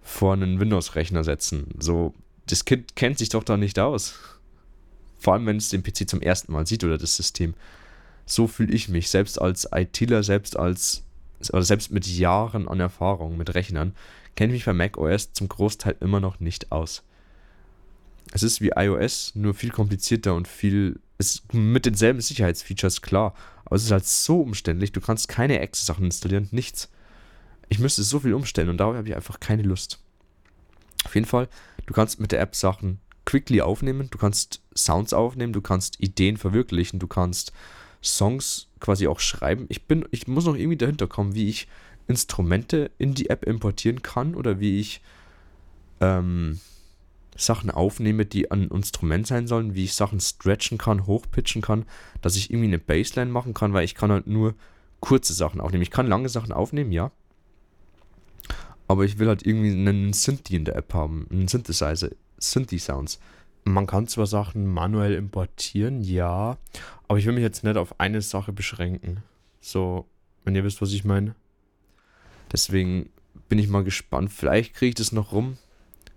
vor 0.01 0.34
einen 0.34 0.59
Windows-Rechner 0.59 1.26
setzen. 1.26 1.76
So, 1.80 2.13
das 2.45 2.63
Kind 2.63 2.95
kennt 2.95 3.18
sich 3.18 3.30
doch 3.30 3.43
da 3.43 3.57
nicht 3.57 3.78
aus. 3.78 4.15
Vor 5.20 5.34
allem, 5.34 5.45
wenn 5.45 5.57
es 5.57 5.70
den 5.70 5.84
PC 5.84 6.07
zum 6.07 6.22
ersten 6.22 6.53
Mal 6.53 6.65
sieht 6.65 6.86
oder 6.86 6.97
das 6.97 7.18
System. 7.18 7.55
So 8.26 8.47
fühle 8.47 8.74
ich 8.74 8.88
mich, 8.88 9.09
selbst 9.09 9.41
als 9.41 9.68
ITler, 9.74 10.24
selbst 10.24 10.57
als 10.57 11.03
oder 11.52 11.64
selbst 11.64 11.92
mit 11.92 12.08
Jahren 12.08 12.68
an 12.68 12.80
Erfahrung 12.80 13.38
mit 13.38 13.54
Rechnern, 13.56 13.94
kenne 14.36 14.54
ich 14.54 14.60
mich 14.60 14.66
bei 14.66 14.74
macOS 14.74 15.34
zum 15.34 15.48
Großteil 15.48 15.96
immer 16.00 16.20
noch 16.20 16.40
nicht 16.40 16.72
aus. 16.72 17.04
Es 18.32 18.44
ist 18.44 18.62
wie 18.62 18.72
iOS, 18.76 19.34
nur 19.36 19.54
viel 19.54 19.72
komplizierter 19.72 20.36
und 20.36 20.48
viel. 20.48 21.00
ist 21.18 21.54
mit 21.54 21.86
denselben 21.86 22.22
Sicherheitsfeatures 22.22 23.02
klar, 23.02 23.34
aber 23.66 23.76
es 23.76 23.84
ist 23.84 23.92
halt 23.92 24.06
so 24.06 24.42
umständlich, 24.42 24.92
du 24.92 25.02
kannst 25.02 25.28
keine 25.28 25.60
Exe-Sachen 25.60 26.06
installieren, 26.06 26.48
nichts. 26.52 26.90
Ich 27.70 27.80
müsste 27.80 28.04
so 28.04 28.20
viel 28.20 28.34
umstellen 28.34 28.70
und 28.70 28.78
darauf 28.78 28.96
habe 28.96 29.08
ich 29.08 29.16
einfach 29.16 29.40
keine 29.40 29.64
Lust. 29.64 30.00
Auf 31.06 31.16
jeden 31.16 31.28
Fall, 31.28 31.48
du 31.86 31.94
kannst 31.94 32.20
mit 32.20 32.32
der 32.32 32.42
App 32.42 32.56
Sachen 32.56 33.00
quickly 33.26 33.62
aufnehmen, 33.62 34.10
du 34.10 34.18
kannst 34.18 34.62
Sounds 34.76 35.14
aufnehmen, 35.14 35.54
du 35.54 35.62
kannst 35.62 36.00
Ideen 36.00 36.38
verwirklichen, 36.38 37.00
du 37.00 37.08
kannst 37.08 37.52
Songs 38.02 38.66
quasi 38.80 39.07
auch 39.07 39.19
schreiben. 39.19 39.65
Ich 39.69 39.84
bin, 39.84 40.05
ich 40.11 40.28
muss 40.28 40.45
noch 40.45 40.55
irgendwie 40.55 40.78
dahinter 40.78 41.07
kommen, 41.07 41.36
wie 41.36 41.49
ich 41.49 41.67
Instrumente 42.07 42.91
in 42.97 43.13
die 43.13 43.30
App 43.30 43.45
importieren 43.45 44.01
kann 44.01 44.36
oder 44.36 44.59
wie 44.59 44.80
ich 44.80 45.01
ähm, 45.99 46.59
Sachen 47.36 47.69
aufnehme, 47.69 48.25
die 48.25 48.49
ein 48.51 48.69
Instrument 48.69 49.28
sein 49.28 49.47
sollen, 49.47 49.75
wie 49.75 49.84
ich 49.84 49.93
Sachen 49.93 50.19
stretchen 50.19 50.78
kann, 50.78 51.05
hochpitchen 51.05 51.61
kann, 51.61 51.86
dass 52.21 52.36
ich 52.36 52.49
irgendwie 52.49 52.67
eine 52.67 52.80
Bassline 52.80 53.32
machen 53.32 53.53
kann, 53.53 53.73
weil 53.73 53.86
ich 53.86 53.95
kann 53.95 54.11
halt 54.11 54.28
nur 54.28 54.55
kurze 54.99 55.34
Sachen 55.34 55.61
aufnehmen. 55.61 55.84
Ich 55.84 55.91
kann 55.91 56.07
lange 56.07 56.30
Sachen 56.30 56.51
aufnehmen, 56.51 56.91
ja. 56.91 57.11
Aber 58.88 59.03
ich 59.03 59.19
will 59.19 59.28
halt 59.28 59.45
irgendwie 59.45 59.71
einen 59.71 60.13
Synthi 60.13 60.55
in 60.55 60.65
der 60.65 60.75
App 60.75 60.93
haben, 60.93 61.28
einen 61.30 61.47
Synthesizer, 61.47 62.09
Synthi-Sounds. 62.39 63.19
Man 63.68 63.86
kann 63.86 64.07
zwar 64.07 64.28
Sachen 64.28 64.65
manuell 64.65 65.13
importieren, 65.13 66.01
ja, 66.01 66.57
aber 67.07 67.20
ich 67.20 67.26
will 67.26 67.34
mich 67.34 67.43
jetzt 67.43 67.65
nicht 67.65 67.76
auf 67.76 67.99
eine 67.99 68.22
Sache 68.22 68.53
beschränken. 68.53 69.24
So, 69.59 70.05
wenn 70.45 70.55
ihr 70.55 70.63
wisst, 70.63 70.82
was 70.82 70.93
ich 70.93 71.03
meine. 71.03 71.36
Deswegen 72.49 73.09
bin 73.49 73.59
ich 73.59 73.68
mal 73.68 73.84
gespannt. 73.84 74.32
Vielleicht 74.32 74.74
kriege 74.74 74.89
ich 74.89 74.95
das 74.95 75.11
noch 75.11 75.34
rum. 75.34 75.57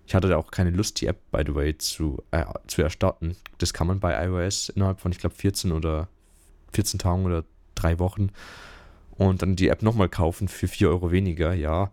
Ich 0.07 0.15
hatte 0.15 0.29
da 0.29 0.37
auch 0.37 0.51
keine 0.51 0.69
Lust, 0.69 1.01
die 1.01 1.07
App, 1.07 1.19
by 1.31 1.43
the 1.45 1.53
way, 1.53 1.77
zu, 1.77 2.23
äh, 2.31 2.45
zu 2.67 2.81
erstatten. 2.81 3.35
Das 3.57 3.73
kann 3.73 3.87
man 3.87 3.99
bei 3.99 4.25
iOS 4.25 4.69
innerhalb 4.69 5.01
von, 5.01 5.11
ich 5.11 5.19
glaube, 5.19 5.35
14 5.35 5.73
oder 5.73 6.07
14 6.71 6.99
Tagen 6.99 7.25
oder 7.25 7.43
drei 7.75 7.99
Wochen. 7.99 8.29
Und 9.17 9.41
dann 9.41 9.57
die 9.57 9.67
App 9.67 9.81
nochmal 9.81 10.07
kaufen 10.07 10.47
für 10.47 10.69
4 10.69 10.89
Euro 10.89 11.11
weniger, 11.11 11.53
ja. 11.53 11.91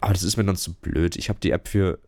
Aber 0.00 0.14
das 0.14 0.22
ist 0.22 0.38
mir 0.38 0.44
dann 0.44 0.56
zu 0.56 0.72
blöd. 0.72 1.16
Ich 1.16 1.28
habe 1.28 1.38
die 1.38 1.50
App 1.50 1.68
für 1.68 1.98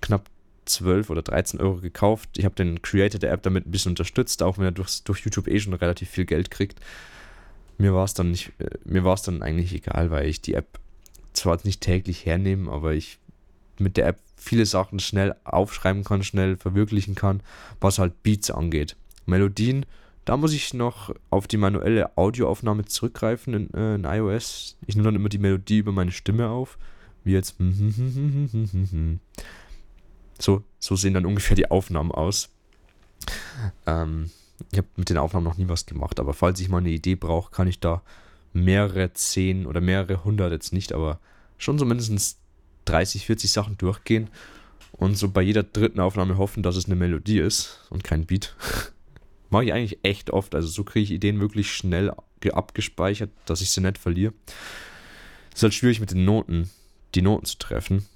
knapp 0.00 0.28
12 0.68 1.10
oder 1.10 1.22
13 1.22 1.60
Euro 1.60 1.76
gekauft. 1.76 2.30
Ich 2.36 2.44
habe 2.44 2.54
den 2.54 2.82
Creator 2.82 3.18
der 3.18 3.32
App 3.32 3.42
damit 3.42 3.66
ein 3.66 3.70
bisschen 3.70 3.92
unterstützt, 3.92 4.42
auch 4.42 4.58
wenn 4.58 4.64
er 4.64 4.72
durch, 4.72 5.02
durch 5.04 5.20
YouTube 5.20 5.48
eh 5.48 5.58
schon 5.60 5.74
relativ 5.74 6.10
viel 6.10 6.24
Geld 6.24 6.50
kriegt. 6.50 6.80
Mir 7.78 7.94
war 7.94 8.04
es 8.04 8.14
dann 8.14 8.30
nicht, 8.30 8.52
äh, 8.58 8.70
mir 8.84 9.04
war 9.04 9.14
es 9.14 9.22
dann 9.22 9.42
eigentlich 9.42 9.72
egal, 9.72 10.10
weil 10.10 10.26
ich 10.26 10.40
die 10.40 10.54
App 10.54 10.78
zwar 11.32 11.58
nicht 11.64 11.80
täglich 11.80 12.26
hernehme, 12.26 12.70
aber 12.70 12.92
ich 12.92 13.18
mit 13.78 13.96
der 13.96 14.08
App 14.08 14.18
viele 14.36 14.66
Sachen 14.66 14.98
schnell 14.98 15.34
aufschreiben 15.44 16.04
kann, 16.04 16.22
schnell 16.22 16.56
verwirklichen 16.56 17.14
kann, 17.14 17.40
was 17.80 17.98
halt 17.98 18.22
Beats 18.22 18.50
angeht. 18.50 18.96
Melodien, 19.26 19.86
da 20.24 20.36
muss 20.36 20.52
ich 20.52 20.74
noch 20.74 21.14
auf 21.30 21.46
die 21.46 21.56
manuelle 21.56 22.16
Audioaufnahme 22.16 22.84
zurückgreifen 22.84 23.54
in, 23.54 23.74
äh, 23.74 23.94
in 23.94 24.04
iOS. 24.04 24.76
Ich 24.86 24.94
nehme 24.94 25.06
dann 25.06 25.16
immer 25.16 25.28
die 25.28 25.38
Melodie 25.38 25.78
über 25.78 25.92
meine 25.92 26.12
Stimme 26.12 26.48
auf, 26.48 26.78
wie 27.24 27.32
jetzt. 27.32 27.56
So, 30.38 30.62
so 30.78 30.96
sehen 30.96 31.14
dann 31.14 31.26
ungefähr 31.26 31.56
die 31.56 31.70
Aufnahmen 31.70 32.12
aus. 32.12 32.50
Ähm, 33.86 34.30
ich 34.72 34.78
habe 34.78 34.88
mit 34.96 35.10
den 35.10 35.18
Aufnahmen 35.18 35.44
noch 35.44 35.56
nie 35.56 35.68
was 35.68 35.86
gemacht, 35.86 36.20
aber 36.20 36.34
falls 36.34 36.60
ich 36.60 36.68
mal 36.68 36.78
eine 36.78 36.90
Idee 36.90 37.14
brauche, 37.14 37.50
kann 37.50 37.68
ich 37.68 37.80
da 37.80 38.02
mehrere 38.52 39.12
zehn 39.12 39.66
oder 39.66 39.80
mehrere 39.80 40.24
hundert 40.24 40.52
jetzt 40.52 40.72
nicht, 40.72 40.92
aber 40.92 41.20
schon 41.58 41.78
so 41.78 41.84
mindestens 41.84 42.38
30, 42.86 43.26
40 43.26 43.52
Sachen 43.52 43.78
durchgehen 43.78 44.30
und 44.92 45.16
so 45.16 45.28
bei 45.28 45.42
jeder 45.42 45.62
dritten 45.62 46.00
Aufnahme 46.00 46.38
hoffen, 46.38 46.62
dass 46.62 46.76
es 46.76 46.86
eine 46.86 46.96
Melodie 46.96 47.38
ist 47.38 47.80
und 47.90 48.04
kein 48.04 48.26
Beat. 48.26 48.54
Mache 49.50 49.64
ich 49.64 49.72
eigentlich 49.72 49.98
echt 50.02 50.30
oft, 50.30 50.54
also 50.54 50.68
so 50.68 50.84
kriege 50.84 51.04
ich 51.04 51.10
Ideen 51.10 51.40
wirklich 51.40 51.72
schnell 51.72 52.12
abgespeichert, 52.52 53.30
dass 53.46 53.60
ich 53.60 53.70
sie 53.70 53.80
nicht 53.80 53.98
verliere. 53.98 54.32
Es 55.50 55.58
ist 55.58 55.62
halt 55.62 55.74
schwierig 55.74 56.00
mit 56.00 56.10
den 56.10 56.24
Noten, 56.24 56.70
die 57.14 57.22
Noten 57.22 57.46
zu 57.46 57.58
treffen. 57.58 58.06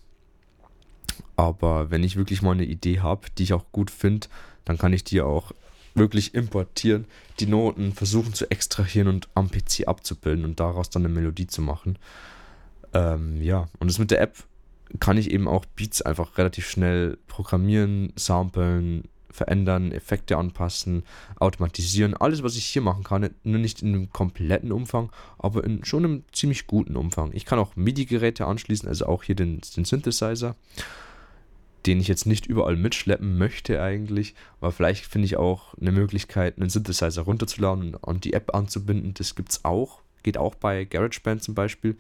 Aber 1.37 1.91
wenn 1.91 2.05
ich 2.05 2.17
wirklich 2.17 2.43
mal 2.43 2.53
eine 2.53 2.65
Idee 2.65 3.01
habe, 3.01 3.29
die 3.39 3.45
ich 3.45 3.53
auch 3.53 3.65
gut 3.73 3.91
finde, 3.91 4.29
dann 4.65 4.79
kann 4.79 4.93
ich 4.93 5.05
die 5.05 5.21
auch 5.21 5.53
wirklich 5.95 6.35
importieren, 6.35 7.07
die 7.41 7.47
Noten 7.47 7.93
versuchen 7.93 8.33
zu 8.33 8.51
extrahieren 8.51 9.09
und 9.09 9.29
am 9.35 9.51
PC 9.51 9.87
abzubilden 9.87 10.45
und 10.45 10.61
daraus 10.61 10.91
dann 10.91 11.05
eine 11.05 11.15
Melodie 11.15 11.47
zu 11.47 11.63
machen. 11.63 11.99
Ähm, 12.95 13.41
ja, 13.43 13.69
und 13.79 13.91
das 13.91 13.99
mit 13.99 14.11
der 14.11 14.21
App 14.21 14.37
kann 15.01 15.17
ich 15.17 15.31
eben 15.31 15.49
auch 15.49 15.65
Beats 15.77 16.03
einfach 16.03 16.39
relativ 16.39 16.69
schnell 16.69 17.19
programmieren, 17.27 18.13
samplen, 18.17 19.05
verändern, 19.31 19.93
Effekte 19.93 20.37
anpassen, 20.37 21.05
automatisieren. 21.39 22.15
Alles, 22.15 22.43
was 22.43 22.57
ich 22.57 22.67
hier 22.67 22.83
machen 22.83 23.03
kann, 23.03 23.31
nur 23.45 23.59
nicht 23.59 23.83
in 23.83 23.89
einem 23.89 24.13
kompletten 24.13 24.73
Umfang, 24.73 25.11
aber 25.39 25.65
in 25.65 25.85
schon 25.85 26.05
einem 26.05 26.25
ziemlich 26.33 26.67
guten 26.67 26.97
Umfang. 26.97 27.33
Ich 27.33 27.47
kann 27.47 27.59
auch 27.59 27.75
MIDI-Geräte 27.75 28.47
anschließen, 28.47 28.89
also 28.89 29.07
auch 29.07 29.23
hier 29.23 29.35
den, 29.35 29.63
den 29.77 29.87
Synthesizer 29.87 30.55
den 31.87 32.01
ich 32.01 32.09
jetzt 32.09 32.27
nicht 32.27 32.47
überall 32.47 32.77
mitschleppen 32.77 33.39
möchte 33.39 33.83
eigentlich, 33.83 34.35
aber 34.61 34.73
vielleicht 34.73 35.07
finde 35.07 35.27
ich 35.27 35.37
auch 35.37 35.75
eine 35.79 35.93
Möglichkeit, 35.93 36.59
einen 36.59 36.71
Synthesizer 36.71 37.23
runterzuladen 37.23 37.95
und 37.95 38.25
die 38.25 38.33
App 38.33 38.55
anzubinden. 38.55 39.15
Das 39.15 39.35
gibt 39.35 39.51
es 39.51 39.65
auch, 39.65 40.01
geht 40.23 40.39
auch 40.39 40.55
bei 40.55 40.85
GarageBand 40.85 41.43
zum 41.43 41.55
Beispiel, 41.55 41.97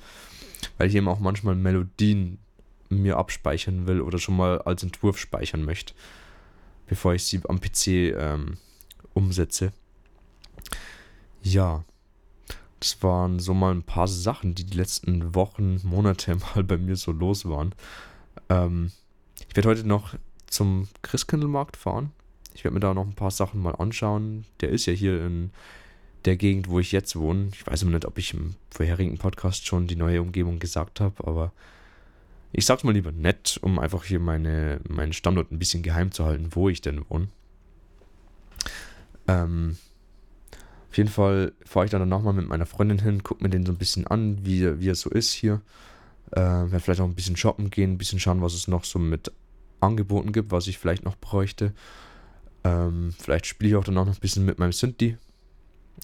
weil 0.78 0.88
ich 0.88 0.94
eben 0.94 1.08
auch 1.08 1.18
manchmal 1.18 1.56
Melodien 1.56 2.38
mir 2.88 3.16
abspeichern 3.16 3.86
will 3.86 4.00
oder 4.00 4.18
schon 4.18 4.36
mal 4.36 4.60
als 4.62 4.82
Entwurf 4.82 5.18
speichern 5.18 5.64
möchte, 5.64 5.94
bevor 6.86 7.14
ich 7.14 7.24
sie 7.24 7.40
am 7.48 7.60
PC 7.60 7.86
ähm, 8.16 8.58
umsetze. 9.14 9.72
Ja, 11.42 11.84
das 12.78 13.02
waren 13.02 13.38
so 13.38 13.54
mal 13.54 13.72
ein 13.72 13.82
paar 13.82 14.08
Sachen, 14.08 14.54
die 14.54 14.64
die 14.64 14.76
letzten 14.76 15.34
Wochen, 15.34 15.80
Monate 15.82 16.36
mal 16.54 16.62
bei 16.62 16.78
mir 16.78 16.96
so 16.96 17.12
los 17.12 17.48
waren. 17.48 17.74
Ähm, 18.48 18.92
ich 19.52 19.56
werde 19.56 19.68
heute 19.68 19.86
noch 19.86 20.14
zum 20.46 20.88
Christkindlmarkt 21.02 21.76
fahren. 21.76 22.12
Ich 22.54 22.64
werde 22.64 22.72
mir 22.72 22.80
da 22.80 22.94
noch 22.94 23.06
ein 23.06 23.12
paar 23.12 23.30
Sachen 23.30 23.60
mal 23.60 23.74
anschauen. 23.74 24.46
Der 24.62 24.70
ist 24.70 24.86
ja 24.86 24.94
hier 24.94 25.26
in 25.26 25.50
der 26.24 26.36
Gegend, 26.36 26.70
wo 26.70 26.80
ich 26.80 26.90
jetzt 26.90 27.16
wohne. 27.16 27.50
Ich 27.52 27.66
weiß 27.66 27.82
immer 27.82 27.90
nicht, 27.90 28.06
ob 28.06 28.16
ich 28.16 28.32
im 28.32 28.54
vorherigen 28.70 29.18
Podcast 29.18 29.66
schon 29.66 29.88
die 29.88 29.96
neue 29.96 30.22
Umgebung 30.22 30.58
gesagt 30.58 31.00
habe, 31.00 31.28
aber 31.28 31.52
ich 32.50 32.64
sag's 32.64 32.82
mal 32.82 32.94
lieber 32.94 33.12
nett, 33.12 33.58
um 33.60 33.78
einfach 33.78 34.04
hier 34.04 34.20
meine, 34.20 34.80
meinen 34.88 35.12
Standort 35.12 35.52
ein 35.52 35.58
bisschen 35.58 35.82
geheim 35.82 36.12
zu 36.12 36.24
halten, 36.24 36.48
wo 36.52 36.70
ich 36.70 36.80
denn 36.80 37.04
wohne. 37.10 37.28
Ähm, 39.28 39.76
auf 40.88 40.96
jeden 40.96 41.10
Fall 41.10 41.52
fahre 41.62 41.84
ich 41.84 41.90
dann 41.90 42.08
nochmal 42.08 42.32
mit 42.32 42.48
meiner 42.48 42.64
Freundin 42.64 43.00
hin, 43.00 43.22
gucke 43.22 43.44
mir 43.44 43.50
den 43.50 43.66
so 43.66 43.72
ein 43.72 43.78
bisschen 43.78 44.06
an, 44.06 44.46
wie, 44.46 44.80
wie 44.80 44.88
er 44.88 44.94
so 44.94 45.10
ist 45.10 45.30
hier. 45.30 45.60
Äh, 46.30 46.40
werde 46.40 46.80
vielleicht 46.80 47.02
auch 47.02 47.06
ein 47.06 47.14
bisschen 47.14 47.36
shoppen 47.36 47.68
gehen, 47.68 47.92
ein 47.92 47.98
bisschen 47.98 48.18
schauen, 48.18 48.40
was 48.40 48.54
es 48.54 48.66
noch 48.66 48.84
so 48.84 48.98
mit 48.98 49.30
angeboten 49.82 50.32
gibt, 50.32 50.50
was 50.52 50.66
ich 50.66 50.78
vielleicht 50.78 51.04
noch 51.04 51.16
bräuchte. 51.16 51.72
Ähm, 52.64 53.14
vielleicht 53.18 53.46
spiele 53.46 53.70
ich 53.70 53.76
auch 53.76 53.84
dann 53.84 53.98
auch 53.98 54.06
noch 54.06 54.14
ein 54.14 54.20
bisschen 54.20 54.44
mit 54.44 54.58
meinem 54.58 54.72
Synthi. 54.72 55.16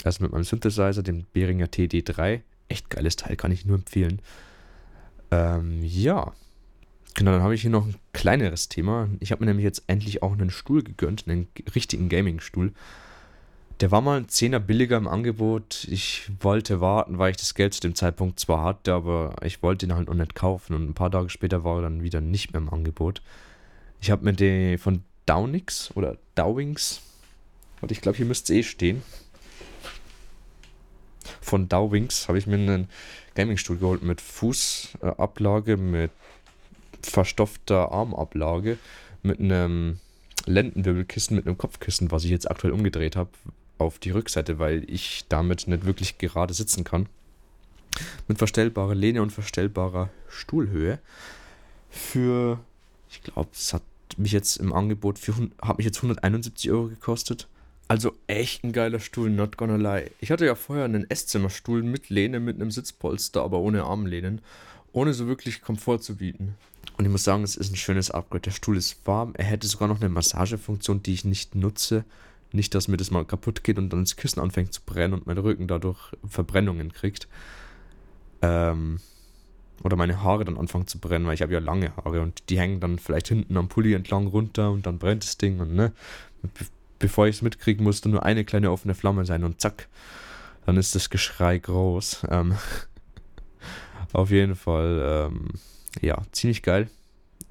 Also 0.04 0.22
mit 0.22 0.32
meinem 0.32 0.44
Synthesizer, 0.44 1.02
dem 1.02 1.26
Behringer 1.32 1.66
TD3. 1.66 2.40
Echt 2.68 2.90
geiles 2.90 3.16
Teil, 3.16 3.36
kann 3.36 3.52
ich 3.52 3.64
nur 3.64 3.76
empfehlen. 3.76 4.20
Ähm, 5.30 5.82
ja. 5.82 6.32
Genau, 7.14 7.32
dann 7.32 7.42
habe 7.42 7.54
ich 7.54 7.62
hier 7.62 7.70
noch 7.70 7.86
ein 7.86 7.96
kleineres 8.12 8.68
Thema. 8.68 9.08
Ich 9.20 9.32
habe 9.32 9.42
mir 9.42 9.50
nämlich 9.50 9.64
jetzt 9.64 9.84
endlich 9.86 10.22
auch 10.22 10.32
einen 10.32 10.50
Stuhl 10.50 10.82
gegönnt, 10.82 11.24
einen 11.26 11.48
richtigen 11.74 12.08
Gaming-Stuhl. 12.08 12.72
Der 13.80 13.90
war 13.90 14.00
mal 14.00 14.18
ein 14.18 14.28
Zehner 14.28 14.60
billiger 14.60 14.96
im 14.96 15.08
Angebot. 15.08 15.86
Ich 15.90 16.30
wollte 16.40 16.80
warten, 16.80 17.18
weil 17.18 17.30
ich 17.30 17.36
das 17.36 17.54
Geld 17.54 17.74
zu 17.74 17.80
dem 17.80 17.94
Zeitpunkt 17.94 18.40
zwar 18.40 18.64
hatte, 18.64 18.92
aber 18.92 19.36
ich 19.42 19.62
wollte 19.62 19.86
ihn 19.86 19.94
halt 19.94 20.08
noch 20.08 20.14
nicht 20.14 20.34
kaufen. 20.34 20.74
Und 20.74 20.90
ein 20.90 20.94
paar 20.94 21.10
Tage 21.10 21.28
später 21.28 21.64
war 21.64 21.76
er 21.76 21.82
dann 21.82 22.02
wieder 22.02 22.20
nicht 22.20 22.52
mehr 22.52 22.60
im 22.60 22.72
Angebot. 22.72 23.22
Ich 24.00 24.10
habe 24.10 24.24
mir 24.24 24.32
den 24.32 24.78
von 24.78 25.02
Downix 25.26 25.90
oder 25.94 26.16
Dowings, 26.34 27.00
und 27.80 27.92
ich 27.92 28.00
glaube, 28.00 28.16
hier 28.16 28.26
müsste 28.26 28.52
es 28.52 28.58
eh 28.58 28.62
stehen. 28.62 29.02
von 31.40 31.68
Dowwings 31.68 32.28
habe 32.28 32.38
ich 32.38 32.46
mir 32.46 32.56
einen 32.56 32.88
Gamingstuhl 33.34 33.78
geholt 33.78 34.02
mit 34.02 34.20
Fußablage, 34.20 35.76
mit 35.76 36.10
verstopfter 37.02 37.92
Armablage, 37.92 38.78
mit 39.22 39.40
einem 39.40 39.98
Lendenwirbelkissen, 40.46 41.36
mit 41.36 41.46
einem 41.46 41.58
Kopfkissen, 41.58 42.10
was 42.10 42.24
ich 42.24 42.30
jetzt 42.30 42.50
aktuell 42.50 42.72
umgedreht 42.72 43.16
habe 43.16 43.30
auf 43.78 43.98
die 43.98 44.10
Rückseite, 44.10 44.58
weil 44.58 44.84
ich 44.90 45.24
damit 45.28 45.68
nicht 45.68 45.84
wirklich 45.84 46.18
gerade 46.18 46.54
sitzen 46.54 46.84
kann. 46.84 47.08
Mit 48.26 48.38
verstellbarer 48.38 48.94
Lehne 48.94 49.22
und 49.22 49.30
verstellbarer 49.30 50.10
Stuhlhöhe. 50.28 50.98
Für, 51.90 52.60
ich 53.10 53.22
glaube, 53.22 53.50
es 53.52 53.72
hat 53.72 53.82
mich 54.16 54.32
jetzt 54.32 54.56
im 54.56 54.72
Angebot 54.72 55.18
für, 55.18 55.34
hat 55.62 55.78
mich 55.78 55.86
jetzt 55.86 55.98
171 55.98 56.70
Euro 56.70 56.88
gekostet. 56.88 57.48
Also 57.88 58.12
echt 58.26 58.64
ein 58.64 58.72
geiler 58.72 59.00
Stuhl, 59.00 59.30
not 59.30 59.56
gonna 59.56 59.76
lie. 59.76 60.10
Ich 60.20 60.30
hatte 60.30 60.44
ja 60.44 60.54
vorher 60.54 60.84
einen 60.84 61.08
Esszimmerstuhl 61.08 61.82
mit 61.82 62.10
Lehne, 62.10 62.38
mit 62.38 62.56
einem 62.56 62.70
Sitzpolster, 62.70 63.42
aber 63.42 63.60
ohne 63.60 63.84
Armlehnen. 63.84 64.42
Ohne 64.92 65.14
so 65.14 65.26
wirklich 65.26 65.62
Komfort 65.62 66.00
zu 66.00 66.16
bieten. 66.16 66.54
Und 66.98 67.04
ich 67.04 67.10
muss 67.10 67.24
sagen, 67.24 67.44
es 67.44 67.56
ist 67.56 67.72
ein 67.72 67.76
schönes 67.76 68.10
Upgrade. 68.10 68.42
Der 68.42 68.50
Stuhl 68.50 68.76
ist 68.76 69.06
warm. 69.06 69.32
Er 69.34 69.44
hätte 69.44 69.66
sogar 69.66 69.88
noch 69.88 70.00
eine 70.00 70.08
Massagefunktion, 70.08 71.02
die 71.02 71.14
ich 71.14 71.24
nicht 71.24 71.54
nutze. 71.54 72.04
Nicht, 72.52 72.74
dass 72.74 72.88
mir 72.88 72.96
das 72.96 73.10
mal 73.10 73.24
kaputt 73.24 73.62
geht 73.62 73.78
und 73.78 73.90
dann 73.90 74.04
das 74.04 74.16
Kissen 74.16 74.40
anfängt 74.40 74.72
zu 74.72 74.80
brennen 74.84 75.14
und 75.14 75.26
mein 75.26 75.38
Rücken 75.38 75.68
dadurch 75.68 76.12
Verbrennungen 76.26 76.92
kriegt. 76.92 77.28
Ähm, 78.42 79.00
oder 79.82 79.96
meine 79.96 80.22
Haare 80.22 80.44
dann 80.44 80.58
anfangen 80.58 80.86
zu 80.86 80.98
brennen, 80.98 81.26
weil 81.26 81.34
ich 81.34 81.42
habe 81.42 81.52
ja 81.52 81.60
lange 81.60 81.96
Haare 81.96 82.20
und 82.22 82.48
die 82.50 82.58
hängen 82.58 82.80
dann 82.80 82.98
vielleicht 82.98 83.28
hinten 83.28 83.56
am 83.56 83.68
Pulli 83.68 83.94
entlang 83.94 84.26
runter 84.26 84.70
und 84.70 84.86
dann 84.86 84.98
brennt 84.98 85.24
das 85.24 85.38
Ding 85.38 85.60
und 85.60 85.74
ne, 85.74 85.92
be 86.42 86.66
bevor 86.98 87.28
ich 87.28 87.36
es 87.36 87.42
mitkriege, 87.42 87.80
musste 87.80 88.08
nur 88.08 88.24
eine 88.24 88.44
kleine 88.44 88.72
offene 88.72 88.92
Flamme 88.94 89.24
sein 89.24 89.44
und 89.44 89.60
zack, 89.60 89.86
dann 90.66 90.76
ist 90.76 90.94
das 90.94 91.10
Geschrei 91.10 91.56
groß. 91.58 92.26
Ähm, 92.28 92.56
auf 94.12 94.30
jeden 94.30 94.56
Fall, 94.56 95.30
ähm, 95.30 95.48
ja, 96.00 96.20
ziemlich 96.32 96.62
geil, 96.62 96.88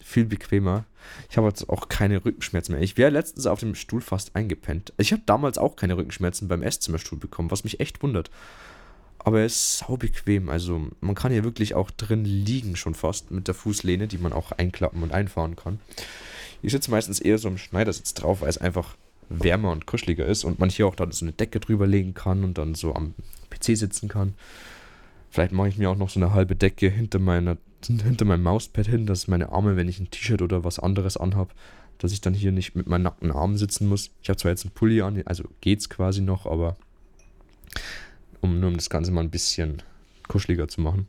viel 0.03 0.25
bequemer. 0.25 0.85
Ich 1.29 1.37
habe 1.37 1.47
jetzt 1.47 1.69
auch 1.69 1.87
keine 1.87 2.23
Rückenschmerzen 2.25 2.73
mehr. 2.73 2.83
Ich 2.83 2.97
wäre 2.97 3.09
letztens 3.09 3.47
auf 3.47 3.61
dem 3.61 3.75
Stuhl 3.75 4.01
fast 4.01 4.35
eingepennt. 4.35 4.93
Ich 4.97 5.13
habe 5.13 5.23
damals 5.25 5.57
auch 5.57 5.75
keine 5.75 5.95
Rückenschmerzen 5.95 6.47
beim 6.47 6.61
Esszimmerstuhl 6.61 7.17
bekommen, 7.17 7.49
was 7.49 7.63
mich 7.63 7.79
echt 7.79 8.03
wundert. 8.03 8.29
Aber 9.19 9.39
er 9.39 9.45
ist 9.45 9.79
sau 9.79 9.97
bequem. 9.97 10.49
Also 10.49 10.87
man 11.01 11.15
kann 11.15 11.31
hier 11.31 11.43
wirklich 11.43 11.75
auch 11.75 11.91
drin 11.91 12.23
liegen 12.23 12.75
schon 12.75 12.93
fast 12.93 13.31
mit 13.31 13.47
der 13.47 13.55
Fußlehne, 13.55 14.07
die 14.07 14.17
man 14.17 14.33
auch 14.33 14.51
einklappen 14.51 15.03
und 15.03 15.11
einfahren 15.11 15.55
kann. 15.55 15.79
Ich 16.61 16.71
sitze 16.71 16.91
meistens 16.91 17.19
eher 17.19 17.37
so 17.37 17.47
im 17.47 17.57
Schneidersitz 17.57 18.13
drauf, 18.13 18.41
weil 18.41 18.49
es 18.49 18.57
einfach 18.57 18.95
wärmer 19.29 19.71
und 19.71 19.85
kuscheliger 19.85 20.25
ist 20.25 20.43
und 20.43 20.59
man 20.59 20.69
hier 20.69 20.87
auch 20.87 20.95
dann 20.95 21.11
so 21.11 21.25
eine 21.25 21.33
Decke 21.33 21.59
drüber 21.59 21.87
legen 21.87 22.13
kann 22.13 22.43
und 22.43 22.57
dann 22.57 22.75
so 22.75 22.95
am 22.95 23.13
PC 23.49 23.77
sitzen 23.77 24.07
kann. 24.07 24.33
Vielleicht 25.29 25.51
mache 25.51 25.67
ich 25.67 25.77
mir 25.77 25.89
auch 25.89 25.97
noch 25.97 26.09
so 26.09 26.19
eine 26.19 26.33
halbe 26.33 26.55
Decke 26.55 26.89
hinter, 26.89 27.19
meiner, 27.19 27.57
hinter 27.85 28.25
meinem 28.25 28.43
Mauspad 28.43 28.87
hin, 28.87 29.05
dass 29.05 29.27
meine 29.27 29.51
Arme, 29.51 29.75
wenn 29.75 29.89
ich 29.89 29.99
ein 29.99 30.09
T-Shirt 30.09 30.41
oder 30.41 30.63
was 30.63 30.79
anderes 30.79 31.17
anhabe, 31.17 31.51
dass 31.97 32.11
ich 32.11 32.21
dann 32.21 32.33
hier 32.33 32.51
nicht 32.51 32.75
mit 32.75 32.87
meinen 32.87 33.03
nackten 33.03 33.31
Armen 33.31 33.57
sitzen 33.57 33.87
muss. 33.87 34.11
Ich 34.21 34.29
habe 34.29 34.37
zwar 34.37 34.51
jetzt 34.51 34.63
einen 34.63 34.73
Pulli 34.73 35.01
an, 35.01 35.21
also 35.25 35.43
geht's 35.61 35.89
quasi 35.89 36.21
noch, 36.21 36.45
aber 36.45 36.77
um 38.41 38.59
nur 38.59 38.69
um 38.69 38.75
das 38.75 38.89
Ganze 38.89 39.11
mal 39.11 39.21
ein 39.21 39.29
bisschen 39.29 39.81
kuscheliger 40.27 40.67
zu 40.67 40.81
machen. 40.81 41.07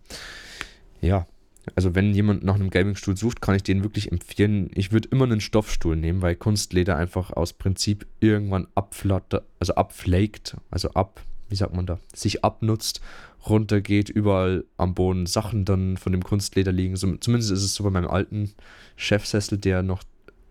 Ja, 1.01 1.26
also 1.74 1.95
wenn 1.95 2.14
jemand 2.14 2.45
nach 2.45 2.55
einem 2.55 2.70
Gamingstuhl 2.70 3.16
sucht, 3.16 3.41
kann 3.41 3.55
ich 3.55 3.62
den 3.62 3.83
wirklich 3.83 4.11
empfehlen. 4.11 4.70
Ich 4.74 4.93
würde 4.93 5.09
immer 5.11 5.24
einen 5.24 5.41
Stoffstuhl 5.41 5.97
nehmen, 5.97 6.22
weil 6.22 6.37
Kunstleder 6.37 6.97
einfach 6.97 7.33
aus 7.33 7.53
Prinzip 7.53 8.07
irgendwann 8.20 8.68
abflattert, 8.74 9.45
also 9.59 9.74
abflaked, 9.74 10.57
also 10.70 10.91
ab, 10.91 11.20
wie 11.49 11.57
sagt 11.57 11.74
man 11.74 11.87
da, 11.87 11.99
sich 12.14 12.45
abnutzt, 12.45 13.01
runtergeht, 13.47 14.09
überall 14.09 14.64
am 14.76 14.95
Boden 14.95 15.26
Sachen 15.26 15.64
dann 15.64 15.97
von 15.97 16.12
dem 16.12 16.22
Kunstleder 16.22 16.72
liegen. 16.72 16.97
Zumindest 16.97 17.51
ist 17.51 17.64
es 17.64 17.74
so 17.74 17.85
bei 17.85 17.91
meinem 17.91 18.09
alten 18.09 18.53
Chefsessel, 18.97 19.59
der 19.59 19.83
noch 19.83 20.03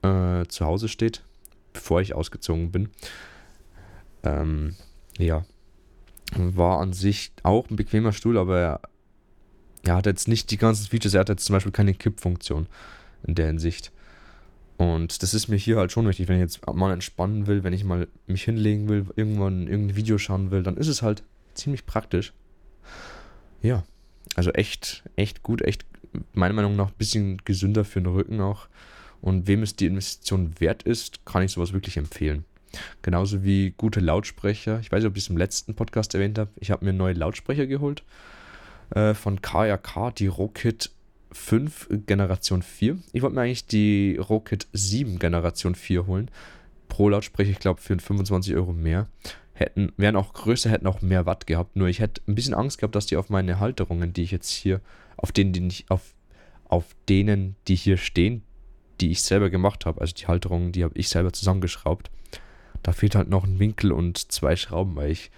äh, 0.03 0.45
zu 0.47 0.65
Hause 0.65 0.87
steht, 0.87 1.23
bevor 1.73 2.01
ich 2.01 2.13
ausgezogen 2.13 2.71
bin. 2.71 2.89
Ähm, 4.23 4.75
ja, 5.17 5.45
war 6.35 6.79
an 6.79 6.93
sich 6.93 7.31
auch 7.43 7.69
ein 7.69 7.75
bequemer 7.75 8.11
Stuhl, 8.11 8.37
aber 8.37 8.59
er, 8.59 8.81
er 9.83 9.95
hat 9.95 10.05
jetzt 10.05 10.27
nicht 10.27 10.51
die 10.51 10.57
ganzen 10.57 10.87
Features. 10.87 11.13
Er 11.13 11.21
hat 11.21 11.29
jetzt 11.29 11.45
zum 11.45 11.53
Beispiel 11.53 11.71
keine 11.71 11.93
Kippfunktion 11.93 12.67
in 13.25 13.35
der 13.35 13.47
Hinsicht. 13.47 13.91
Und 14.77 15.23
das 15.23 15.33
ist 15.33 15.47
mir 15.47 15.55
hier 15.55 15.77
halt 15.77 15.91
schon 15.91 16.07
wichtig, 16.07 16.27
wenn 16.27 16.35
ich 16.35 16.41
jetzt 16.41 16.67
mal 16.67 16.93
entspannen 16.93 17.47
will, 17.47 17.63
wenn 17.63 17.73
ich 17.73 17.83
mal 17.83 18.07
mich 18.27 18.43
hinlegen 18.43 18.87
will, 18.89 19.07
irgendwann 19.15 19.67
irgendein 19.67 19.95
Video 19.95 20.19
schauen 20.19 20.51
will, 20.51 20.61
dann 20.61 20.77
ist 20.77 20.87
es 20.87 21.01
halt 21.01 21.23
ziemlich 21.55 21.85
praktisch. 21.87 22.33
Ja, 23.63 23.83
also 24.35 24.51
echt, 24.51 25.03
echt 25.15 25.41
gut, 25.41 25.63
echt 25.63 25.85
meiner 26.33 26.53
Meinung 26.53 26.75
nach 26.75 26.89
ein 26.89 26.97
bisschen 26.97 27.37
gesünder 27.43 27.85
für 27.85 28.01
den 28.01 28.13
Rücken 28.13 28.39
auch. 28.39 28.67
Und 29.19 29.47
wem 29.47 29.63
es 29.63 29.75
die 29.75 29.87
Investition 29.87 30.59
wert 30.59 30.83
ist, 30.83 31.25
kann 31.25 31.41
ich 31.41 31.51
sowas 31.51 31.73
wirklich 31.73 31.97
empfehlen. 31.97 32.45
Genauso 33.01 33.43
wie 33.43 33.73
gute 33.77 33.99
Lautsprecher. 33.99 34.79
Ich 34.79 34.91
weiß 34.91 35.03
nicht, 35.03 35.09
ob 35.09 35.17
ich 35.17 35.23
es 35.23 35.29
im 35.29 35.37
letzten 35.37 35.75
Podcast 35.75 36.13
erwähnt 36.13 36.37
habe. 36.37 36.51
Ich 36.55 36.71
habe 36.71 36.85
mir 36.85 36.93
neue 36.93 37.13
Lautsprecher 37.13 37.67
geholt. 37.67 38.03
Äh, 38.91 39.13
von 39.13 39.41
KRK, 39.41 40.11
die 40.11 40.27
Rocket 40.27 40.91
5 41.31 41.89
Generation 42.05 42.61
4. 42.61 42.97
Ich 43.13 43.21
wollte 43.21 43.35
mir 43.35 43.41
eigentlich 43.41 43.67
die 43.67 44.17
Rocket 44.17 44.67
7 44.73 45.19
Generation 45.19 45.75
4 45.75 46.07
holen. 46.07 46.31
Pro 46.87 47.09
Lautsprecher, 47.09 47.51
ich 47.51 47.59
glaube, 47.59 47.81
für 47.81 47.97
25 47.97 48.55
Euro 48.55 48.73
mehr. 48.73 49.07
Hätten, 49.53 49.91
wären 49.97 50.15
auch 50.15 50.33
größer, 50.33 50.69
hätten 50.69 50.87
auch 50.87 51.01
mehr 51.01 51.25
Watt 51.25 51.47
gehabt. 51.47 51.75
Nur 51.75 51.87
ich 51.87 51.99
hätte 51.99 52.21
ein 52.27 52.35
bisschen 52.35 52.53
Angst 52.53 52.77
gehabt, 52.77 52.95
dass 52.95 53.07
die 53.07 53.17
auf 53.17 53.29
meine 53.29 53.59
Halterungen, 53.59 54.13
die 54.13 54.23
ich 54.23 54.31
jetzt 54.31 54.51
hier, 54.51 54.81
auf 55.17 55.31
denen, 55.31 55.51
die 55.51 55.67
ich, 55.67 55.85
auf, 55.89 56.13
auf 56.65 56.85
denen, 57.09 57.55
die 57.67 57.75
hier 57.75 57.97
stehen, 57.97 58.43
die 59.01 59.11
ich 59.11 59.21
selber 59.21 59.49
gemacht 59.49 59.85
habe, 59.85 60.01
also 60.01 60.13
die 60.13 60.27
Halterungen, 60.27 60.71
die 60.71 60.83
habe 60.83 60.97
ich 60.97 61.09
selber 61.09 61.33
zusammengeschraubt, 61.33 62.09
da 62.87 62.93
fehlt 62.93 63.15
halt 63.15 63.27
noch 63.27 63.43
ein 63.43 63.59
Winkel 63.59 63.91
und 63.91 64.31
zwei 64.31 64.55
Schrauben, 64.55 64.95
weil 64.95 65.11
ich 65.11 65.29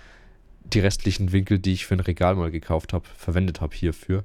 die 0.62 0.82
restlichen 0.82 1.32
Winkel, 1.32 1.58
die 1.58 1.74
ich 1.74 1.88
für 1.88 1.95
ein 1.95 2.00
Regal 2.00 2.36
mal 2.36 2.52
gekauft 2.52 2.93
habe, 2.93 3.08
verwendet 3.18 3.60
habe 3.60 3.76
hierfür. 3.76 4.24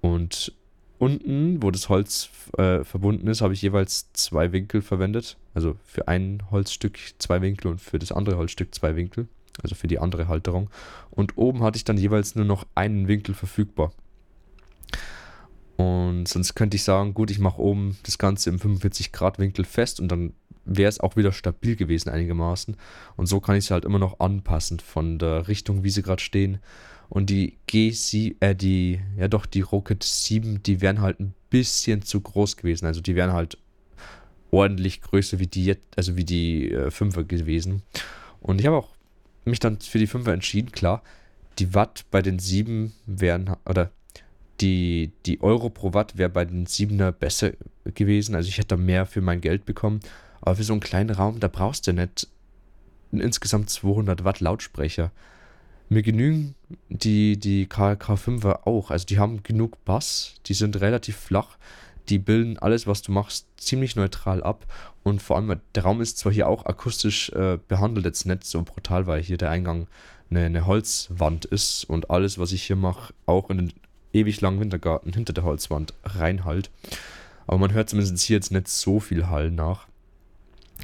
Und 0.00 0.52
unten, 0.98 1.64
wo 1.64 1.72
das 1.72 1.88
Holz 1.88 2.28
äh, 2.56 2.84
verbunden 2.84 3.26
ist, 3.26 3.40
habe 3.40 3.54
ich 3.54 3.62
jeweils 3.62 4.12
zwei 4.12 4.52
Winkel 4.52 4.82
verwendet. 4.82 5.36
Also 5.52 5.74
für 5.84 6.06
ein 6.06 6.44
Holzstück 6.52 6.96
zwei 7.18 7.42
Winkel 7.42 7.72
und 7.72 7.80
für 7.80 7.98
das 7.98 8.12
andere 8.12 8.36
Holzstück 8.36 8.72
zwei 8.72 8.94
Winkel. 8.94 9.26
Also 9.60 9.74
für 9.74 9.88
die 9.88 9.98
andere 9.98 10.28
Halterung. 10.28 10.70
Und 11.10 11.36
oben 11.36 11.64
hatte 11.64 11.76
ich 11.76 11.84
dann 11.84 11.98
jeweils 11.98 12.36
nur 12.36 12.44
noch 12.44 12.68
einen 12.76 13.08
Winkel 13.08 13.34
verfügbar. 13.34 13.90
Und 15.76 16.28
sonst 16.28 16.54
könnte 16.54 16.76
ich 16.76 16.84
sagen, 16.84 17.14
gut, 17.14 17.32
ich 17.32 17.40
mache 17.40 17.60
oben 17.60 17.98
das 18.04 18.16
Ganze 18.16 18.50
im 18.50 18.60
45 18.60 19.10
Grad 19.10 19.40
Winkel 19.40 19.64
fest 19.64 19.98
und 19.98 20.06
dann 20.06 20.34
wäre 20.64 20.88
es 20.88 21.00
auch 21.00 21.16
wieder 21.16 21.32
stabil 21.32 21.76
gewesen 21.76 22.10
einigermaßen. 22.10 22.76
Und 23.16 23.26
so 23.26 23.40
kann 23.40 23.56
ich 23.56 23.64
es 23.64 23.70
halt 23.70 23.84
immer 23.84 23.98
noch 23.98 24.20
anpassen 24.20 24.80
von 24.80 25.18
der 25.18 25.48
Richtung, 25.48 25.84
wie 25.84 25.90
sie 25.90 26.02
gerade 26.02 26.22
stehen. 26.22 26.58
Und 27.08 27.30
die 27.30 27.58
G7, 27.68 28.36
äh, 28.40 28.54
die, 28.54 29.00
ja 29.16 29.28
doch, 29.28 29.46
die 29.46 29.60
Rocket 29.60 30.02
7, 30.02 30.62
die 30.62 30.80
wären 30.80 31.00
halt 31.00 31.20
ein 31.20 31.34
bisschen 31.50 32.02
zu 32.02 32.20
groß 32.20 32.56
gewesen. 32.56 32.86
Also 32.86 33.00
die 33.00 33.14
wären 33.14 33.32
halt 33.32 33.58
ordentlich 34.50 35.00
größer 35.00 35.38
wie 35.38 35.46
die 35.46 35.66
jetzt, 35.66 35.86
also 35.96 36.16
wie 36.16 36.24
die 36.24 36.70
äh, 36.70 36.88
5er 36.88 37.24
gewesen. 37.24 37.82
Und 38.40 38.60
ich 38.60 38.66
habe 38.66 38.76
auch 38.76 38.88
mich 39.44 39.60
dann 39.60 39.80
für 39.80 39.98
die 39.98 40.08
5er 40.08 40.32
entschieden, 40.32 40.72
klar. 40.72 41.02
Die 41.58 41.74
Watt 41.74 42.04
bei 42.10 42.22
den 42.22 42.38
7 42.38 42.92
wären, 43.06 43.56
oder 43.68 43.90
die, 44.60 45.12
die 45.26 45.40
Euro 45.40 45.70
pro 45.70 45.94
Watt 45.94 46.16
wäre 46.16 46.30
bei 46.30 46.44
den 46.44 46.66
7er 46.66 47.12
besser 47.12 47.52
gewesen. 47.84 48.34
Also 48.34 48.48
ich 48.48 48.58
hätte 48.58 48.68
da 48.68 48.76
mehr 48.76 49.06
für 49.06 49.20
mein 49.20 49.40
Geld 49.40 49.64
bekommen. 49.64 50.00
Aber 50.44 50.56
für 50.56 50.62
so 50.62 50.74
einen 50.74 50.80
kleinen 50.80 51.08
Raum, 51.08 51.40
da 51.40 51.48
brauchst 51.48 51.86
du 51.86 51.94
nicht 51.94 52.28
insgesamt 53.10 53.70
200 53.70 54.24
Watt 54.24 54.40
Lautsprecher. 54.40 55.10
Mir 55.88 56.02
genügen 56.02 56.54
die, 56.90 57.38
die 57.38 57.64
KLK 57.64 58.10
5er 58.10 58.66
auch. 58.66 58.90
Also 58.90 59.06
die 59.06 59.18
haben 59.18 59.42
genug 59.42 59.82
Bass, 59.86 60.34
die 60.44 60.52
sind 60.52 60.82
relativ 60.82 61.16
flach, 61.16 61.56
die 62.10 62.18
bilden 62.18 62.58
alles, 62.58 62.86
was 62.86 63.00
du 63.00 63.10
machst, 63.10 63.46
ziemlich 63.56 63.96
neutral 63.96 64.42
ab. 64.42 64.66
Und 65.02 65.22
vor 65.22 65.36
allem, 65.36 65.58
der 65.74 65.82
Raum 65.82 66.02
ist 66.02 66.18
zwar 66.18 66.32
hier 66.32 66.46
auch 66.46 66.66
akustisch 66.66 67.30
äh, 67.30 67.58
behandelt, 67.66 68.04
jetzt 68.04 68.26
nicht 68.26 68.44
so 68.44 68.62
brutal, 68.64 69.06
weil 69.06 69.22
hier 69.22 69.38
der 69.38 69.48
Eingang 69.48 69.86
eine, 70.28 70.44
eine 70.44 70.66
Holzwand 70.66 71.46
ist 71.46 71.84
und 71.84 72.10
alles, 72.10 72.38
was 72.38 72.52
ich 72.52 72.64
hier 72.64 72.76
mache, 72.76 73.14
auch 73.24 73.48
in 73.48 73.56
den 73.56 73.72
ewig 74.12 74.42
langen 74.42 74.60
Wintergarten 74.60 75.14
hinter 75.14 75.32
der 75.32 75.44
Holzwand 75.44 75.94
reinhalt. 76.04 76.70
Aber 77.46 77.56
man 77.56 77.72
hört 77.72 77.88
zumindest 77.88 78.22
hier 78.22 78.36
jetzt 78.36 78.52
nicht 78.52 78.68
so 78.68 79.00
viel 79.00 79.28
Hall 79.28 79.50
nach 79.50 79.86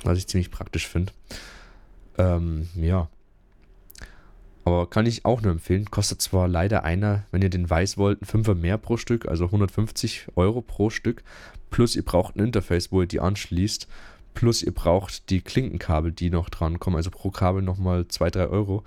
was 0.05 0.19
ich 0.19 0.27
ziemlich 0.27 0.51
praktisch 0.51 0.89
finde. 0.89 1.13
Ähm, 2.19 2.69
ja. 2.75 3.09
Aber 4.65 4.89
kann 4.89 5.07
ich 5.07 5.25
auch 5.25 5.41
nur 5.41 5.53
empfehlen. 5.53 5.91
Kostet 5.91 6.21
zwar 6.21 6.47
leider 6.47 6.85
einer, 6.85 7.25
wenn 7.31 7.43
ihr 7.43 7.51
den 7.51 7.69
weiß 7.69 7.97
wollt, 7.97 8.23
ein 8.23 8.27
Fünfer 8.27 8.55
mehr 8.55 8.79
pro 8.79 8.97
Stück, 8.97 9.27
also 9.27 9.47
150 9.47 10.29
Euro 10.37 10.61
pro 10.61 10.91
Stück. 10.91 11.23
Plus 11.71 11.97
ihr 11.97 12.05
braucht 12.05 12.37
ein 12.37 12.45
Interface, 12.45 12.93
wo 12.93 13.01
ihr 13.01 13.09
die 13.09 13.21
anschließt. 13.21 13.89
Plus 14.35 14.63
ihr 14.63 14.73
braucht 14.73 15.31
die 15.31 15.41
Klinkenkabel, 15.41 16.13
die 16.13 16.31
noch 16.31 16.51
dran 16.51 16.79
kommen. 16.79 16.97
Also 16.97 17.11
pro 17.11 17.31
Kabel 17.31 17.63
nochmal 17.63 18.03
2-3 18.03 18.51
Euro. 18.51 18.85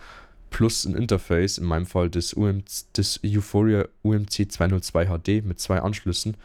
plus 0.53 0.85
ein 0.85 0.95
Interface, 0.95 1.57
in 1.57 1.65
meinem 1.65 1.87
Fall 1.87 2.09
das, 2.09 2.33
UM, 2.33 2.63
das 2.93 3.19
Euphoria 3.25 3.87
UMC 4.03 4.51
202 4.51 5.07
HD 5.07 5.43
mit 5.43 5.59
zwei 5.59 5.81
Anschlüssen, 5.81 6.37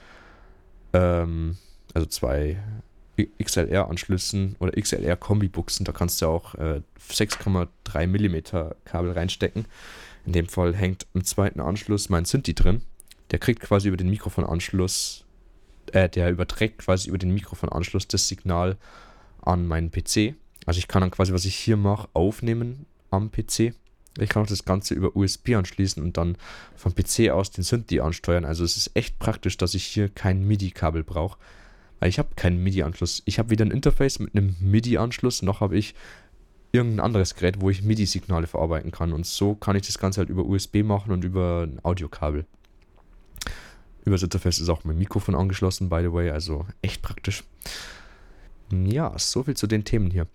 ähm, 0.95 1.59
also 1.95 2.07
zwei 2.07 2.57
XLR-Anschlüssen 3.25 4.57
oder 4.59 4.73
XLR-Kombi-Buchsen. 4.73 5.85
Da 5.85 5.93
kannst 5.93 6.23
du 6.23 6.27
auch 6.27 6.55
äh, 6.55 6.83
6,3 7.11 8.07
mm 8.07 8.75
Kabel 8.85 9.13
reinstecken. 9.13 9.67
In 10.27 10.33
dem 10.33 10.47
Fall 10.47 10.75
hängt 10.75 11.07
im 11.15 11.25
zweiten 11.25 11.61
Anschluss 11.61 12.09
mein 12.09 12.25
Synthi 12.25 12.55
drin. 12.55 12.83
Der 13.31 13.39
kriegt 13.39 13.61
quasi 13.61 13.89
über 13.89 13.97
den 13.97 14.11
Mikrofonanschluss, 14.11 15.25
äh, 15.93 16.09
der 16.09 16.31
überträgt 16.31 16.79
quasi 16.79 17.09
über 17.09 17.19
den 17.19 17.35
Mikrofonanschluss 17.35 18.09
das 18.09 18.29
Signal 18.29 18.77
an 19.43 19.67
meinen 19.67 19.91
PC. 19.91 20.35
Also 20.67 20.79
ich 20.79 20.89
kann 20.89 21.01
dann 21.01 21.11
quasi, 21.11 21.33
was 21.33 21.45
ich 21.45 21.57
hier 21.57 21.77
mache, 21.77 22.09
aufnehmen 22.13 22.87
am 23.11 23.31
PC. 23.31 23.75
Ich 24.19 24.29
kann 24.29 24.43
auch 24.43 24.49
das 24.49 24.65
Ganze 24.65 24.95
über 24.95 25.17
USB 25.17 25.55
anschließen 25.55 26.03
und 26.03 26.17
dann 26.17 26.37
vom 26.75 26.95
PC 26.95 27.31
aus 27.31 27.51
den 27.51 27.65
Synthi 27.65 28.01
ansteuern. 28.01 28.45
Also 28.45 28.65
es 28.65 28.77
ist 28.77 28.91
echt 28.95 29.19
praktisch, 29.19 29.57
dass 29.57 29.75
ich 29.75 29.85
hier 29.85 30.09
kein 30.09 30.47
MIDI-Kabel 30.47 31.05
brauche. 31.05 31.39
Weil 32.01 32.09
ich 32.09 32.19
habe 32.19 32.29
keinen 32.37 32.63
MIDI-Anschluss. 32.63 33.23
Ich 33.25 33.39
habe 33.39 33.51
weder 33.51 33.65
ein 33.65 33.71
Interface 33.71 34.19
mit 34.19 34.35
einem 34.35 34.57
MIDI-Anschluss, 34.61 35.43
noch 35.43 35.61
habe 35.61 35.77
ich 35.77 35.95
irgendein 36.73 37.01
anderes 37.01 37.35
Gerät, 37.35 37.61
wo 37.61 37.71
ich 37.71 37.83
MIDI-Signale 37.83 38.47
verarbeiten 38.47 38.91
kann. 38.91 39.13
Und 39.13 39.27
so 39.27 39.55
kann 39.55 39.77
ich 39.77 39.87
das 39.87 39.99
Ganze 39.99 40.21
halt 40.21 40.29
über 40.29 40.45
USB 40.45 40.77
machen 40.83 41.13
und 41.13 41.25
über 41.25 41.67
ein 41.67 41.81
Audiokabel. 41.83 42.47
Über 44.05 44.15
das 44.17 44.23
Interface 44.23 44.61
ist 44.61 44.69
auch 44.69 44.85
mein 44.85 44.99
Mikrofon 44.99 45.35
angeschlossen, 45.35 45.89
by 45.89 46.01
the 46.03 46.13
way, 46.13 46.31
also 46.31 46.67
echt 46.83 47.03
praktisch. 47.03 47.45
Ja, 48.71 49.15
so 49.19 49.45
viel 49.45 49.57
zu 49.57 49.67
den 49.67 49.85
Themen 49.85 50.11
hier. 50.11 50.27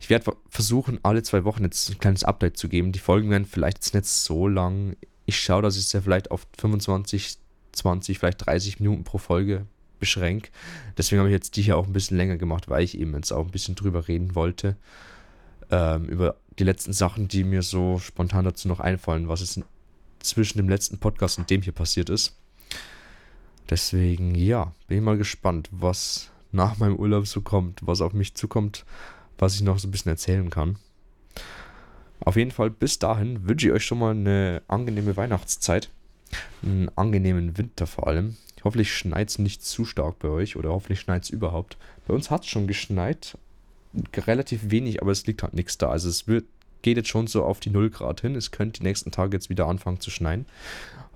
Ich 0.00 0.08
werde 0.08 0.34
versuchen, 0.48 0.98
alle 1.02 1.22
zwei 1.22 1.44
Wochen 1.44 1.64
jetzt 1.64 1.90
ein 1.90 1.98
kleines 1.98 2.24
Update 2.24 2.56
zu 2.56 2.68
geben. 2.68 2.92
Die 2.92 2.98
Folgen 2.98 3.30
werden 3.30 3.44
vielleicht 3.44 3.78
jetzt 3.78 3.94
nicht 3.94 4.06
so 4.06 4.48
lang. 4.48 4.96
Ich 5.26 5.38
schaue, 5.38 5.62
dass 5.62 5.76
ich 5.76 5.84
es 5.84 5.92
ja 5.92 6.00
vielleicht 6.00 6.30
auf 6.30 6.46
25, 6.58 7.36
20, 7.72 8.18
vielleicht 8.18 8.46
30 8.46 8.80
Minuten 8.80 9.04
pro 9.04 9.18
Folge 9.18 9.66
beschränke. 10.04 10.50
Deswegen 10.98 11.20
habe 11.20 11.30
ich 11.30 11.34
jetzt 11.34 11.56
die 11.56 11.62
hier 11.62 11.78
auch 11.78 11.86
ein 11.86 11.92
bisschen 11.94 12.18
länger 12.18 12.36
gemacht, 12.36 12.68
weil 12.68 12.84
ich 12.84 12.98
eben 12.98 13.14
jetzt 13.14 13.32
auch 13.32 13.46
ein 13.46 13.50
bisschen 13.50 13.74
drüber 13.74 14.06
reden 14.06 14.34
wollte. 14.34 14.76
Ähm, 15.70 16.04
über 16.04 16.36
die 16.58 16.64
letzten 16.64 16.92
Sachen, 16.92 17.26
die 17.26 17.42
mir 17.42 17.62
so 17.62 17.98
spontan 17.98 18.44
dazu 18.44 18.68
noch 18.68 18.80
einfallen, 18.80 19.28
was 19.28 19.40
es 19.40 19.60
zwischen 20.20 20.58
dem 20.58 20.68
letzten 20.68 20.98
Podcast 20.98 21.38
und 21.38 21.48
dem 21.48 21.62
hier 21.62 21.72
passiert 21.72 22.10
ist. 22.10 22.36
Deswegen, 23.70 24.34
ja, 24.34 24.74
bin 24.88 24.98
ich 24.98 25.04
mal 25.04 25.16
gespannt, 25.16 25.70
was 25.72 26.30
nach 26.52 26.76
meinem 26.76 26.96
Urlaub 26.96 27.26
so 27.26 27.40
kommt, 27.40 27.80
was 27.82 28.02
auf 28.02 28.12
mich 28.12 28.34
zukommt, 28.34 28.84
was 29.38 29.54
ich 29.54 29.62
noch 29.62 29.78
so 29.78 29.88
ein 29.88 29.90
bisschen 29.90 30.10
erzählen 30.10 30.50
kann. 30.50 30.76
Auf 32.20 32.36
jeden 32.36 32.50
Fall 32.50 32.70
bis 32.70 32.98
dahin 32.98 33.48
wünsche 33.48 33.68
ich 33.68 33.72
euch 33.72 33.84
schon 33.86 33.98
mal 33.98 34.10
eine 34.10 34.62
angenehme 34.68 35.16
Weihnachtszeit. 35.16 35.90
Einen 36.62 36.90
angenehmen 36.94 37.56
Winter 37.56 37.86
vor 37.86 38.06
allem. 38.06 38.36
Hoffentlich 38.64 38.94
schneit 38.94 39.28
es 39.28 39.38
nicht 39.38 39.62
zu 39.62 39.84
stark 39.84 40.18
bei 40.18 40.28
euch 40.28 40.56
oder 40.56 40.70
hoffentlich 40.70 41.00
schneit 41.00 41.24
es 41.24 41.30
überhaupt. 41.30 41.76
Bei 42.08 42.14
uns 42.14 42.30
hat 42.30 42.44
es 42.44 42.48
schon 42.48 42.66
geschneit. 42.66 43.36
Relativ 44.16 44.70
wenig, 44.70 45.02
aber 45.02 45.12
es 45.12 45.26
liegt 45.26 45.42
halt 45.42 45.54
nichts 45.54 45.78
da. 45.78 45.90
Also 45.90 46.08
es 46.08 46.26
wird, 46.26 46.46
geht 46.82 46.96
jetzt 46.96 47.10
schon 47.10 47.26
so 47.26 47.44
auf 47.44 47.60
die 47.60 47.70
0 47.70 47.90
Grad 47.90 48.22
hin. 48.22 48.34
Es 48.34 48.50
könnte 48.50 48.80
die 48.80 48.86
nächsten 48.86 49.10
Tage 49.10 49.36
jetzt 49.36 49.50
wieder 49.50 49.66
anfangen 49.66 50.00
zu 50.00 50.10
schneien. 50.10 50.46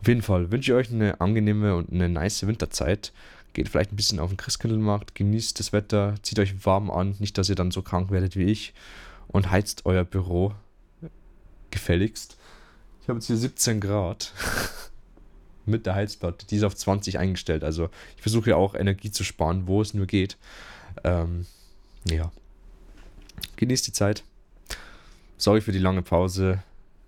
Auf 0.00 0.06
jeden 0.06 0.22
Fall 0.22 0.52
wünsche 0.52 0.72
ich 0.72 0.76
euch 0.76 0.92
eine 0.92 1.20
angenehme 1.20 1.74
und 1.74 1.90
eine 1.90 2.08
nice 2.08 2.46
Winterzeit. 2.46 3.12
Geht 3.54 3.70
vielleicht 3.70 3.92
ein 3.92 3.96
bisschen 3.96 4.20
auf 4.20 4.30
den 4.30 4.36
Christkindlmarkt, 4.36 5.14
genießt 5.14 5.58
das 5.58 5.72
Wetter, 5.72 6.14
zieht 6.22 6.38
euch 6.38 6.66
warm 6.66 6.90
an, 6.90 7.16
nicht, 7.18 7.38
dass 7.38 7.48
ihr 7.48 7.54
dann 7.54 7.70
so 7.70 7.82
krank 7.82 8.10
werdet 8.10 8.36
wie 8.36 8.44
ich 8.44 8.74
und 9.26 9.50
heizt 9.50 9.86
euer 9.86 10.04
Büro 10.04 10.52
gefälligst. 11.70 12.36
Ich 13.02 13.08
habe 13.08 13.18
jetzt 13.18 13.26
hier 13.26 13.36
17 13.36 13.80
Grad 13.80 14.32
mit 15.68 15.86
der 15.86 15.94
Heizplatte. 15.94 16.46
Die 16.46 16.56
ist 16.56 16.64
auf 16.64 16.74
20 16.74 17.18
eingestellt. 17.18 17.64
Also 17.64 17.90
ich 18.16 18.22
versuche 18.22 18.50
ja 18.50 18.56
auch 18.56 18.74
Energie 18.74 19.10
zu 19.10 19.24
sparen, 19.24 19.66
wo 19.66 19.80
es 19.80 19.94
nur 19.94 20.06
geht. 20.06 20.36
Ähm, 21.04 21.46
ja. 22.04 22.32
Genießt 23.56 23.86
die 23.86 23.92
Zeit. 23.92 24.24
Sorry 25.36 25.60
für 25.60 25.72
die 25.72 25.78
lange 25.78 26.02
Pause. 26.02 26.62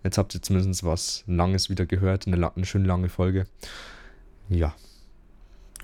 Jetzt 0.05 0.19
habt 0.19 0.35
ihr 0.35 0.43
zumindest 0.43 0.85
was 0.85 1.25
Langes 1.27 1.69
wieder 1.69 1.87
gehört. 1.87 2.27
Eine, 2.27 2.55
eine 2.55 2.67
schön 2.67 2.85
lange 2.85 3.09
Folge. 3.09 3.47
Ja. 4.49 4.75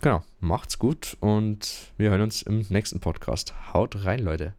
Genau. 0.01 0.23
Macht's 0.41 0.79
gut 0.79 1.17
und 1.21 1.93
wir 1.97 2.11
hören 2.11 2.21
uns 2.21 2.43
im 2.43 2.65
nächsten 2.69 3.01
Podcast. 3.01 3.55
Haut 3.73 4.05
rein, 4.05 4.21
Leute. 4.21 4.55